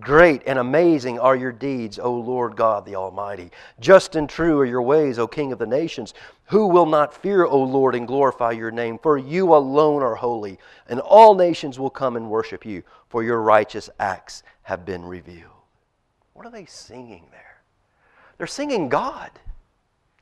Great 0.00 0.42
and 0.46 0.58
amazing 0.58 1.20
are 1.20 1.36
your 1.36 1.52
deeds, 1.52 2.00
O 2.00 2.12
Lord 2.12 2.56
God 2.56 2.84
the 2.84 2.96
Almighty. 2.96 3.52
Just 3.78 4.16
and 4.16 4.28
true 4.28 4.58
are 4.58 4.64
your 4.64 4.82
ways, 4.82 5.20
O 5.20 5.28
King 5.28 5.52
of 5.52 5.60
the 5.60 5.66
nations. 5.66 6.14
Who 6.46 6.66
will 6.66 6.86
not 6.86 7.14
fear, 7.14 7.44
O 7.44 7.62
Lord, 7.62 7.94
and 7.94 8.06
glorify 8.06 8.50
your 8.50 8.72
name? 8.72 8.98
For 8.98 9.16
you 9.16 9.54
alone 9.54 10.02
are 10.02 10.16
holy, 10.16 10.58
and 10.88 10.98
all 10.98 11.36
nations 11.36 11.78
will 11.78 11.90
come 11.90 12.16
and 12.16 12.28
worship 12.28 12.66
you, 12.66 12.82
for 13.08 13.22
your 13.22 13.40
righteous 13.40 13.88
acts 14.00 14.42
have 14.62 14.84
been 14.84 15.04
revealed. 15.04 15.52
What 16.32 16.44
are 16.44 16.50
they 16.50 16.66
singing 16.66 17.26
there? 17.30 17.62
They're 18.36 18.48
singing 18.48 18.88
God. 18.88 19.30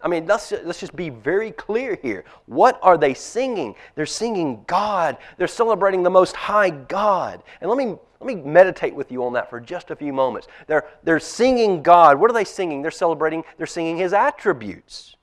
I 0.03 0.09
mean, 0.09 0.26
let's, 0.26 0.53
let's 0.64 0.80
just 0.80 0.96
be 0.96 1.11
very 1.11 1.53
clear 1.53 1.98
here. 2.03 2.24
What 2.46 2.78
are 2.82 2.98
they 2.98 3.14
singing? 3.14 3.74
They're 3.94 4.05
singing 4.05 4.64
God. 4.66 5.16
They're 5.38 5.46
celebrating 5.46 6.03
the 6.03 6.11
Most 6.11 6.34
High 6.34 6.70
God. 6.70 7.42
And 7.61 7.70
let 7.70 7.78
me, 7.78 7.94
let 8.20 8.26
me 8.26 8.34
meditate 8.34 8.94
with 8.94 9.12
you 9.12 9.24
on 9.24 9.32
that 9.34 9.48
for 9.48 9.61
just 9.61 9.90
a 9.90 9.96
few 9.96 10.12
moments. 10.12 10.48
They're, 10.66 10.86
they're 11.05 11.20
singing 11.20 11.82
God. 11.82 12.18
What 12.18 12.30
are 12.30 12.34
they 12.34 12.44
singing? 12.44 12.82
They're 12.82 12.90
celebrating, 12.90 13.44
they're 13.59 13.66
singing 13.66 13.96
His 13.96 14.12
attributes. 14.12 15.16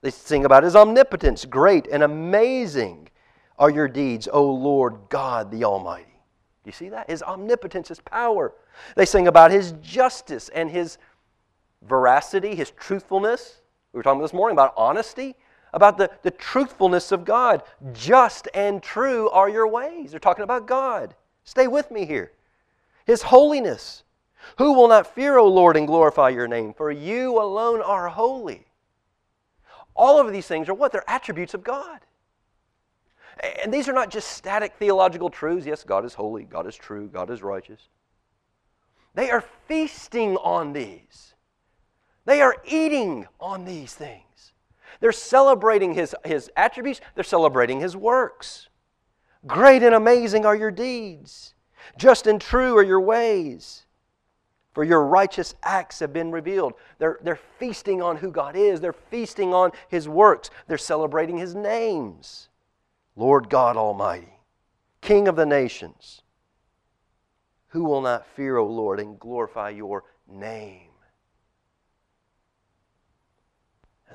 They 0.00 0.10
sing 0.10 0.44
about 0.44 0.62
His 0.62 0.76
omnipotence. 0.76 1.44
Great 1.44 1.86
and 1.86 2.02
amazing 2.02 3.10
are 3.58 3.70
your 3.70 3.88
deeds, 3.88 4.28
O 4.32 4.44
Lord 4.50 4.96
God 5.08 5.50
the 5.50 5.64
Almighty. 5.64 6.04
Do 6.64 6.68
you 6.68 6.72
see 6.72 6.88
that? 6.88 7.10
His 7.10 7.22
omnipotence, 7.22 7.88
His 7.88 8.00
power. 8.00 8.54
They 8.96 9.04
sing 9.04 9.28
about 9.28 9.50
His 9.50 9.72
justice 9.82 10.48
and 10.48 10.70
His 10.70 10.98
veracity, 11.82 12.54
His 12.54 12.70
truthfulness. 12.70 13.60
We 13.96 14.00
were 14.00 14.02
talking 14.02 14.20
this 14.20 14.34
morning 14.34 14.54
about 14.54 14.74
honesty, 14.76 15.36
about 15.72 15.96
the, 15.96 16.10
the 16.20 16.30
truthfulness 16.30 17.12
of 17.12 17.24
God. 17.24 17.62
Just 17.94 18.46
and 18.52 18.82
true 18.82 19.30
are 19.30 19.48
your 19.48 19.66
ways. 19.66 20.10
They're 20.10 20.20
talking 20.20 20.44
about 20.44 20.66
God. 20.66 21.14
Stay 21.44 21.66
with 21.66 21.90
me 21.90 22.04
here. 22.04 22.32
His 23.06 23.22
holiness. 23.22 24.02
Who 24.58 24.74
will 24.74 24.88
not 24.88 25.14
fear, 25.14 25.38
O 25.38 25.48
Lord, 25.48 25.78
and 25.78 25.86
glorify 25.86 26.28
your 26.28 26.46
name? 26.46 26.74
For 26.74 26.90
you 26.90 27.40
alone 27.40 27.80
are 27.80 28.10
holy. 28.10 28.66
All 29.94 30.20
of 30.20 30.30
these 30.30 30.46
things 30.46 30.68
are 30.68 30.74
what? 30.74 30.92
They're 30.92 31.08
attributes 31.08 31.54
of 31.54 31.64
God. 31.64 32.00
And 33.62 33.72
these 33.72 33.88
are 33.88 33.94
not 33.94 34.10
just 34.10 34.28
static 34.28 34.74
theological 34.74 35.30
truths. 35.30 35.64
Yes, 35.64 35.84
God 35.84 36.04
is 36.04 36.12
holy, 36.12 36.44
God 36.44 36.66
is 36.66 36.76
true, 36.76 37.08
God 37.08 37.30
is 37.30 37.42
righteous. 37.42 37.88
They 39.14 39.30
are 39.30 39.42
feasting 39.66 40.36
on 40.36 40.74
these. 40.74 41.32
They 42.26 42.42
are 42.42 42.56
eating 42.66 43.26
on 43.40 43.64
these 43.64 43.94
things. 43.94 44.52
They're 45.00 45.12
celebrating 45.12 45.94
his, 45.94 46.14
his 46.24 46.50
attributes, 46.56 47.00
they're 47.14 47.24
celebrating 47.24 47.80
his 47.80 47.96
works. 47.96 48.68
Great 49.46 49.82
and 49.82 49.94
amazing 49.94 50.44
are 50.44 50.56
your 50.56 50.70
deeds, 50.70 51.54
just 51.96 52.26
and 52.26 52.40
true 52.40 52.76
are 52.76 52.82
your 52.82 53.00
ways. 53.00 53.86
For 54.72 54.84
your 54.84 55.06
righteous 55.06 55.54
acts 55.62 56.00
have 56.00 56.12
been 56.12 56.30
revealed. 56.32 56.74
They're, 56.98 57.18
they're 57.22 57.40
feasting 57.58 58.02
on 58.02 58.18
who 58.18 58.30
God 58.30 58.56
is. 58.56 58.78
They're 58.78 58.92
feasting 58.92 59.54
on 59.54 59.70
His 59.88 60.06
works. 60.06 60.50
They're 60.66 60.76
celebrating 60.76 61.38
His 61.38 61.54
names. 61.54 62.50
Lord 63.14 63.48
God 63.48 63.78
Almighty, 63.78 64.38
King 65.00 65.28
of 65.28 65.36
the 65.36 65.46
nations, 65.46 66.20
who 67.68 67.84
will 67.84 68.02
not 68.02 68.26
fear, 68.26 68.58
O 68.58 68.66
Lord, 68.66 69.00
and 69.00 69.18
glorify 69.18 69.70
your 69.70 70.04
name? 70.28 70.90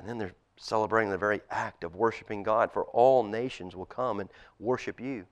And 0.02 0.10
then 0.10 0.18
they're 0.18 0.34
celebrating 0.56 1.10
the 1.10 1.18
very 1.18 1.40
act 1.48 1.84
of 1.84 1.94
worshiping 1.94 2.42
God, 2.42 2.72
for 2.72 2.86
all 2.86 3.22
nations 3.22 3.76
will 3.76 3.86
come 3.86 4.18
and 4.18 4.28
worship 4.58 5.00
you. 5.00 5.26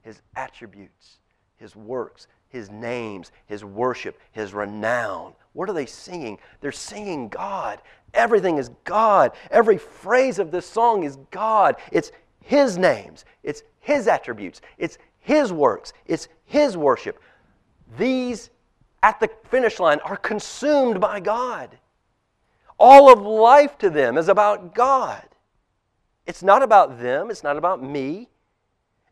His 0.00 0.22
attributes, 0.34 1.18
His 1.56 1.76
works, 1.76 2.26
His 2.48 2.70
names, 2.70 3.32
His 3.44 3.66
worship, 3.66 4.18
His 4.32 4.54
renown. 4.54 5.34
What 5.52 5.68
are 5.68 5.74
they 5.74 5.84
singing? 5.84 6.38
They're 6.62 6.72
singing 6.72 7.28
God. 7.28 7.82
Everything 8.14 8.56
is 8.56 8.70
God. 8.84 9.32
Every 9.50 9.76
phrase 9.76 10.38
of 10.38 10.50
this 10.50 10.64
song 10.64 11.04
is 11.04 11.18
God. 11.30 11.76
It's 11.92 12.12
His 12.40 12.78
names, 12.78 13.26
it's 13.42 13.62
His 13.80 14.08
attributes, 14.08 14.62
it's 14.78 14.96
His 15.18 15.52
works, 15.52 15.92
it's 16.06 16.28
His 16.46 16.78
worship. 16.78 17.20
These 17.98 18.48
at 19.02 19.20
the 19.20 19.28
finish 19.50 19.78
line 19.78 20.00
are 20.00 20.16
consumed 20.16 20.98
by 20.98 21.20
God. 21.20 21.76
All 22.84 23.12
of 23.12 23.22
life 23.22 23.78
to 23.78 23.90
them 23.90 24.18
is 24.18 24.28
about 24.28 24.74
God. 24.74 25.22
It's 26.26 26.42
not 26.42 26.64
about 26.64 27.00
them, 27.00 27.30
it's 27.30 27.44
not 27.44 27.56
about 27.56 27.80
me. 27.80 28.28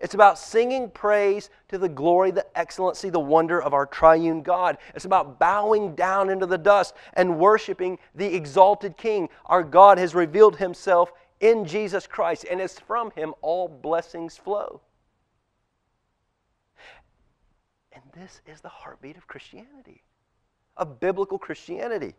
It's 0.01 0.15
about 0.15 0.41
singing 0.41 0.91
praise 0.91 1.51
to 1.69 1.79
the 1.79 1.89
glory, 1.89 2.33
the 2.33 2.47
excellency, 2.59 3.11
the 3.11 3.21
wonder 3.21 3.63
of 3.63 3.73
our 3.73 3.87
triune 3.87 4.43
God. 4.43 4.77
It's 4.97 5.05
about 5.05 5.39
bowing 5.39 5.95
down 5.95 6.31
into 6.31 6.47
the 6.47 6.59
dust 6.59 6.97
and 7.13 7.39
worshiping 7.39 8.01
the 8.13 8.35
exalted 8.35 8.97
King. 8.97 9.29
Our 9.47 9.63
God 9.63 9.99
has 9.99 10.17
revealed 10.17 10.57
himself 10.57 11.13
in 11.39 11.65
Jesus 11.65 12.09
Christ, 12.09 12.47
and 12.51 12.61
it's 12.61 12.81
from 12.81 13.13
him 13.13 13.35
all 13.41 13.69
blessings 13.69 14.37
flow. 14.37 14.81
And 17.93 18.03
this 18.17 18.41
is 18.49 18.63
the 18.63 18.69
heartbeat 18.69 19.17
of 19.17 19.29
Christianity, 19.29 20.03
of 20.77 20.99
biblical 20.99 21.39
Christianity 21.39 22.17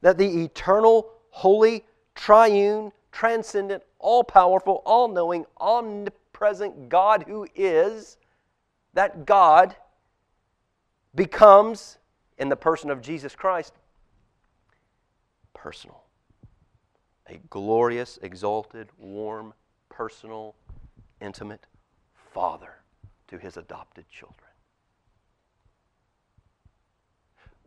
that 0.00 0.18
the 0.18 0.44
eternal, 0.44 1.10
holy, 1.30 1.84
triune, 2.14 2.92
transcendent, 3.12 3.82
all 3.98 4.22
powerful, 4.22 4.82
all 4.84 5.08
knowing, 5.08 5.44
omnipresent 5.58 6.88
God 6.88 7.24
who 7.26 7.46
is, 7.54 8.16
that 8.94 9.26
God 9.26 9.74
becomes, 11.14 11.98
in 12.38 12.48
the 12.48 12.56
person 12.56 12.90
of 12.90 13.00
Jesus 13.00 13.34
Christ, 13.34 13.74
personal. 15.54 16.02
A 17.28 17.38
glorious, 17.50 18.18
exalted, 18.22 18.88
warm, 18.98 19.52
personal, 19.88 20.54
intimate 21.20 21.66
Father 22.32 22.74
to 23.28 23.38
his 23.38 23.56
adopted 23.56 24.08
children. 24.08 24.47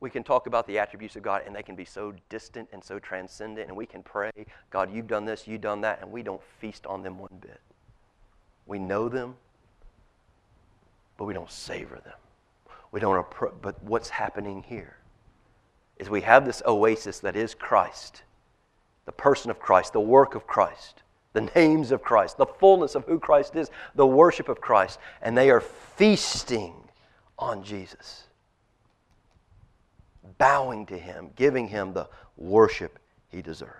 We 0.02 0.10
can 0.10 0.24
talk 0.24 0.48
about 0.48 0.68
the 0.68 0.80
attributes 0.80 1.16
of 1.16 1.22
God 1.22 1.44
and 1.46 1.56
they 1.56 1.64
can 1.64 1.76
be 1.76 1.86
so 1.86 2.14
distant 2.28 2.68
and 2.74 2.84
so 2.84 3.00
transcendent, 3.00 3.68
and 3.68 3.78
we 3.78 3.86
can 3.86 4.04
pray, 4.04 4.32
God, 4.72 4.92
you've 4.92 5.08
done 5.08 5.26
this, 5.26 5.48
you've 5.48 5.62
done 5.62 5.82
that, 5.82 6.02
and 6.02 6.12
we 6.12 6.24
don't 6.24 6.42
feast 6.60 6.86
on 6.88 7.04
them 7.04 7.20
one 7.20 7.38
bit. 7.40 7.62
We 8.66 8.80
know 8.80 9.08
them, 9.08 9.36
but 11.18 11.26
we 11.26 11.34
don't 11.36 11.52
savor 11.52 12.02
them. 12.04 12.16
We 12.92 13.00
don't 13.00 13.26
but 13.62 13.82
what's 13.84 14.10
happening 14.10 14.64
here 14.68 14.98
is 15.98 16.10
we 16.10 16.22
have 16.22 16.46
this 16.46 16.64
oasis 16.66 17.20
that 17.20 17.36
is 17.36 17.54
Christ, 17.54 18.24
the 19.06 19.12
person 19.12 19.52
of 19.52 19.60
Christ, 19.60 19.94
the 19.94 20.02
work 20.02 20.34
of 20.34 20.48
Christ, 20.48 21.04
the 21.34 21.50
names 21.56 21.92
of 21.92 22.02
Christ, 22.02 22.38
the 22.38 22.48
fullness 22.48 22.96
of 22.96 23.06
who 23.06 23.20
Christ 23.20 23.56
is, 23.56 23.70
the 23.94 24.08
worship 24.08 24.50
of 24.50 24.60
Christ, 24.60 25.00
and 25.22 25.38
they 25.38 25.52
are 25.52 25.62
feasting 25.62 26.74
on 27.38 27.64
Jesus 27.64 28.26
bowing 30.38 30.86
to 30.88 30.98
him, 30.98 31.30
giving 31.36 31.68
him 31.68 31.94
the 31.94 32.08
worship 32.38 33.00
he 33.30 33.42
deserves. 33.42 33.76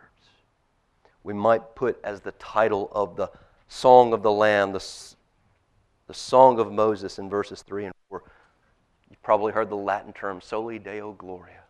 We 1.24 1.34
might 1.34 1.76
put 1.76 2.00
as 2.04 2.22
the 2.22 2.32
title 2.34 2.90
of 2.94 3.16
the 3.16 3.30
Song 3.68 4.14
of 4.14 4.24
the 4.24 4.32
Lamb, 4.32 4.74
the, 4.74 4.84
the 6.08 6.14
Song 6.14 6.60
of 6.60 6.72
Moses 6.72 7.20
in 7.20 7.30
verses 7.30 7.62
3 7.62 7.86
and 7.86 7.94
4. 8.10 8.24
You've 9.10 9.22
probably 9.22 9.54
heard 9.54 9.70
the 9.70 9.76
Latin 9.76 10.14
term 10.14 10.42
Soli 10.42 10.80
Deo 10.80 11.14
Gloria. 11.14 11.64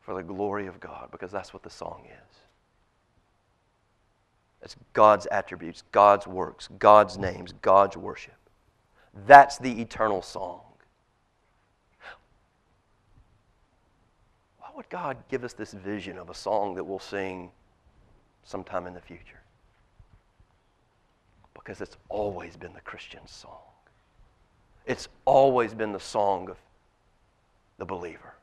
for 0.00 0.14
the 0.14 0.22
glory 0.22 0.66
of 0.66 0.80
God, 0.80 1.08
because 1.10 1.30
that's 1.30 1.54
what 1.54 1.62
the 1.62 1.70
song 1.70 2.04
is. 2.06 2.38
It's 4.62 4.76
God's 4.92 5.26
attributes, 5.26 5.82
God's 5.92 6.26
works, 6.26 6.68
God's 6.78 7.18
names, 7.18 7.52
God's 7.62 7.96
worship. 7.96 8.34
That's 9.26 9.58
the 9.58 9.80
eternal 9.80 10.22
song. 10.22 10.60
Would 14.76 14.88
God 14.88 15.16
give 15.28 15.44
us 15.44 15.52
this 15.52 15.72
vision 15.72 16.18
of 16.18 16.30
a 16.30 16.34
song 16.34 16.74
that 16.74 16.84
we'll 16.84 16.98
sing 16.98 17.50
sometime 18.42 18.86
in 18.86 18.94
the 18.94 19.00
future? 19.00 19.40
Because 21.54 21.80
it's 21.80 21.96
always 22.08 22.56
been 22.56 22.72
the 22.72 22.80
Christian 22.80 23.26
song. 23.26 23.60
It's 24.86 25.08
always 25.24 25.72
been 25.74 25.92
the 25.92 26.00
song 26.00 26.50
of 26.50 26.56
the 27.78 27.84
believer, 27.86 28.34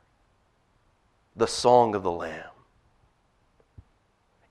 the 1.36 1.46
song 1.46 1.94
of 1.94 2.02
the 2.02 2.10
Lamb. 2.10 2.50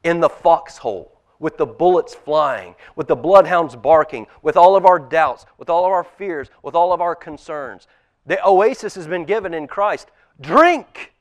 In 0.03 0.19
the 0.19 0.29
foxhole, 0.29 1.19
with 1.39 1.57
the 1.57 1.65
bullets 1.65 2.13
flying, 2.13 2.75
with 2.95 3.07
the 3.07 3.15
bloodhounds 3.15 3.75
barking, 3.75 4.27
with 4.41 4.55
all 4.55 4.75
of 4.75 4.85
our 4.85 4.99
doubts, 4.99 5.45
with 5.57 5.69
all 5.69 5.85
of 5.85 5.91
our 5.91 6.03
fears, 6.03 6.49
with 6.61 6.75
all 6.75 6.93
of 6.93 7.01
our 7.01 7.15
concerns. 7.15 7.87
The 8.27 8.43
oasis 8.45 8.95
has 8.95 9.07
been 9.07 9.25
given 9.25 9.53
in 9.53 9.67
Christ. 9.67 10.11
Drink. 10.39 11.13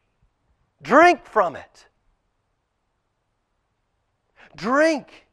Drink 0.83 1.25
from 1.25 1.57
it. 1.57 1.87
Drink 4.57 5.27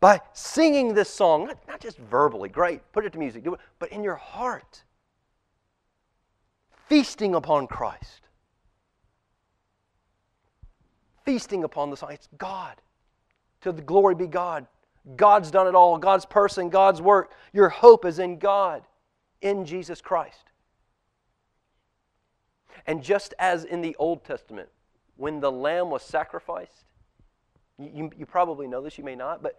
by 0.00 0.20
singing 0.32 0.94
this 0.94 1.08
song, 1.08 1.46
not, 1.46 1.58
not 1.68 1.80
just 1.80 1.96
verbally, 1.98 2.48
great, 2.48 2.80
put 2.92 3.06
it 3.06 3.12
to 3.12 3.18
music, 3.18 3.44
do 3.44 3.54
it, 3.54 3.60
but 3.78 3.90
in 3.90 4.02
your 4.02 4.16
heart. 4.16 4.82
Feasting 6.88 7.34
upon 7.34 7.66
Christ. 7.68 8.22
Feasting 11.24 11.64
upon 11.64 11.90
the 11.90 11.96
song. 11.96 12.10
It's 12.12 12.28
God. 12.36 12.76
To 13.62 13.72
the 13.72 13.80
glory 13.80 14.14
be 14.14 14.26
God. 14.26 14.66
God's 15.16 15.50
done 15.50 15.66
it 15.66 15.74
all. 15.74 15.98
God's 15.98 16.26
person, 16.26 16.68
God's 16.68 17.00
work. 17.00 17.32
Your 17.52 17.68
hope 17.68 18.04
is 18.04 18.18
in 18.18 18.38
God, 18.38 18.82
in 19.40 19.64
Jesus 19.64 20.00
Christ. 20.00 20.51
And 22.86 23.02
just 23.02 23.34
as 23.38 23.64
in 23.64 23.80
the 23.80 23.94
Old 23.98 24.24
Testament, 24.24 24.68
when 25.16 25.40
the 25.40 25.52
lamb 25.52 25.90
was 25.90 26.02
sacrificed, 26.02 26.84
you, 27.78 28.10
you, 28.16 28.26
probably 28.26 28.66
know 28.66 28.80
this, 28.80 28.98
you 28.98 29.04
may 29.04 29.16
not, 29.16 29.42
but 29.42 29.58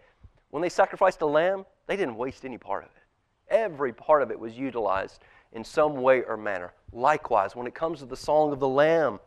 when 0.50 0.62
they 0.62 0.68
sacrificed 0.68 1.20
a 1.20 1.26
lamb, 1.26 1.64
they 1.86 1.96
didn't 1.96 2.16
waste 2.16 2.44
any 2.44 2.58
part 2.58 2.84
of 2.84 2.90
it. 2.90 3.54
Every 3.54 3.92
part 3.92 4.22
of 4.22 4.30
it 4.30 4.38
was 4.38 4.56
utilized 4.56 5.20
in 5.52 5.64
some 5.64 5.96
way 5.96 6.22
or 6.22 6.36
manner. 6.36 6.72
Likewise, 6.92 7.54
when 7.54 7.66
it 7.66 7.74
comes 7.74 8.00
to 8.00 8.06
the 8.06 8.16
song 8.16 8.52
of 8.52 8.60
the 8.60 8.68
lamb, 8.68 9.20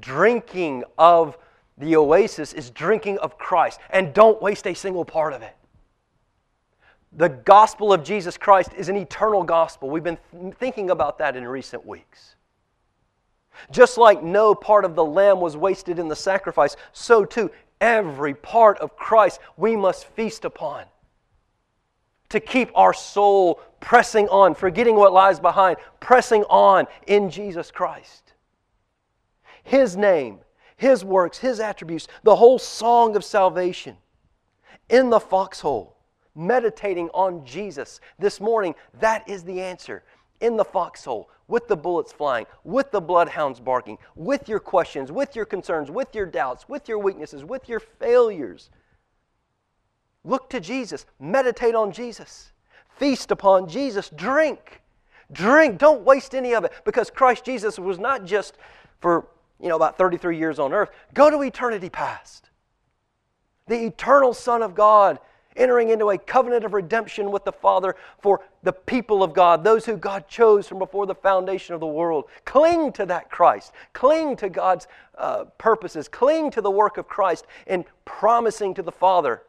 drinking 0.00 0.84
of 0.96 1.38
the 1.78 1.96
oasis 1.96 2.52
is 2.52 2.70
drinking 2.70 3.18
of 3.18 3.38
Christ. 3.38 3.80
And 3.90 4.12
don't 4.12 4.40
waste 4.42 4.66
a 4.66 4.74
single 4.74 5.04
part 5.04 5.32
of 5.32 5.42
it. 5.42 5.54
The 7.12 7.28
gospel 7.28 7.92
of 7.92 8.04
Jesus 8.04 8.36
Christ 8.36 8.70
is 8.76 8.88
an 8.88 8.96
eternal 8.96 9.42
gospel. 9.42 9.88
We've 9.88 10.02
been 10.02 10.18
th- 10.30 10.54
thinking 10.54 10.90
about 10.90 11.18
that 11.18 11.36
in 11.36 11.46
recent 11.46 11.86
weeks. 11.86 12.34
Just 13.70 13.98
like 13.98 14.22
no 14.22 14.54
part 14.54 14.84
of 14.84 14.94
the 14.94 15.04
lamb 15.04 15.40
was 15.40 15.56
wasted 15.56 15.98
in 15.98 16.08
the 16.08 16.16
sacrifice, 16.16 16.76
so 16.92 17.24
too 17.24 17.50
every 17.80 18.34
part 18.34 18.78
of 18.78 18.96
Christ 18.96 19.40
we 19.56 19.76
must 19.76 20.06
feast 20.06 20.44
upon 20.44 20.84
to 22.28 22.40
keep 22.40 22.70
our 22.74 22.92
soul 22.92 23.60
pressing 23.80 24.28
on, 24.28 24.54
forgetting 24.54 24.96
what 24.96 25.12
lies 25.12 25.40
behind, 25.40 25.78
pressing 26.00 26.44
on 26.44 26.86
in 27.06 27.30
Jesus 27.30 27.70
Christ. 27.70 28.34
His 29.64 29.96
name, 29.96 30.40
His 30.76 31.04
works, 31.04 31.38
His 31.38 31.60
attributes, 31.60 32.08
the 32.22 32.36
whole 32.36 32.58
song 32.58 33.16
of 33.16 33.24
salvation. 33.24 33.96
In 34.88 35.10
the 35.10 35.20
foxhole, 35.20 35.96
meditating 36.34 37.08
on 37.10 37.44
Jesus 37.44 38.00
this 38.18 38.40
morning, 38.40 38.74
that 39.00 39.28
is 39.28 39.44
the 39.44 39.60
answer. 39.60 40.02
In 40.40 40.56
the 40.56 40.64
foxhole, 40.64 41.28
with 41.48 41.66
the 41.66 41.76
bullets 41.76 42.12
flying, 42.12 42.46
with 42.62 42.90
the 42.90 43.00
bloodhounds 43.00 43.58
barking, 43.58 43.98
with 44.14 44.48
your 44.48 44.60
questions, 44.60 45.10
with 45.10 45.34
your 45.34 45.44
concerns, 45.44 45.90
with 45.90 46.14
your 46.14 46.26
doubts, 46.26 46.68
with 46.68 46.88
your 46.88 46.98
weaknesses, 46.98 47.44
with 47.44 47.68
your 47.68 47.80
failures. 47.80 48.70
Look 50.24 50.50
to 50.50 50.60
Jesus. 50.60 51.06
Meditate 51.18 51.74
on 51.74 51.90
Jesus. 51.90 52.52
Feast 52.98 53.30
upon 53.30 53.68
Jesus. 53.68 54.10
Drink. 54.10 54.80
Drink. 55.32 55.78
Don't 55.78 56.02
waste 56.04 56.34
any 56.34 56.54
of 56.54 56.64
it 56.64 56.72
because 56.84 57.10
Christ 57.10 57.44
Jesus 57.44 57.78
was 57.78 57.98
not 57.98 58.24
just 58.24 58.56
for, 59.00 59.26
you 59.60 59.68
know, 59.68 59.76
about 59.76 59.96
33 59.96 60.36
years 60.36 60.58
on 60.58 60.72
earth. 60.72 60.90
Go 61.14 61.30
to 61.30 61.42
eternity 61.42 61.88
past. 61.88 62.50
The 63.66 63.86
eternal 63.86 64.34
Son 64.34 64.62
of 64.62 64.74
God 64.74 65.18
entering 65.58 65.90
into 65.90 66.10
a 66.10 66.18
covenant 66.18 66.64
of 66.64 66.72
redemption 66.72 67.30
with 67.30 67.44
the 67.44 67.52
Father 67.52 67.96
for 68.20 68.40
the 68.62 68.72
people 68.72 69.22
of 69.22 69.34
God, 69.34 69.64
those 69.64 69.84
who 69.84 69.96
God 69.96 70.28
chose 70.28 70.66
from 70.66 70.78
before 70.78 71.06
the 71.06 71.14
foundation 71.14 71.74
of 71.74 71.80
the 71.80 71.86
world. 71.86 72.24
Cling 72.44 72.92
to 72.92 73.06
that 73.06 73.30
Christ. 73.30 73.72
Cling 73.92 74.36
to 74.36 74.48
God's 74.48 74.86
uh, 75.16 75.44
purposes. 75.58 76.08
Cling 76.08 76.50
to 76.52 76.60
the 76.60 76.70
work 76.70 76.96
of 76.96 77.08
Christ 77.08 77.46
in 77.66 77.84
promising 78.04 78.74
to 78.74 78.82
the 78.82 78.92
Father, 78.92 79.42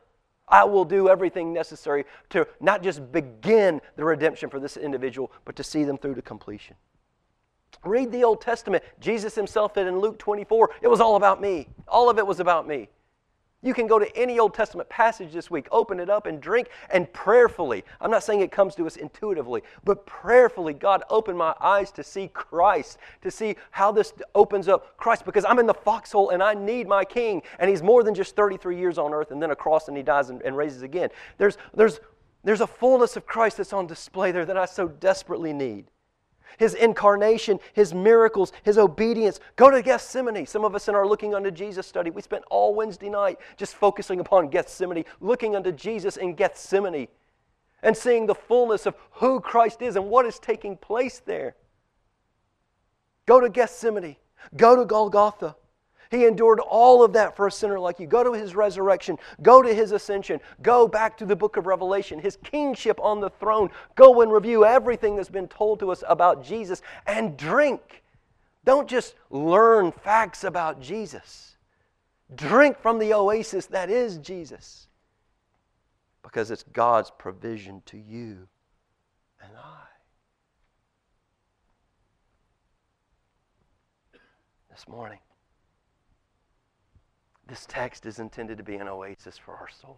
I 0.47 0.63
will 0.63 0.85
do 0.85 1.09
everything 1.09 1.53
necessary 1.53 2.05
to 2.31 2.47
not 2.59 2.81
just 2.81 3.11
begin 3.11 3.81
the 3.95 4.03
redemption 4.03 4.49
for 4.49 4.59
this 4.59 4.77
individual, 4.77 5.31
but 5.45 5.55
to 5.57 5.63
see 5.63 5.83
them 5.83 5.97
through 5.97 6.15
to 6.15 6.21
completion. 6.21 6.75
Read 7.83 8.11
the 8.11 8.23
Old 8.23 8.41
Testament. 8.41 8.83
Jesus 8.99 9.35
himself 9.35 9.73
said 9.75 9.87
in 9.87 9.99
Luke 9.99 10.17
24, 10.17 10.71
it 10.81 10.87
was 10.87 10.99
all 10.99 11.15
about 11.15 11.39
me. 11.39 11.67
All 11.87 12.09
of 12.09 12.17
it 12.17 12.25
was 12.25 12.39
about 12.39 12.67
me. 12.67 12.89
You 13.61 13.73
can 13.73 13.87
go 13.87 13.99
to 13.99 14.17
any 14.17 14.39
Old 14.39 14.53
Testament 14.53 14.87
passage 14.87 15.33
this 15.33 15.51
week, 15.51 15.67
open 15.71 15.99
it 15.99 16.09
up 16.09 16.25
and 16.27 16.39
drink, 16.39 16.69
and 16.91 17.11
prayerfully, 17.11 17.83
I'm 17.99 18.09
not 18.09 18.23
saying 18.23 18.39
it 18.39 18.51
comes 18.51 18.73
to 18.75 18.87
us 18.87 18.95
intuitively, 18.95 19.63
but 19.83 20.05
prayerfully, 20.05 20.73
God, 20.73 21.03
open 21.09 21.35
my 21.35 21.53
eyes 21.59 21.91
to 21.93 22.03
see 22.03 22.29
Christ, 22.29 22.99
to 23.21 23.29
see 23.29 23.57
how 23.71 23.91
this 23.91 24.13
opens 24.33 24.69
up 24.69 24.95
Christ, 24.95 25.25
because 25.25 25.43
I'm 25.43 25.59
in 25.59 25.65
the 25.65 25.73
foxhole 25.73 26.29
and 26.29 26.41
I 26.41 26.53
need 26.53 26.87
my 26.87 27.03
King, 27.03 27.41
and 27.59 27.69
He's 27.69 27.83
more 27.83 28.01
than 28.01 28.15
just 28.15 28.33
33 28.37 28.77
years 28.77 28.97
on 28.97 29.13
earth 29.13 29.31
and 29.31 29.43
then 29.43 29.51
a 29.51 29.55
cross 29.57 29.89
and 29.89 29.97
He 29.97 30.03
dies 30.03 30.29
and, 30.29 30.41
and 30.43 30.55
raises 30.55 30.81
again. 30.81 31.09
There's, 31.37 31.57
there's, 31.73 31.99
there's 32.45 32.61
a 32.61 32.67
fullness 32.67 33.17
of 33.17 33.25
Christ 33.25 33.57
that's 33.57 33.73
on 33.73 33.87
display 33.87 34.31
there 34.31 34.45
that 34.45 34.57
I 34.57 34.65
so 34.65 34.87
desperately 34.87 35.51
need 35.51 35.91
his 36.57 36.73
incarnation, 36.73 37.59
his 37.73 37.93
miracles, 37.93 38.51
his 38.63 38.77
obedience. 38.77 39.39
Go 39.55 39.69
to 39.69 39.81
Gethsemane. 39.81 40.45
Some 40.45 40.65
of 40.65 40.75
us 40.75 40.87
in 40.87 40.95
our 40.95 41.07
Looking 41.07 41.35
Unto 41.35 41.51
Jesus 41.51 41.87
study, 41.87 42.09
we 42.09 42.21
spent 42.21 42.43
all 42.49 42.73
Wednesday 42.75 43.09
night 43.09 43.39
just 43.57 43.75
focusing 43.75 44.19
upon 44.19 44.49
Gethsemane, 44.49 45.05
looking 45.19 45.55
unto 45.55 45.71
Jesus 45.71 46.17
in 46.17 46.35
Gethsemane, 46.35 47.07
and 47.81 47.95
seeing 47.95 48.25
the 48.25 48.35
fullness 48.35 48.85
of 48.85 48.95
who 49.13 49.39
Christ 49.39 49.81
is 49.81 49.95
and 49.95 50.09
what 50.09 50.25
is 50.25 50.39
taking 50.39 50.77
place 50.77 51.19
there. 51.19 51.55
Go 53.25 53.39
to 53.39 53.49
Gethsemane. 53.49 54.15
Go 54.55 54.75
to 54.75 54.85
Golgotha. 54.85 55.55
He 56.09 56.25
endured 56.25 56.59
all 56.59 57.03
of 57.03 57.13
that 57.13 57.35
for 57.35 57.47
a 57.47 57.51
sinner 57.51 57.79
like 57.79 57.99
you. 57.99 58.07
Go 58.07 58.23
to 58.23 58.33
his 58.33 58.55
resurrection. 58.55 59.17
Go 59.43 59.61
to 59.61 59.73
his 59.73 59.91
ascension. 59.91 60.39
Go 60.61 60.87
back 60.87 61.17
to 61.17 61.25
the 61.25 61.35
book 61.35 61.55
of 61.55 61.67
Revelation, 61.67 62.19
his 62.19 62.37
kingship 62.43 62.99
on 62.99 63.19
the 63.19 63.29
throne. 63.29 63.69
Go 63.95 64.21
and 64.21 64.31
review 64.31 64.65
everything 64.65 65.15
that's 65.15 65.29
been 65.29 65.47
told 65.47 65.79
to 65.79 65.91
us 65.91 66.03
about 66.07 66.43
Jesus 66.43 66.81
and 67.05 67.37
drink. 67.37 68.03
Don't 68.65 68.87
just 68.87 69.13
learn 69.29 69.91
facts 69.91 70.43
about 70.43 70.81
Jesus. 70.81 71.57
Drink 72.35 72.79
from 72.79 72.97
the 72.97 73.13
oasis 73.13 73.67
that 73.67 73.89
is 73.89 74.17
Jesus 74.17 74.87
because 76.23 76.51
it's 76.51 76.63
God's 76.73 77.11
provision 77.17 77.81
to 77.85 77.97
you 77.97 78.47
and 79.41 79.51
I. 79.57 79.85
This 84.69 84.87
morning, 84.87 85.19
this 87.49 87.65
text 87.67 88.05
is 88.05 88.19
intended 88.19 88.57
to 88.57 88.63
be 88.63 88.75
an 88.75 88.87
oasis 88.87 89.37
for 89.37 89.55
our 89.55 89.69
souls. 89.81 89.97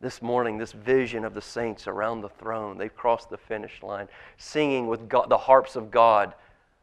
This 0.00 0.22
morning, 0.22 0.58
this 0.58 0.72
vision 0.72 1.24
of 1.24 1.34
the 1.34 1.42
saints 1.42 1.86
around 1.86 2.20
the 2.20 2.28
throne, 2.28 2.78
they've 2.78 2.94
crossed 2.94 3.30
the 3.30 3.36
finish 3.36 3.82
line, 3.82 4.08
singing 4.36 4.86
with 4.86 5.08
God, 5.08 5.28
the 5.28 5.36
harps 5.36 5.76
of 5.76 5.90
God, 5.90 6.34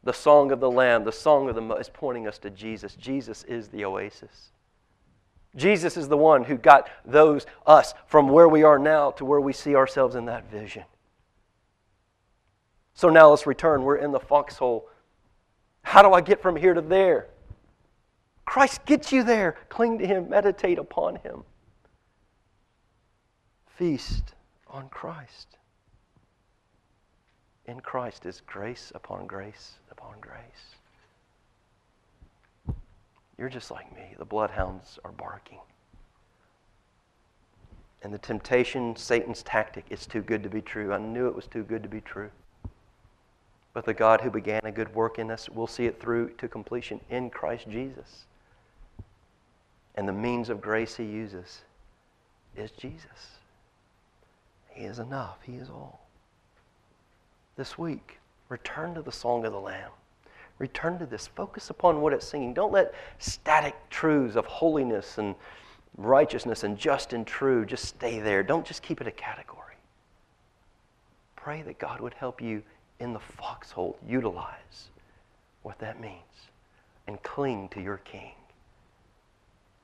the 0.04 0.12
song 0.12 0.52
of 0.52 0.60
the 0.60 0.70
Lamb, 0.70 1.04
the 1.04 1.12
song 1.12 1.48
of 1.48 1.54
the 1.54 1.74
is 1.76 1.88
pointing 1.88 2.28
us 2.28 2.38
to 2.38 2.50
Jesus. 2.50 2.94
Jesus 2.94 3.42
is 3.44 3.68
the 3.68 3.84
oasis. 3.84 4.52
Jesus 5.56 5.96
is 5.96 6.08
the 6.08 6.16
one 6.16 6.44
who 6.44 6.56
got 6.56 6.88
those, 7.04 7.46
us, 7.66 7.94
from 8.06 8.28
where 8.28 8.48
we 8.48 8.62
are 8.62 8.78
now 8.78 9.10
to 9.12 9.24
where 9.24 9.40
we 9.40 9.54
see 9.54 9.74
ourselves 9.74 10.14
in 10.14 10.26
that 10.26 10.50
vision. 10.50 10.84
So 12.94 13.08
now 13.08 13.30
let's 13.30 13.46
return. 13.46 13.82
We're 13.82 13.96
in 13.96 14.12
the 14.12 14.20
foxhole. 14.20 14.88
How 15.82 16.02
do 16.02 16.12
I 16.12 16.20
get 16.20 16.42
from 16.42 16.56
here 16.56 16.74
to 16.74 16.82
there? 16.82 17.28
Christ 18.46 18.86
gets 18.86 19.12
you 19.12 19.22
there. 19.22 19.56
Cling 19.68 19.98
to 19.98 20.06
Him, 20.06 20.30
meditate 20.30 20.78
upon 20.78 21.16
Him. 21.16 21.44
Feast 23.76 24.34
on 24.68 24.88
Christ. 24.88 25.58
in 27.66 27.80
Christ 27.80 28.26
is 28.26 28.42
grace 28.46 28.92
upon 28.94 29.26
grace 29.26 29.74
upon 29.90 30.14
grace. 30.20 30.76
You're 33.38 33.48
just 33.48 33.70
like 33.70 33.94
me. 33.94 34.14
The 34.18 34.24
bloodhounds 34.24 34.98
are 35.04 35.12
barking. 35.12 35.58
And 38.02 38.14
the 38.14 38.18
temptation, 38.18 38.94
Satan's 38.96 39.42
tactic, 39.42 39.84
is 39.90 40.06
too 40.06 40.22
good 40.22 40.42
to 40.42 40.48
be 40.48 40.62
true. 40.62 40.92
I 40.92 40.98
knew 40.98 41.26
it 41.26 41.34
was 41.34 41.46
too 41.46 41.64
good 41.64 41.82
to 41.82 41.88
be 41.88 42.00
true. 42.00 42.30
But 43.72 43.84
the 43.84 43.94
God 43.94 44.20
who 44.20 44.30
began 44.30 44.64
a 44.64 44.72
good 44.72 44.94
work 44.94 45.18
in 45.18 45.30
us 45.30 45.48
will 45.50 45.66
see 45.66 45.86
it 45.86 46.00
through 46.00 46.30
to 46.38 46.48
completion 46.48 47.00
in 47.10 47.28
Christ 47.30 47.68
Jesus. 47.68 48.24
And 49.96 50.06
the 50.06 50.12
means 50.12 50.50
of 50.50 50.60
grace 50.60 50.96
he 50.96 51.04
uses 51.04 51.62
is 52.56 52.70
Jesus. 52.72 53.36
He 54.68 54.84
is 54.84 54.98
enough, 54.98 55.38
He 55.42 55.54
is 55.54 55.70
all. 55.70 56.06
This 57.56 57.78
week, 57.78 58.18
return 58.50 58.94
to 58.94 59.02
the 59.02 59.12
Song 59.12 59.46
of 59.46 59.52
the 59.52 59.60
Lamb. 59.60 59.90
Return 60.58 60.98
to 60.98 61.06
this. 61.06 61.26
Focus 61.26 61.70
upon 61.70 62.00
what 62.00 62.12
it's 62.12 62.26
singing. 62.26 62.54
Don't 62.54 62.72
let 62.72 62.94
static 63.18 63.74
truths 63.90 64.36
of 64.36 64.46
holiness 64.46 65.18
and 65.18 65.34
righteousness 65.96 66.62
and 66.64 66.78
just 66.78 67.12
and 67.12 67.26
true 67.26 67.64
just 67.64 67.84
stay 67.84 68.20
there. 68.20 68.42
Don't 68.42 68.66
just 68.66 68.82
keep 68.82 69.00
it 69.00 69.06
a 69.06 69.12
category. 69.12 69.76
Pray 71.36 71.62
that 71.62 71.78
God 71.78 72.00
would 72.00 72.14
help 72.14 72.42
you 72.42 72.62
in 73.00 73.12
the 73.12 73.20
foxhole 73.20 73.98
utilize 74.06 74.90
what 75.62 75.78
that 75.78 76.00
means 76.00 76.20
and 77.06 77.22
cling 77.22 77.68
to 77.70 77.80
your 77.80 77.98
King. 77.98 78.32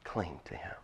Cling 0.04 0.40
to 0.44 0.54
Him. 0.54 0.74